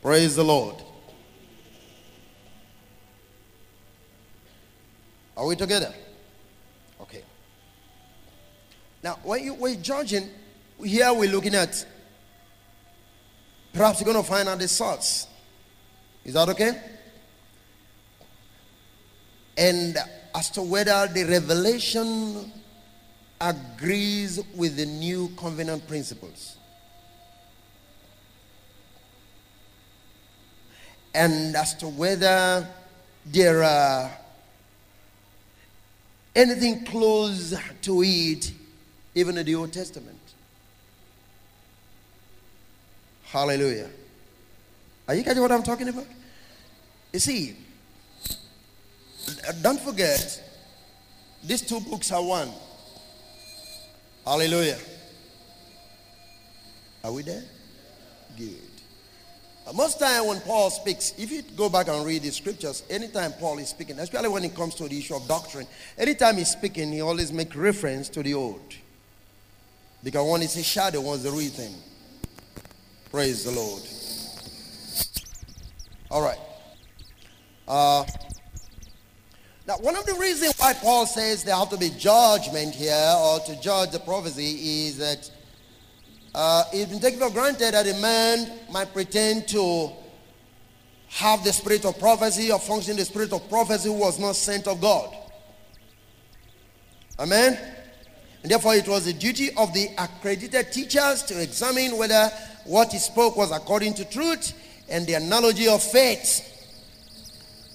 Praise 0.00 0.36
the 0.36 0.44
Lord. 0.44 0.76
Are 5.36 5.44
we 5.44 5.54
together? 5.54 5.92
Okay. 7.00 7.22
Now, 9.02 9.18
when 9.22 9.44
you, 9.44 9.54
we're 9.54 9.74
judging, 9.74 10.28
here 10.82 11.12
we're 11.12 11.30
looking 11.30 11.54
at 11.54 11.86
perhaps 13.72 14.00
you're 14.00 14.12
going 14.12 14.22
to 14.22 14.28
find 14.28 14.48
out 14.48 14.58
the 14.58 14.68
source. 14.68 15.26
Is 16.24 16.34
that 16.34 16.48
okay? 16.50 16.80
And 19.56 19.96
as 20.34 20.50
to 20.50 20.62
whether 20.62 21.06
the 21.12 21.24
revelation 21.24 22.52
agrees 23.40 24.40
with 24.54 24.76
the 24.76 24.86
new 24.86 25.28
covenant 25.36 25.86
principles. 25.86 26.56
And 31.14 31.56
as 31.56 31.74
to 31.76 31.88
whether 31.88 32.68
there 33.24 33.62
are 33.62 34.10
anything 36.34 36.84
close 36.84 37.54
to 37.82 38.02
it, 38.02 38.52
even 39.14 39.38
in 39.38 39.46
the 39.46 39.54
Old 39.54 39.72
Testament. 39.72 40.15
Hallelujah. 43.26 43.88
Are 45.08 45.14
you 45.14 45.22
getting 45.22 45.42
what 45.42 45.52
I'm 45.52 45.62
talking 45.62 45.88
about? 45.88 46.06
You 47.12 47.18
see, 47.18 47.56
don't 49.62 49.80
forget, 49.80 50.42
these 51.44 51.62
two 51.62 51.80
books 51.80 52.12
are 52.12 52.22
one. 52.22 52.50
Hallelujah. 54.24 54.78
Are 57.04 57.12
we 57.12 57.22
there? 57.22 57.44
Good. 58.36 58.56
Most 59.74 59.98
time 59.98 60.26
when 60.28 60.40
Paul 60.40 60.70
speaks, 60.70 61.12
if 61.18 61.32
you 61.32 61.42
go 61.56 61.68
back 61.68 61.88
and 61.88 62.06
read 62.06 62.22
the 62.22 62.30
scriptures, 62.30 62.84
anytime 62.88 63.32
Paul 63.32 63.58
is 63.58 63.68
speaking, 63.68 63.98
especially 63.98 64.28
when 64.28 64.44
it 64.44 64.54
comes 64.54 64.76
to 64.76 64.88
the 64.88 64.96
issue 64.96 65.16
of 65.16 65.26
doctrine, 65.26 65.66
anytime 65.98 66.36
he's 66.36 66.50
speaking, 66.50 66.92
he 66.92 67.00
always 67.00 67.32
make 67.32 67.54
reference 67.56 68.08
to 68.10 68.22
the 68.22 68.34
old. 68.34 68.74
Because 70.04 70.28
one 70.28 70.42
is 70.42 70.56
a 70.56 70.62
shadow, 70.62 71.00
one's 71.00 71.24
the 71.24 71.30
real 71.32 71.50
thing. 71.50 71.74
Praise 73.10 73.44
the 73.44 73.52
Lord. 73.52 73.82
All 76.10 76.22
right. 76.22 76.38
Uh, 77.68 78.04
now, 79.66 79.74
one 79.78 79.96
of 79.96 80.06
the 80.06 80.14
reasons 80.14 80.54
why 80.58 80.72
Paul 80.74 81.06
says 81.06 81.42
there 81.42 81.56
have 81.56 81.70
to 81.70 81.76
be 81.76 81.90
judgment 81.90 82.74
here 82.74 83.14
or 83.18 83.40
to 83.40 83.60
judge 83.60 83.90
the 83.90 83.98
prophecy 83.98 84.86
is 84.86 84.98
that 84.98 85.30
uh, 86.34 86.64
it's 86.72 86.90
been 86.90 87.00
taken 87.00 87.18
for 87.18 87.30
granted 87.30 87.74
that 87.74 87.86
a 87.86 88.00
man 88.00 88.60
might 88.70 88.92
pretend 88.92 89.48
to 89.48 89.90
have 91.08 91.42
the 91.44 91.52
spirit 91.52 91.84
of 91.84 91.98
prophecy 91.98 92.52
or 92.52 92.58
function 92.58 92.96
the 92.96 93.04
spirit 93.04 93.32
of 93.32 93.48
prophecy 93.48 93.88
who 93.88 93.94
was 93.94 94.18
not 94.18 94.36
sent 94.36 94.66
of 94.66 94.80
God. 94.80 95.16
Amen? 97.18 97.75
And 98.42 98.50
therefore, 98.50 98.74
it 98.74 98.86
was 98.86 99.04
the 99.04 99.12
duty 99.12 99.50
of 99.56 99.72
the 99.74 99.88
accredited 99.98 100.72
teachers 100.72 101.22
to 101.24 101.42
examine 101.42 101.96
whether 101.96 102.30
what 102.64 102.92
he 102.92 102.98
spoke 102.98 103.36
was 103.36 103.50
according 103.50 103.94
to 103.94 104.04
truth 104.04 104.52
and 104.88 105.06
the 105.06 105.14
analogy 105.14 105.68
of 105.68 105.82
faith. 105.82 106.52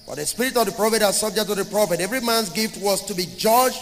For 0.06 0.16
the 0.16 0.26
spirit 0.26 0.56
of 0.56 0.66
the 0.66 0.72
prophet 0.72 1.02
are 1.02 1.12
subject 1.12 1.48
to 1.48 1.54
the 1.54 1.64
prophet. 1.64 2.00
Every 2.00 2.20
man's 2.20 2.50
gift 2.50 2.82
was 2.82 3.04
to 3.06 3.14
be 3.14 3.26
judged 3.36 3.78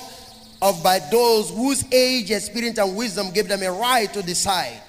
of 0.62 0.82
by 0.82 0.98
those 1.10 1.50
whose 1.50 1.84
age, 1.92 2.30
experience, 2.30 2.78
and 2.78 2.96
wisdom 2.96 3.30
gave 3.30 3.48
them 3.48 3.62
a 3.62 3.72
right 3.72 4.12
to 4.12 4.22
decide. 4.22 4.82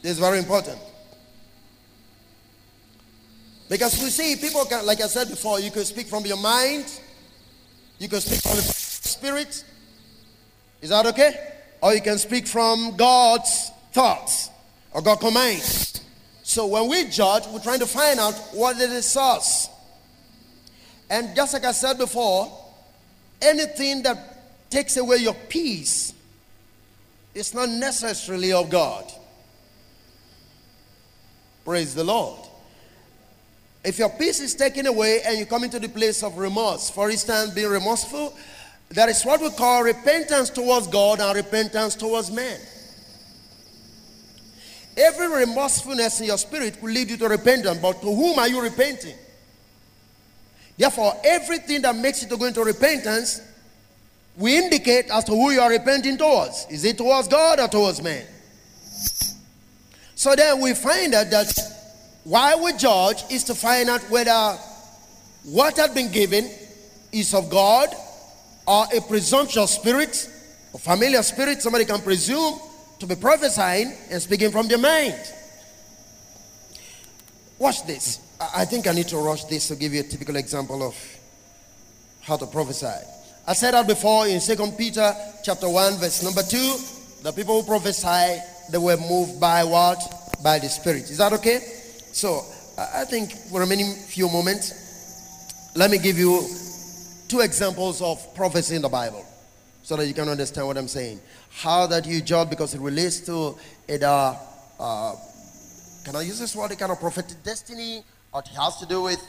This 0.00 0.12
is 0.12 0.18
very 0.18 0.38
important. 0.38 0.78
Because 3.68 4.02
we 4.02 4.10
see 4.10 4.36
people 4.36 4.64
can, 4.64 4.84
like 4.84 5.00
I 5.00 5.06
said 5.06 5.28
before, 5.28 5.60
you 5.60 5.70
can 5.70 5.84
speak 5.84 6.06
from 6.06 6.26
your 6.26 6.36
mind, 6.36 6.84
you 7.98 8.08
can 8.08 8.20
speak 8.20 8.40
from 8.40 8.56
the 8.56 8.62
spirit. 8.62 9.64
Is 10.82 10.90
that 10.90 11.06
okay? 11.06 11.34
Or 11.80 11.94
you 11.94 12.02
can 12.02 12.18
speak 12.18 12.46
from 12.46 12.96
God's 12.96 13.70
thoughts 13.92 14.50
or 14.92 15.00
God 15.00 15.20
commands. 15.20 16.00
So 16.42 16.66
when 16.66 16.88
we 16.88 17.04
judge, 17.08 17.46
we're 17.46 17.60
trying 17.60 17.78
to 17.78 17.86
find 17.86 18.20
out 18.20 18.34
what 18.52 18.78
it 18.78 18.90
is 18.90 19.16
us. 19.16 19.70
And 21.08 21.34
just 21.34 21.54
like 21.54 21.64
I 21.64 21.72
said 21.72 21.98
before, 21.98 22.52
anything 23.40 24.02
that 24.02 24.70
takes 24.70 24.96
away 24.96 25.18
your 25.18 25.34
peace 25.34 26.12
is 27.34 27.54
not 27.54 27.68
necessarily 27.68 28.52
of 28.52 28.68
God. 28.68 29.10
Praise 31.64 31.94
the 31.94 32.04
Lord. 32.04 32.40
If 33.84 33.98
your 33.98 34.10
peace 34.10 34.40
is 34.40 34.54
taken 34.54 34.86
away 34.86 35.20
and 35.24 35.38
you 35.38 35.46
come 35.46 35.64
into 35.64 35.78
the 35.78 35.88
place 35.88 36.22
of 36.22 36.38
remorse, 36.38 36.90
for 36.90 37.10
instance, 37.10 37.50
being 37.50 37.68
remorseful, 37.68 38.36
that 38.94 39.08
is 39.08 39.22
what 39.24 39.40
we 39.40 39.50
call 39.50 39.82
repentance 39.82 40.50
towards 40.50 40.86
God 40.86 41.20
and 41.20 41.36
repentance 41.36 41.94
towards 41.94 42.30
men. 42.30 42.60
Every 44.96 45.28
remorsefulness 45.28 46.20
in 46.20 46.26
your 46.26 46.38
spirit 46.38 46.82
will 46.82 46.90
lead 46.90 47.10
you 47.10 47.16
to 47.16 47.28
repentance, 47.28 47.78
but 47.78 48.00
to 48.02 48.06
whom 48.06 48.38
are 48.38 48.48
you 48.48 48.60
repenting? 48.60 49.16
Therefore, 50.76 51.14
everything 51.24 51.82
that 51.82 51.96
makes 51.96 52.22
you 52.22 52.28
to 52.28 52.36
go 52.36 52.44
into 52.44 52.62
repentance 52.62 53.40
we 54.36 54.56
indicate 54.56 55.10
as 55.10 55.24
to 55.24 55.32
who 55.32 55.50
you 55.50 55.60
are 55.60 55.70
repenting 55.70 56.16
towards. 56.16 56.66
Is 56.70 56.84
it 56.84 56.96
towards 56.96 57.28
God 57.28 57.60
or 57.60 57.68
towards 57.68 58.02
man? 58.02 58.24
So 60.14 60.34
then 60.34 60.60
we 60.60 60.74
find 60.74 61.14
out 61.14 61.30
that 61.30 61.52
why 62.24 62.54
we 62.54 62.72
judge 62.74 63.24
is 63.30 63.44
to 63.44 63.54
find 63.54 63.90
out 63.90 64.00
whether 64.02 64.58
what 65.44 65.76
had 65.76 65.94
been 65.94 66.10
given 66.10 66.48
is 67.10 67.34
of 67.34 67.50
God 67.50 67.88
or 68.66 68.86
a 68.94 69.00
presumptuous 69.00 69.72
spirit, 69.72 70.28
a 70.74 70.78
familiar 70.78 71.22
spirit, 71.22 71.62
somebody 71.62 71.84
can 71.84 72.00
presume 72.00 72.58
to 72.98 73.06
be 73.06 73.16
prophesying 73.16 73.92
and 74.10 74.22
speaking 74.22 74.50
from 74.50 74.68
their 74.68 74.78
mind. 74.78 75.18
Watch 77.58 77.84
this. 77.86 78.20
I 78.54 78.64
think 78.64 78.86
I 78.86 78.92
need 78.92 79.08
to 79.08 79.18
rush 79.18 79.44
this 79.44 79.68
to 79.68 79.76
give 79.76 79.94
you 79.94 80.00
a 80.00 80.04
typical 80.04 80.36
example 80.36 80.82
of 80.82 80.96
how 82.20 82.36
to 82.36 82.46
prophesy. 82.46 82.86
I 83.46 83.54
said 83.54 83.74
that 83.74 83.86
before 83.86 84.26
in 84.26 84.40
Second 84.40 84.78
Peter 84.78 85.12
chapter 85.42 85.68
1, 85.68 85.98
verse 85.98 86.22
number 86.22 86.42
2. 86.42 86.76
The 87.22 87.32
people 87.32 87.60
who 87.60 87.66
prophesy, 87.66 88.40
they 88.70 88.78
were 88.78 88.96
moved 88.96 89.40
by 89.40 89.62
what? 89.64 90.00
By 90.42 90.58
the 90.58 90.68
Spirit. 90.68 91.10
Is 91.10 91.18
that 91.18 91.32
okay? 91.34 91.58
So 92.12 92.44
I 92.78 93.04
think 93.04 93.32
for 93.32 93.60
remaining 93.60 93.92
few 93.94 94.28
moments, 94.28 95.70
let 95.76 95.90
me 95.90 95.98
give 95.98 96.18
you 96.18 96.46
two 97.32 97.40
examples 97.40 98.02
of 98.02 98.34
prophecy 98.34 98.76
in 98.76 98.82
the 98.82 98.88
Bible 98.90 99.24
so 99.82 99.96
that 99.96 100.06
you 100.06 100.12
can 100.12 100.28
understand 100.28 100.66
what 100.66 100.76
I'm 100.76 100.86
saying. 100.86 101.18
How 101.50 101.86
that 101.86 102.04
you 102.04 102.20
judge 102.20 102.50
because 102.50 102.74
it 102.74 102.80
relates 102.82 103.20
to 103.20 103.56
it 103.88 104.02
uh, 104.02 104.36
uh, 104.78 105.14
can 106.04 106.14
I 106.14 106.20
use 106.20 106.38
this 106.38 106.54
word, 106.54 106.72
a 106.72 106.76
kind 106.76 106.92
of 106.92 107.00
prophetic 107.00 107.42
destiny 107.42 108.04
what 108.32 108.46
it 108.46 108.54
has 108.54 108.76
to 108.80 108.86
do 108.86 109.02
with 109.02 109.22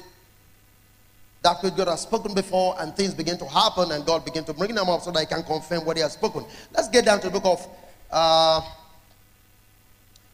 that 1.44 1.64
which 1.64 1.76
God 1.78 1.88
has 1.88 2.02
spoken 2.02 2.34
before, 2.34 2.76
and 2.80 2.94
things 2.96 3.14
begin 3.14 3.38
to 3.38 3.46
happen, 3.46 3.92
and 3.92 4.06
God 4.06 4.26
begin 4.26 4.44
to 4.46 4.54
bring 4.54 4.76
them 4.76 4.90
up 4.90 5.02
so 5.02 5.12
that 5.12 5.20
He 5.22 5.26
can 5.26 5.44
confirm 5.44 5.86
what 5.86 5.96
He 5.96 6.04
has 6.04 6.14
spoken. 6.14 6.46
Let's 6.74 6.90
get 6.90 7.06
down 7.06 7.22
to 7.22 7.30
the 7.30 7.40
book 7.40 7.46
of. 7.46 7.68
Uh, 8.12 8.62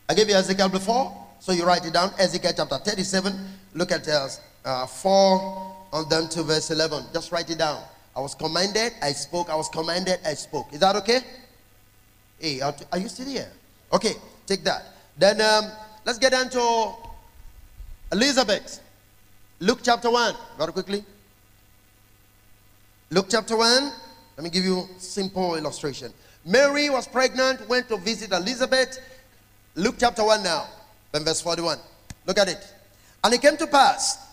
I 0.07 0.13
gave 0.15 0.27
you 0.27 0.35
Ezekiel 0.35 0.69
before, 0.69 1.15
so 1.39 1.51
you 1.51 1.65
write 1.65 1.85
it 1.85 1.93
down. 1.93 2.11
Ezekiel 2.17 2.53
chapter 2.55 2.77
37. 2.77 3.33
Look 3.73 3.91
at 3.91 4.07
uh, 4.07 4.27
uh, 4.65 4.85
4 4.87 5.78
on 5.91 6.09
down 6.09 6.29
to 6.29 6.43
verse 6.43 6.71
11. 6.71 7.05
Just 7.13 7.31
write 7.31 7.49
it 7.49 7.57
down. 7.57 7.81
I 8.15 8.21
was 8.21 8.35
commanded, 8.35 8.93
I 9.01 9.11
spoke. 9.11 9.49
I 9.49 9.55
was 9.55 9.69
commanded, 9.69 10.19
I 10.25 10.33
spoke. 10.33 10.73
Is 10.73 10.79
that 10.79 10.95
okay? 10.97 11.21
Hey, 12.39 12.61
are 12.61 12.97
you 12.97 13.07
still 13.09 13.27
here? 13.27 13.49
Okay, 13.91 14.13
take 14.45 14.63
that. 14.63 14.83
Then 15.17 15.41
um, 15.41 15.65
let's 16.05 16.17
get 16.17 16.31
down 16.31 16.49
to 16.49 16.93
Elizabeth. 18.11 18.81
Luke 19.59 19.79
chapter 19.83 20.09
1, 20.09 20.35
very 20.57 20.71
quickly. 20.71 21.03
Luke 23.09 23.27
chapter 23.29 23.57
1. 23.57 23.91
Let 24.37 24.43
me 24.43 24.49
give 24.49 24.63
you 24.63 24.87
simple 24.97 25.55
illustration. 25.55 26.13
Mary 26.45 26.89
was 26.89 27.07
pregnant, 27.07 27.67
went 27.67 27.89
to 27.89 27.97
visit 27.97 28.31
Elizabeth. 28.31 28.99
Luke 29.75 29.95
chapter 29.99 30.23
1 30.23 30.43
now, 30.43 30.67
then 31.11 31.23
verse 31.25 31.41
41. 31.41 31.77
Look 32.25 32.37
at 32.37 32.47
it. 32.47 32.73
And 33.23 33.33
it 33.33 33.41
came 33.41 33.57
to 33.57 33.67
pass 33.67 34.28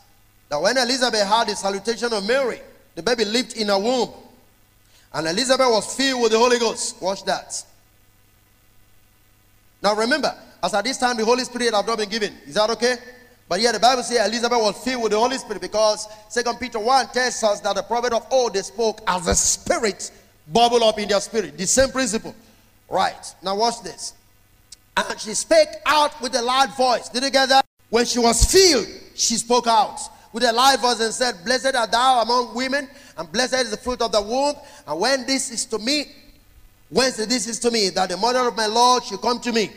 that 0.49 0.61
when 0.61 0.77
Elizabeth 0.77 1.23
heard 1.23 1.49
the 1.49 1.57
salutation 1.57 2.13
of 2.13 2.27
Mary, 2.27 2.61
the 2.95 3.03
baby 3.03 3.25
leaped 3.25 3.57
in 3.57 3.69
her 3.69 3.79
womb. 3.79 4.11
And 5.13 5.27
Elizabeth 5.27 5.69
was 5.69 5.95
filled 5.95 6.23
with 6.23 6.33
the 6.33 6.39
Holy 6.39 6.59
Ghost. 6.59 7.01
Watch 7.01 7.25
that. 7.25 7.65
Now 9.83 9.95
remember, 9.95 10.35
as 10.63 10.75
at 10.75 10.85
this 10.85 10.99
time 10.99 11.17
the 11.17 11.25
Holy 11.25 11.45
Spirit 11.45 11.75
have 11.75 11.87
not 11.87 11.99
been 11.99 12.09
given. 12.09 12.35
Is 12.47 12.55
that 12.55 12.71
okay? 12.71 12.97
But 13.49 13.61
here 13.61 13.73
the 13.73 13.81
Bible 13.81 14.03
says 14.03 14.27
Elizabeth 14.27 14.59
was 14.59 14.83
filled 14.83 15.05
with 15.05 15.13
the 15.13 15.19
Holy 15.19 15.39
Spirit 15.39 15.63
because 15.63 16.09
Second 16.29 16.59
Peter 16.59 16.79
1 16.79 17.09
tells 17.09 17.43
us 17.45 17.61
that 17.61 17.77
the 17.77 17.83
prophet 17.83 18.13
of 18.13 18.27
old 18.31 18.55
they 18.55 18.63
spoke 18.63 19.01
as 19.07 19.27
the 19.27 19.35
spirit 19.35 20.11
bubble 20.53 20.83
up 20.83 20.99
in 20.99 21.09
their 21.09 21.21
spirit. 21.21 21.57
The 21.57 21.67
same 21.67 21.91
principle. 21.91 22.35
Right. 22.89 23.35
Now 23.43 23.57
watch 23.57 23.83
this. 23.83 24.15
And 24.97 25.21
she 25.21 25.35
spake 25.35 25.69
out 25.85 26.21
with 26.23 26.35
a 26.35 26.43
loud 26.43 26.77
voice. 26.77 27.09
Did 27.09 27.23
you 27.23 27.31
get 27.31 27.49
that? 27.51 27.65
When 27.91 28.05
she 28.05 28.19
was 28.19 28.51
filled, 28.51 28.87
she 29.15 29.37
spoke 29.37 29.67
out 29.67 30.01
a 30.45 30.53
loud 30.53 30.81
voice 30.81 31.01
and 31.01 31.13
said, 31.13 31.37
Blessed 31.45 31.75
art 31.75 31.91
thou 31.91 32.23
among 32.23 32.55
women, 32.55 32.89
and 33.17 33.31
blessed 33.33 33.55
is 33.55 33.71
the 33.71 33.77
fruit 33.77 34.01
of 34.03 34.13
the 34.13 34.21
womb. 34.21 34.55
And 34.87 35.01
when 35.01 35.27
this 35.27 35.51
is 35.51 35.65
to 35.67 35.79
me, 35.79 36.07
when 36.91 37.13
this 37.17 37.47
is 37.47 37.59
to 37.61 37.71
me, 37.71 37.91
that 37.91 38.09
the 38.11 38.17
mother 38.17 38.47
of 38.49 38.57
my 38.57 38.67
Lord 38.67 39.05
should 39.05 39.21
come 39.21 39.41
to 39.41 39.53
me. 39.53 39.71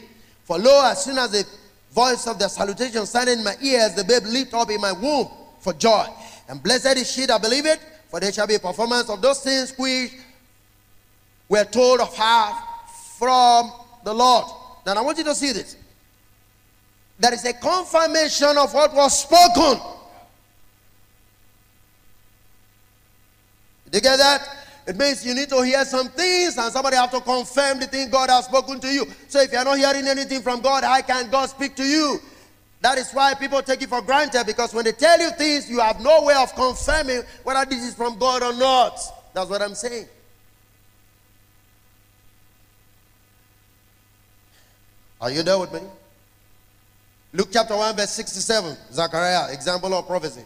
For 0.44 0.57
lo, 0.57 0.84
as 0.86 1.03
soon 1.03 1.18
as 1.18 1.31
the 1.31 1.45
voice 1.91 2.27
of 2.27 2.40
the 2.40 2.48
salutation 2.48 3.06
sounded 3.06 3.38
in 3.38 3.44
my 3.44 3.56
ears, 3.61 3.95
the 3.95 4.03
babe 4.03 4.23
leaped 4.26 4.53
up 4.53 4.69
in 4.69 4.81
my 4.81 4.91
womb 4.91 5.27
for 5.60 5.73
joy. 5.73 6.06
And 6.48 6.61
blessed 6.61 6.98
is 6.98 7.11
she 7.11 7.26
that 7.27 7.41
believeth, 7.41 7.80
for 8.10 8.19
there 8.19 8.31
shall 8.31 8.48
be 8.48 8.56
a 8.56 8.60
performance 8.60 9.10
of 9.10 9.22
those 9.22 9.41
things 9.41 9.73
which 9.77 10.11
were 11.48 11.65
told 11.65 11.99
of 11.99 12.15
her 12.15 12.53
from 13.18 13.72
the 14.03 14.14
Lord. 14.14 14.45
Now 14.86 14.94
I 14.95 15.02
want 15.02 15.18
you 15.18 15.23
to 15.26 15.36
see 15.36 15.52
this. 15.52 15.76
There 17.19 17.34
is 17.34 17.44
a 17.45 17.53
confirmation 17.53 18.57
of 18.57 18.73
what 18.73 18.94
was 18.94 19.23
spoken. 19.23 19.80
You 24.00 24.10
get 24.10 24.18
that? 24.18 24.48
It 24.88 24.98
means 24.98 25.26
you 25.26 25.36
need 25.36 25.50
to 25.50 25.62
hear 25.62 25.86
some 25.86 26.08
things 26.10 26.58
and 26.58 26.72
somebody 26.72 26.96
have 26.96 27.12
to 27.12 27.22
confirm 27.22 27.80
the 27.80 27.86
thing 27.86 28.10
God 28.10 28.30
has 28.30 28.46
spoken 28.46 28.80
to 28.80 28.88
you. 28.88 29.06
So 29.28 29.42
if 29.42 29.52
you're 29.52 29.64
not 29.64 29.78
hearing 29.78 30.08
anything 30.08 30.42
from 30.42 30.62
God, 30.62 30.84
how 30.84 31.00
can 31.02 31.30
God 31.30 31.50
speak 31.50 31.76
to 31.76 31.84
you? 31.84 32.20
That 32.82 32.98
is 32.98 33.12
why 33.12 33.34
people 33.34 33.62
take 33.62 33.82
it 33.82 33.90
for 33.90 34.02
granted 34.02 34.46
because 34.48 34.74
when 34.74 34.86
they 34.86 34.94
tell 34.94 35.20
you 35.20 35.30
things, 35.32 35.70
you 35.70 35.80
have 35.80 36.00
no 36.00 36.24
way 36.24 36.34
of 36.36 36.56
confirming 36.56 37.22
whether 37.44 37.70
this 37.70 37.84
is 37.84 37.94
from 37.94 38.18
God 38.18 38.42
or 38.42 38.54
not. 38.54 39.00
That's 39.34 39.50
what 39.50 39.62
I'm 39.62 39.76
saying. 39.76 40.08
Are 45.22 45.30
you 45.30 45.44
there 45.44 45.60
with 45.60 45.74
me? 45.74 45.82
Luke 47.34 47.50
chapter 47.52 47.76
1, 47.76 47.98
verse 47.98 48.12
67. 48.12 48.76
Zechariah, 48.94 49.52
example 49.52 49.94
of 49.94 50.08
prophecy. 50.08 50.46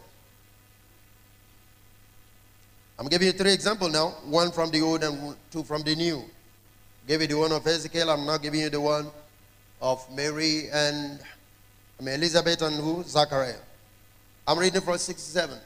I'm 2.99 3.07
giving 3.07 3.27
you 3.27 3.33
three 3.33 3.53
examples 3.53 3.91
now 3.91 4.09
one 4.25 4.51
from 4.51 4.69
the 4.71 4.81
old 4.81 5.03
and 5.03 5.35
two 5.51 5.63
from 5.63 5.81
the 5.83 5.95
new. 5.95 6.23
Give 7.07 7.21
you 7.21 7.27
the 7.27 7.37
one 7.37 7.51
of 7.51 7.65
Ezekiel. 7.65 8.09
I'm 8.09 8.25
not 8.25 8.41
giving 8.41 8.61
you 8.61 8.69
the 8.69 8.79
one 8.79 9.07
of 9.81 10.05
Mary 10.15 10.69
and 10.71 11.19
I 11.99 12.03
mean, 12.03 12.15
Elizabeth 12.15 12.61
and 12.61 12.75
who? 12.75 13.03
Zachariah. 13.03 13.55
I'm 14.47 14.59
reading 14.59 14.81
from 14.81 14.97
67. 14.97 15.57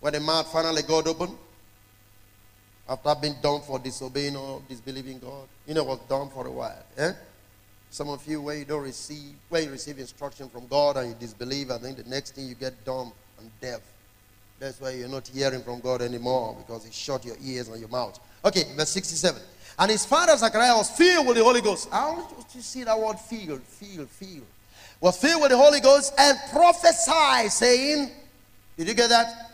When 0.00 0.12
the 0.12 0.20
mouth 0.20 0.50
finally 0.52 0.82
got 0.82 1.06
open, 1.06 1.36
after 2.88 3.14
being 3.20 3.36
done 3.42 3.60
for 3.62 3.78
disobeying 3.78 4.36
or 4.36 4.62
disbelieving 4.68 5.18
God, 5.18 5.48
you 5.66 5.74
know, 5.74 5.84
was 5.84 6.00
done 6.08 6.28
for 6.30 6.46
a 6.46 6.50
while. 6.50 6.82
Eh? 6.96 7.12
Some 7.90 8.08
of 8.10 8.26
you, 8.26 8.42
when 8.42 8.58
you 8.58 8.64
don't 8.64 8.82
receive, 8.82 9.34
when 9.48 9.64
you 9.64 9.70
receive 9.70 9.98
instruction 9.98 10.48
from 10.48 10.66
God 10.66 10.96
and 10.96 11.10
you 11.10 11.14
disbelieve, 11.14 11.70
I 11.70 11.78
think 11.78 11.96
the 11.96 12.08
next 12.10 12.34
thing 12.34 12.48
you 12.48 12.54
get 12.54 12.84
dumb 12.84 13.12
and 13.38 13.50
deaf. 13.60 13.80
That's 14.64 14.80
why 14.80 14.92
you're 14.92 15.08
not 15.08 15.28
hearing 15.28 15.60
from 15.60 15.80
God 15.80 16.00
anymore 16.00 16.56
because 16.56 16.86
He 16.86 16.90
shut 16.90 17.22
your 17.26 17.36
ears 17.44 17.68
and 17.68 17.78
your 17.78 17.90
mouth. 17.90 18.18
Okay, 18.42 18.62
verse 18.74 18.88
67. 18.88 19.42
And 19.78 19.90
his 19.90 20.06
father 20.06 20.34
Zachariah 20.38 20.74
was 20.74 20.88
filled 20.88 21.26
with 21.26 21.36
the 21.36 21.44
Holy 21.44 21.60
Ghost. 21.60 21.86
I 21.92 22.08
want 22.08 22.30
you 22.30 22.44
to 22.50 22.62
see 22.62 22.82
that 22.84 22.98
word 22.98 23.18
filled, 23.18 23.60
filled, 23.62 24.08
filled. 24.08 24.46
Was 25.02 25.18
filled 25.18 25.42
with 25.42 25.50
the 25.50 25.58
Holy 25.58 25.80
Ghost 25.80 26.14
and 26.16 26.38
prophesied, 26.50 27.52
saying, 27.52 28.10
Did 28.78 28.88
you 28.88 28.94
get 28.94 29.10
that? 29.10 29.50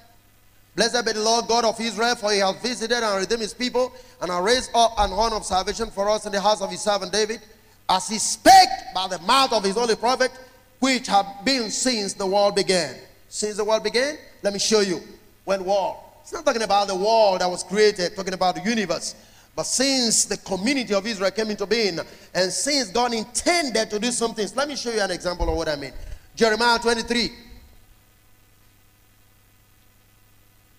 Blessed 0.77 1.05
be 1.05 1.11
the 1.11 1.23
Lord 1.23 1.49
God 1.49 1.65
of 1.65 1.81
Israel, 1.81 2.15
for 2.15 2.31
he 2.31 2.39
has 2.39 2.55
visited 2.62 3.03
and 3.03 3.20
redeemed 3.20 3.43
his 3.43 3.55
people, 3.55 3.93
and 4.23 4.31
has 4.31 4.45
raised 4.45 4.70
up 4.77 4.93
an 4.97 5.11
horn 5.11 5.32
of 5.32 5.45
salvation 5.45 5.91
for 5.91 6.09
us 6.09 6.24
in 6.24 6.31
the 6.31 6.41
house 6.41 6.62
of 6.62 6.70
his 6.70 6.82
servant 6.82 7.12
David, 7.12 7.41
as 7.89 8.09
he 8.09 8.19
spake 8.19 8.69
by 8.95 9.09
the 9.09 9.19
mouth 9.23 9.53
of 9.53 9.65
his 9.65 9.74
holy 9.74 9.97
prophet, 9.97 10.31
which 10.78 11.09
have 11.09 11.27
been 11.45 11.69
since 11.69 12.12
the 12.12 12.27
world 12.27 12.55
began. 12.55 12.95
Since 13.31 13.57
the 13.59 13.65
world 13.65 13.85
began, 13.85 14.19
let 14.43 14.52
me 14.52 14.59
show 14.59 14.81
you. 14.81 15.01
When 15.44 15.65
war. 15.65 15.98
It's 16.20 16.32
not 16.32 16.44
talking 16.44 16.62
about 16.62 16.89
the 16.89 16.97
world 16.97 17.40
that 17.40 17.48
was 17.48 17.62
created, 17.62 18.15
talking 18.15 18.35
about 18.35 18.57
the 18.57 18.62
universe. 18.62 19.15
But 19.55 19.66
since 19.66 20.24
the 20.24 20.36
community 20.36 20.93
of 20.94 21.07
Israel 21.07 21.31
came 21.31 21.48
into 21.51 21.65
being, 21.65 21.98
and 22.35 22.52
since 22.52 22.90
God 22.90 23.15
intended 23.15 23.89
to 23.90 23.98
do 23.98 24.11
some 24.11 24.35
things, 24.35 24.55
let 24.57 24.69
me 24.69 24.77
show 24.77 24.90
you 24.90 25.01
an 25.01 25.12
example 25.12 25.48
of 25.48 25.57
what 25.57 25.69
I 25.69 25.77
mean. 25.77 25.93
Jeremiah 26.35 26.78
23. 26.78 27.31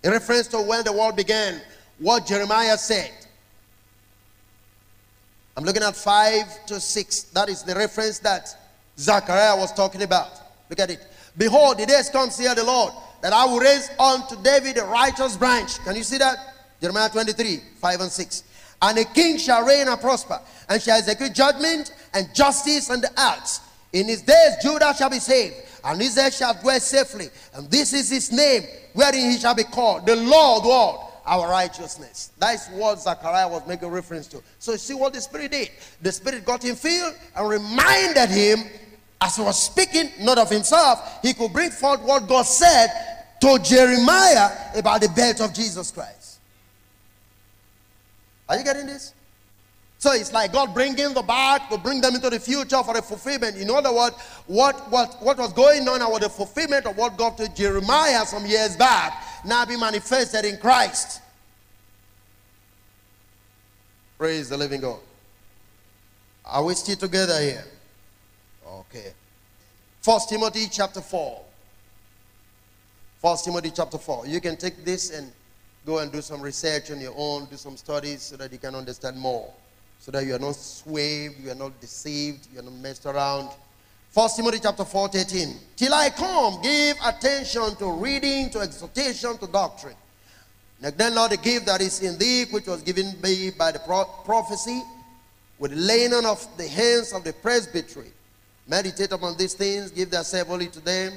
In 0.04 0.10
reference 0.10 0.46
to 0.48 0.58
when 0.58 0.84
the 0.84 0.92
world 0.92 1.16
began, 1.16 1.60
what 1.98 2.26
Jeremiah 2.26 2.76
said. 2.76 3.12
I'm 5.56 5.64
looking 5.64 5.82
at 5.82 5.96
5 5.96 6.66
to 6.66 6.80
6. 6.80 7.22
That 7.24 7.48
is 7.48 7.62
the 7.62 7.74
reference 7.74 8.18
that 8.20 8.54
Zachariah 8.98 9.56
was 9.56 9.72
talking 9.72 10.02
about. 10.02 10.30
Look 10.68 10.80
at 10.80 10.90
it. 10.90 11.06
Behold, 11.36 11.78
the 11.78 11.86
days 11.86 12.10
come, 12.10 12.30
here 12.30 12.54
the 12.54 12.64
Lord, 12.64 12.92
that 13.22 13.32
I 13.32 13.44
will 13.44 13.60
raise 13.60 13.88
unto 13.98 14.40
David 14.42 14.78
a 14.78 14.84
righteous 14.84 15.36
branch. 15.36 15.78
Can 15.84 15.96
you 15.96 16.02
see 16.02 16.18
that? 16.18 16.36
Jeremiah 16.80 17.08
23, 17.08 17.60
5 17.76 18.00
and 18.00 18.10
6. 18.10 18.44
And 18.82 18.98
a 18.98 19.04
king 19.04 19.38
shall 19.38 19.64
reign 19.64 19.88
and 19.88 20.00
prosper, 20.00 20.40
and 20.68 20.82
shall 20.82 20.98
execute 20.98 21.32
judgment 21.32 21.94
and 22.14 22.34
justice 22.34 22.90
on 22.90 23.00
the 23.00 23.10
earth. 23.20 23.60
In 23.92 24.08
his 24.08 24.22
days 24.22 24.56
Judah 24.62 24.92
shall 24.96 25.10
be 25.10 25.20
saved, 25.20 25.54
and 25.84 26.02
Israel 26.02 26.30
shall 26.30 26.60
dwell 26.60 26.80
safely. 26.80 27.28
And 27.54 27.70
this 27.70 27.92
is 27.92 28.10
his 28.10 28.32
name, 28.32 28.64
wherein 28.94 29.30
he 29.30 29.38
shall 29.38 29.54
be 29.54 29.64
called 29.64 30.06
the 30.06 30.16
Lord, 30.16 30.64
Lord 30.64 31.00
our 31.24 31.48
righteousness. 31.48 32.32
That's 32.38 32.68
what 32.70 33.00
Zachariah 33.00 33.48
was 33.48 33.66
making 33.66 33.88
reference 33.88 34.26
to. 34.28 34.42
So 34.58 34.72
you 34.72 34.78
see 34.78 34.94
what 34.94 35.12
the 35.12 35.20
Spirit 35.20 35.52
did. 35.52 35.70
The 36.00 36.12
Spirit 36.12 36.44
got 36.44 36.64
him 36.64 36.74
filled 36.74 37.14
and 37.36 37.48
reminded 37.48 38.28
him, 38.28 38.64
as 39.22 39.36
he 39.36 39.42
was 39.42 39.62
speaking, 39.62 40.10
not 40.20 40.36
of 40.36 40.50
himself, 40.50 41.20
he 41.22 41.32
could 41.32 41.52
bring 41.52 41.70
forth 41.70 42.00
what 42.02 42.26
God 42.26 42.42
said 42.42 42.88
to 43.40 43.58
Jeremiah 43.62 44.50
about 44.74 45.00
the 45.00 45.08
birth 45.08 45.40
of 45.40 45.54
Jesus 45.54 45.92
Christ. 45.92 46.40
Are 48.48 48.58
you 48.58 48.64
getting 48.64 48.86
this? 48.86 49.14
So 49.98 50.10
it's 50.12 50.32
like 50.32 50.52
God 50.52 50.74
bringing 50.74 51.14
the 51.14 51.22
back 51.22 51.70
to 51.70 51.78
bring 51.78 52.00
them 52.00 52.16
into 52.16 52.28
the 52.28 52.40
future 52.40 52.82
for 52.82 52.96
a 52.98 53.02
fulfillment. 53.02 53.56
In 53.56 53.70
other 53.70 53.94
words, 53.94 54.16
what, 54.48 54.90
what, 54.90 55.22
what 55.22 55.38
was 55.38 55.52
going 55.52 55.86
on 55.86 56.00
was 56.10 56.20
the 56.20 56.28
fulfillment 56.28 56.86
of 56.86 56.96
what 56.96 57.16
God 57.16 57.38
told 57.38 57.54
Jeremiah 57.54 58.26
some 58.26 58.44
years 58.44 58.76
back 58.76 59.22
now 59.44 59.64
be 59.64 59.76
manifested 59.76 60.44
in 60.44 60.58
Christ. 60.58 61.20
Praise 64.18 64.48
the 64.48 64.56
living 64.56 64.80
God. 64.80 64.98
Are 66.44 66.64
we 66.64 66.74
still 66.74 66.96
together 66.96 67.40
here? 67.40 67.64
Okay. 68.94 69.14
First 70.02 70.28
Timothy 70.28 70.66
chapter 70.70 71.00
4. 71.00 71.40
First 73.22 73.46
Timothy 73.46 73.70
chapter 73.74 73.96
4. 73.96 74.26
You 74.26 74.38
can 74.38 74.56
take 74.56 74.84
this 74.84 75.10
and 75.16 75.32
go 75.86 76.00
and 76.00 76.12
do 76.12 76.20
some 76.20 76.42
research 76.42 76.90
on 76.90 77.00
your 77.00 77.14
own, 77.16 77.46
do 77.46 77.56
some 77.56 77.78
studies 77.78 78.20
so 78.20 78.36
that 78.36 78.52
you 78.52 78.58
can 78.58 78.74
understand 78.74 79.16
more. 79.16 79.50
So 79.98 80.10
that 80.10 80.26
you 80.26 80.34
are 80.34 80.38
not 80.38 80.56
swayed, 80.56 81.36
you 81.42 81.50
are 81.52 81.54
not 81.54 81.80
deceived, 81.80 82.48
you 82.52 82.60
are 82.60 82.62
not 82.62 82.74
messed 82.74 83.06
around. 83.06 83.48
First 84.10 84.36
Timothy 84.36 84.58
chapter 84.60 84.84
4, 84.84 85.08
13. 85.08 85.56
Till 85.76 85.94
I 85.94 86.10
come, 86.10 86.60
give 86.60 86.98
attention 87.02 87.74
to 87.76 87.92
reading, 87.92 88.50
to 88.50 88.58
exhortation, 88.58 89.38
to 89.38 89.46
doctrine. 89.46 89.96
Then, 90.80 91.14
Lord, 91.14 91.30
the 91.30 91.38
gift 91.38 91.64
that 91.66 91.80
is 91.80 92.02
in 92.02 92.18
thee, 92.18 92.44
which 92.50 92.66
was 92.66 92.82
given 92.82 93.14
me 93.22 93.52
by 93.56 93.72
the 93.72 93.78
pro- 93.78 94.04
prophecy, 94.04 94.82
with 95.58 95.72
laying 95.72 96.12
on 96.12 96.26
of 96.26 96.46
the 96.58 96.68
hands 96.68 97.14
of 97.14 97.24
the 97.24 97.32
presbytery. 97.32 98.10
Meditate 98.66 99.12
upon 99.12 99.36
these 99.36 99.54
things, 99.54 99.90
give 99.90 100.10
thyself 100.10 100.50
only 100.50 100.68
to 100.68 100.80
them, 100.80 101.12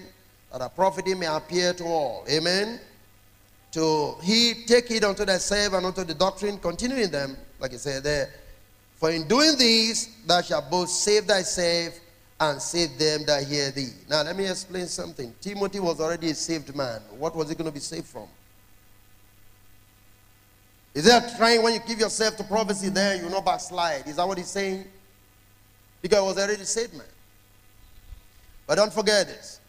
that 0.52 0.62
a 0.62 0.70
prophet 0.70 1.06
may 1.18 1.26
appear 1.26 1.74
to 1.74 1.84
all. 1.84 2.26
Amen. 2.30 2.80
To 3.74 4.16
he 4.24 4.66
take 4.66 4.90
it 4.92 5.04
unto 5.04 5.26
thyself 5.26 5.74
and 5.74 5.86
unto 5.86 6.04
the 6.04 6.14
doctrine, 6.14 6.58
continuing 6.58 7.12
them, 7.12 7.38
like 7.60 7.74
I 7.74 7.78
said 7.78 8.04
there. 8.04 8.30
For 8.96 9.12
in 9.12 9.28
doing 9.28 9.58
these, 9.58 10.10
thou 10.26 10.42
shalt 10.42 10.72
both 10.72 10.90
save 10.90 11.26
thyself 11.26 12.00
and 12.40 12.62
save 12.62 12.98
them 12.98 13.26
that 13.26 13.44
hear 13.46 13.72
thee. 13.72 13.92
Now, 14.10 14.24
let 14.24 14.36
me 14.36 14.48
explain 14.48 14.88
something. 14.88 15.34
Timothy 15.42 15.80
was 15.80 16.00
already 16.02 16.32
a 16.32 16.36
saved 16.36 16.76
man. 16.76 17.02
What 17.18 17.36
was 17.36 17.50
he 17.50 17.56
going 17.56 17.68
to 17.68 17.74
be 17.74 17.80
saved 17.80 18.08
from? 18.08 18.28
Is 20.94 21.06
that 21.06 21.36
trying 21.38 21.62
when 21.62 21.74
you 21.74 21.82
give 21.86 22.00
yourself 22.00 22.38
to 22.38 22.44
prophecy 22.44 22.90
there, 22.90 23.18
you 23.18 23.30
not 23.30 23.44
backslide? 23.44 24.08
Is 24.08 24.16
that 24.16 24.28
what 24.28 24.38
he's 24.38 24.48
saying? 24.48 24.86
Because 26.02 26.20
he 26.20 26.26
was 26.26 26.38
already 26.38 26.62
a 26.62 26.66
saved 26.66 26.94
man. 26.94 27.06
But 28.68 28.76
don't 28.76 28.94
forget 28.94 29.28
this 29.28 29.60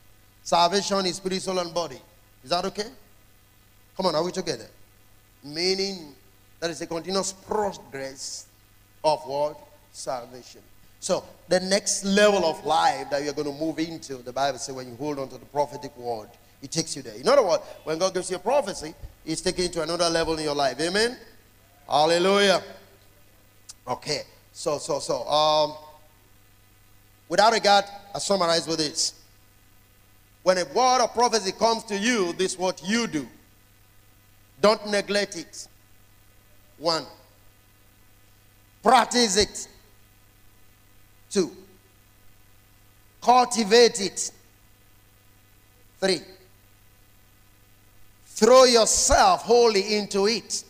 salvation 0.42 1.04
is 1.06 1.16
spirit, 1.16 1.42
soul, 1.42 1.58
and 1.58 1.72
body. 1.74 2.00
Is 2.42 2.50
that 2.50 2.64
okay? 2.66 2.90
Come 3.96 4.06
on, 4.06 4.14
are 4.14 4.24
we 4.24 4.32
together? 4.32 4.66
Meaning, 5.42 6.14
There 6.60 6.70
is 6.70 6.80
a 6.80 6.86
continuous 6.86 7.32
progress 7.32 8.46
of 9.04 9.20
what? 9.24 9.58
Salvation. 9.92 10.62
So, 11.00 11.24
the 11.48 11.60
next 11.60 12.04
level 12.04 12.44
of 12.44 12.64
life 12.64 13.10
that 13.10 13.22
you're 13.22 13.34
going 13.34 13.52
to 13.52 13.58
move 13.58 13.78
into, 13.78 14.16
the 14.16 14.32
Bible 14.32 14.58
says, 14.58 14.74
when 14.74 14.88
you 14.88 14.96
hold 14.96 15.18
on 15.18 15.28
to 15.28 15.38
the 15.38 15.44
prophetic 15.46 15.96
word, 15.96 16.28
it 16.62 16.70
takes 16.70 16.96
you 16.96 17.02
there. 17.02 17.14
In 17.14 17.28
other 17.28 17.44
words, 17.44 17.62
when 17.84 17.98
God 17.98 18.14
gives 18.14 18.30
you 18.30 18.36
a 18.36 18.40
prophecy, 18.40 18.94
it's 19.24 19.40
taking 19.40 19.64
you 19.64 19.70
to 19.70 19.82
another 19.82 20.08
level 20.08 20.36
in 20.38 20.44
your 20.44 20.54
life. 20.54 20.80
Amen? 20.80 21.16
Hallelujah. 21.88 22.62
Okay. 23.86 24.22
So, 24.52 24.78
so, 24.78 24.98
so, 24.98 25.22
um, 25.28 25.74
without 27.28 27.52
regard, 27.52 27.84
I 28.14 28.18
summarize 28.18 28.66
with 28.66 28.78
this. 28.78 29.14
When 30.42 30.58
a 30.58 30.64
word 30.66 31.02
of 31.02 31.12
prophecy 31.12 31.52
comes 31.52 31.82
to 31.84 31.96
you, 31.96 32.32
this 32.34 32.52
is 32.52 32.58
what 32.58 32.82
you 32.84 33.06
do. 33.06 33.26
Don't 34.60 34.86
neglect 34.88 35.36
it. 35.36 35.68
One. 36.78 37.04
Practice 38.82 39.36
it. 39.36 39.68
Two. 41.30 41.50
Cultivate 43.20 44.00
it. 44.00 44.30
Three. 46.00 46.20
Throw 48.26 48.64
yourself 48.64 49.42
wholly 49.42 49.96
into 49.96 50.26
it. 50.26 50.62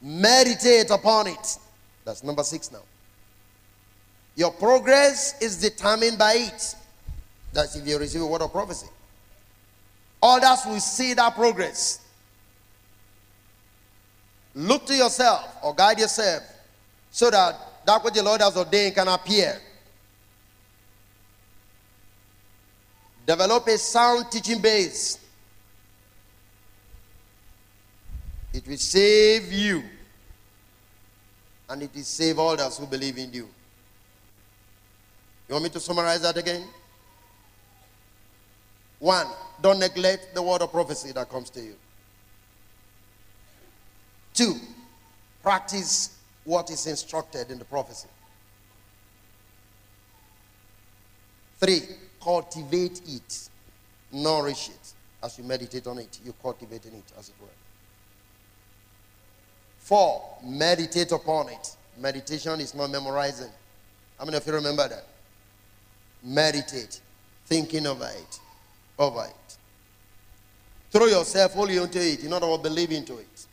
Meditate 0.00 0.90
upon 0.90 1.26
it. 1.26 1.58
That's 2.08 2.24
number 2.24 2.42
six 2.42 2.72
now. 2.72 2.80
Your 4.34 4.50
progress 4.50 5.38
is 5.42 5.60
determined 5.60 6.16
by 6.16 6.36
it. 6.36 6.74
That's 7.52 7.76
if 7.76 7.86
you 7.86 7.98
receive 7.98 8.22
a 8.22 8.26
word 8.26 8.40
of 8.40 8.50
prophecy. 8.50 8.86
Others 10.22 10.64
will 10.64 10.80
see 10.80 11.12
that 11.12 11.34
progress. 11.34 12.00
Look 14.54 14.86
to 14.86 14.94
yourself 14.94 15.58
or 15.62 15.74
guide 15.74 15.98
yourself 15.98 16.44
so 17.10 17.30
that 17.30 17.84
that 17.84 18.02
which 18.02 18.14
the 18.14 18.22
Lord 18.22 18.40
has 18.40 18.56
ordained 18.56 18.94
can 18.94 19.08
appear. 19.08 19.60
Develop 23.26 23.66
a 23.66 23.76
sound 23.76 24.30
teaching 24.30 24.62
base. 24.62 25.18
It 28.54 28.66
will 28.66 28.78
save 28.78 29.52
you, 29.52 29.82
and 31.68 31.82
it 31.82 31.94
is 31.94 32.06
save 32.06 32.38
all 32.38 32.56
those 32.56 32.78
who 32.78 32.86
believe 32.86 33.18
in 33.18 33.32
you. 33.32 33.48
You 35.48 35.54
want 35.54 35.64
me 35.64 35.70
to 35.70 35.80
summarize 35.80 36.22
that 36.22 36.36
again? 36.36 36.66
One, 38.98 39.26
don't 39.62 39.78
neglect 39.78 40.34
the 40.34 40.42
word 40.42 40.62
of 40.62 40.72
prophecy 40.72 41.12
that 41.12 41.30
comes 41.30 41.50
to 41.50 41.60
you. 41.60 41.74
Two, 44.34 44.54
practice 45.42 46.16
what 46.44 46.70
is 46.70 46.86
instructed 46.86 47.50
in 47.50 47.58
the 47.58 47.64
prophecy. 47.64 48.08
Three, 51.60 51.80
cultivate 52.22 53.00
it, 53.06 53.48
nourish 54.12 54.68
it. 54.68 54.92
As 55.22 55.36
you 55.38 55.44
meditate 55.44 55.86
on 55.86 55.98
it, 55.98 56.20
you 56.24 56.32
cultivate 56.40 56.86
in 56.86 56.94
it, 56.94 57.12
as 57.18 57.28
it 57.28 57.34
were. 57.40 57.48
Four, 59.88 60.22
meditate 60.44 61.12
upon 61.12 61.48
it. 61.48 61.74
Meditation 61.98 62.60
is 62.60 62.74
not 62.74 62.90
memorizing. 62.90 63.48
How 64.18 64.26
many 64.26 64.36
of 64.36 64.46
you 64.46 64.52
remember 64.52 64.86
that? 64.86 65.06
Meditate, 66.22 67.00
thinking 67.46 67.86
over 67.86 68.04
it, 68.04 68.38
over 68.98 69.24
it. 69.24 69.56
Throw 70.90 71.06
yourself 71.06 71.54
wholly 71.54 71.78
into 71.78 72.06
it. 72.06 72.22
In 72.22 72.34
other 72.34 72.46
words, 72.46 72.62
believe 72.62 72.92
into 72.92 73.16
it. 73.16 73.46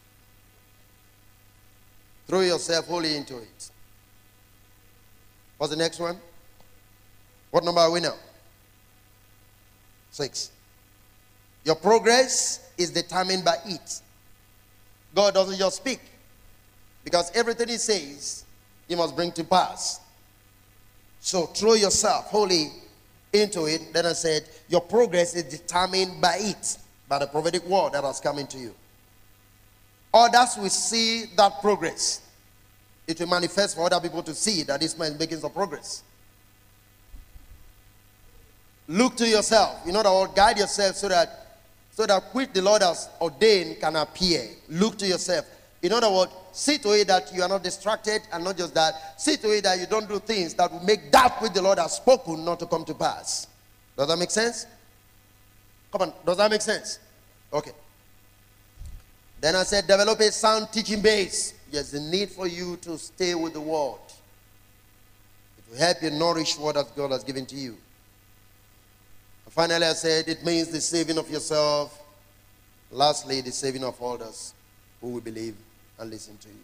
Throw 2.27 2.41
yourself 2.41 2.85
wholly 2.85 3.15
into 3.15 3.37
it. 3.37 3.69
What's 5.57 5.71
the 5.71 5.77
next 5.77 6.01
one? 6.01 6.19
What 7.49 7.63
number 7.63 7.79
are 7.79 7.91
we 7.91 8.01
now? 8.01 8.15
Six. 10.11 10.51
Your 11.63 11.75
progress 11.75 12.71
is 12.77 12.91
determined 12.91 13.45
by 13.45 13.55
it. 13.67 14.01
God 15.15 15.33
doesn't 15.33 15.57
just 15.57 15.77
speak, 15.77 16.01
because 17.05 17.31
everything 17.33 17.69
He 17.69 17.77
says, 17.77 18.43
He 18.89 18.95
must 18.95 19.15
bring 19.15 19.31
to 19.31 19.45
pass. 19.45 20.01
So 21.21 21.45
throw 21.45 21.75
yourself 21.75 22.25
wholly 22.25 22.71
into 23.31 23.65
it. 23.65 23.93
Then 23.93 24.05
I 24.05 24.13
said, 24.13 24.43
Your 24.67 24.81
progress 24.81 25.33
is 25.35 25.43
determined 25.43 26.19
by 26.21 26.35
it, 26.39 26.77
by 27.07 27.19
the 27.19 27.27
prophetic 27.27 27.65
word 27.65 27.93
that 27.93 28.03
has 28.03 28.19
come 28.19 28.39
into 28.39 28.57
you. 28.57 28.75
Others 30.13 30.57
will 30.57 30.69
see 30.69 31.25
that 31.37 31.61
progress. 31.61 32.21
It 33.07 33.19
will 33.19 33.27
manifest 33.27 33.75
for 33.75 33.85
other 33.85 33.99
people 33.99 34.23
to 34.23 34.33
see 34.33 34.63
that 34.63 34.81
this 34.81 34.97
man 34.97 35.13
is 35.13 35.19
making 35.19 35.39
some 35.39 35.51
progress. 35.51 36.03
Look 38.87 39.15
to 39.17 39.27
yourself. 39.27 39.87
In 39.87 39.95
other 39.95 40.11
words, 40.11 40.33
guide 40.35 40.57
yourself 40.57 40.95
so 40.95 41.09
that 41.09 41.41
so 41.91 42.05
that 42.05 42.23
which 42.33 42.51
the 42.51 42.61
Lord 42.61 42.81
has 42.81 43.09
ordained 43.21 43.79
can 43.79 43.95
appear. 43.95 44.49
Look 44.69 44.97
to 44.97 45.07
yourself. 45.07 45.45
In 45.85 45.93
other 45.93 46.09
words, 46.09 46.31
see 46.51 46.79
to 46.79 46.99
it 46.99 47.07
that 47.09 47.31
you 47.31 47.43
are 47.43 47.47
not 47.47 47.61
distracted, 47.61 48.23
and 48.33 48.43
not 48.43 48.57
just 48.57 48.73
that, 48.73 49.21
see 49.21 49.37
to 49.37 49.51
it 49.51 49.63
that 49.65 49.79
you 49.79 49.85
don't 49.85 50.09
do 50.09 50.17
things 50.17 50.55
that 50.55 50.71
will 50.71 50.83
make 50.83 51.11
that 51.11 51.39
which 51.39 51.53
the 51.53 51.61
Lord 51.61 51.77
has 51.77 51.97
spoken 51.97 52.43
not 52.43 52.59
to 52.59 52.65
come 52.65 52.83
to 52.85 52.95
pass. 52.95 53.45
Does 53.95 54.07
that 54.07 54.17
make 54.17 54.31
sense? 54.31 54.65
Come 55.91 56.01
on, 56.01 56.13
does 56.25 56.37
that 56.37 56.49
make 56.49 56.61
sense? 56.61 56.97
Okay. 57.53 57.71
Then 59.39 59.55
I 59.55 59.61
said, 59.61 59.85
develop 59.85 60.19
a 60.19 60.31
sound 60.31 60.69
teaching 60.71 61.03
base. 61.03 61.53
There's 61.71 61.93
a 61.93 62.01
need 62.01 62.31
for 62.31 62.47
you 62.47 62.77
to 62.77 62.97
stay 62.97 63.35
with 63.35 63.53
the 63.53 63.61
word. 63.61 63.99
It 65.59 65.71
will 65.71 65.77
help 65.77 66.01
you 66.01 66.09
nourish 66.09 66.57
what 66.57 66.75
God 66.95 67.11
has 67.11 67.23
given 67.23 67.45
to 67.45 67.55
you. 67.55 67.77
And 69.45 69.53
finally, 69.53 69.85
I 69.85 69.93
said 69.93 70.27
it 70.29 70.43
means 70.43 70.69
the 70.69 70.81
saving 70.81 71.19
of 71.19 71.29
yourself. 71.29 72.01
Lastly, 72.89 73.41
the 73.41 73.51
saving 73.51 73.83
of 73.83 74.01
others 74.01 74.55
who 74.99 75.09
will 75.09 75.21
believe 75.21 75.55
and 75.99 76.09
listen 76.09 76.37
to 76.37 76.47
you. 76.49 76.55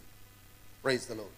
Praise 0.82 1.06
the 1.06 1.16
Lord. 1.16 1.30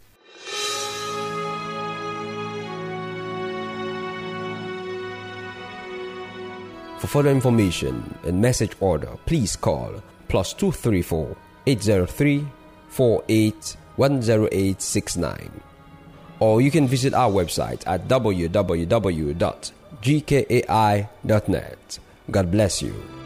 For 6.99 7.07
further 7.07 7.31
information 7.31 8.17
and 8.23 8.41
message 8.41 8.71
order, 8.79 9.17
please 9.25 9.55
call 9.57 10.01
plus 10.29 10.53
234 10.53 11.35
803 11.67 12.47
48 12.87 13.77
Or 16.39 16.61
you 16.61 16.71
can 16.71 16.87
visit 16.87 17.13
our 17.13 17.29
website 17.29 17.83
at 17.85 18.07
www.gkai.net. 18.07 18.59
God 22.31 22.51
bless 22.51 22.81
you. 22.81 23.22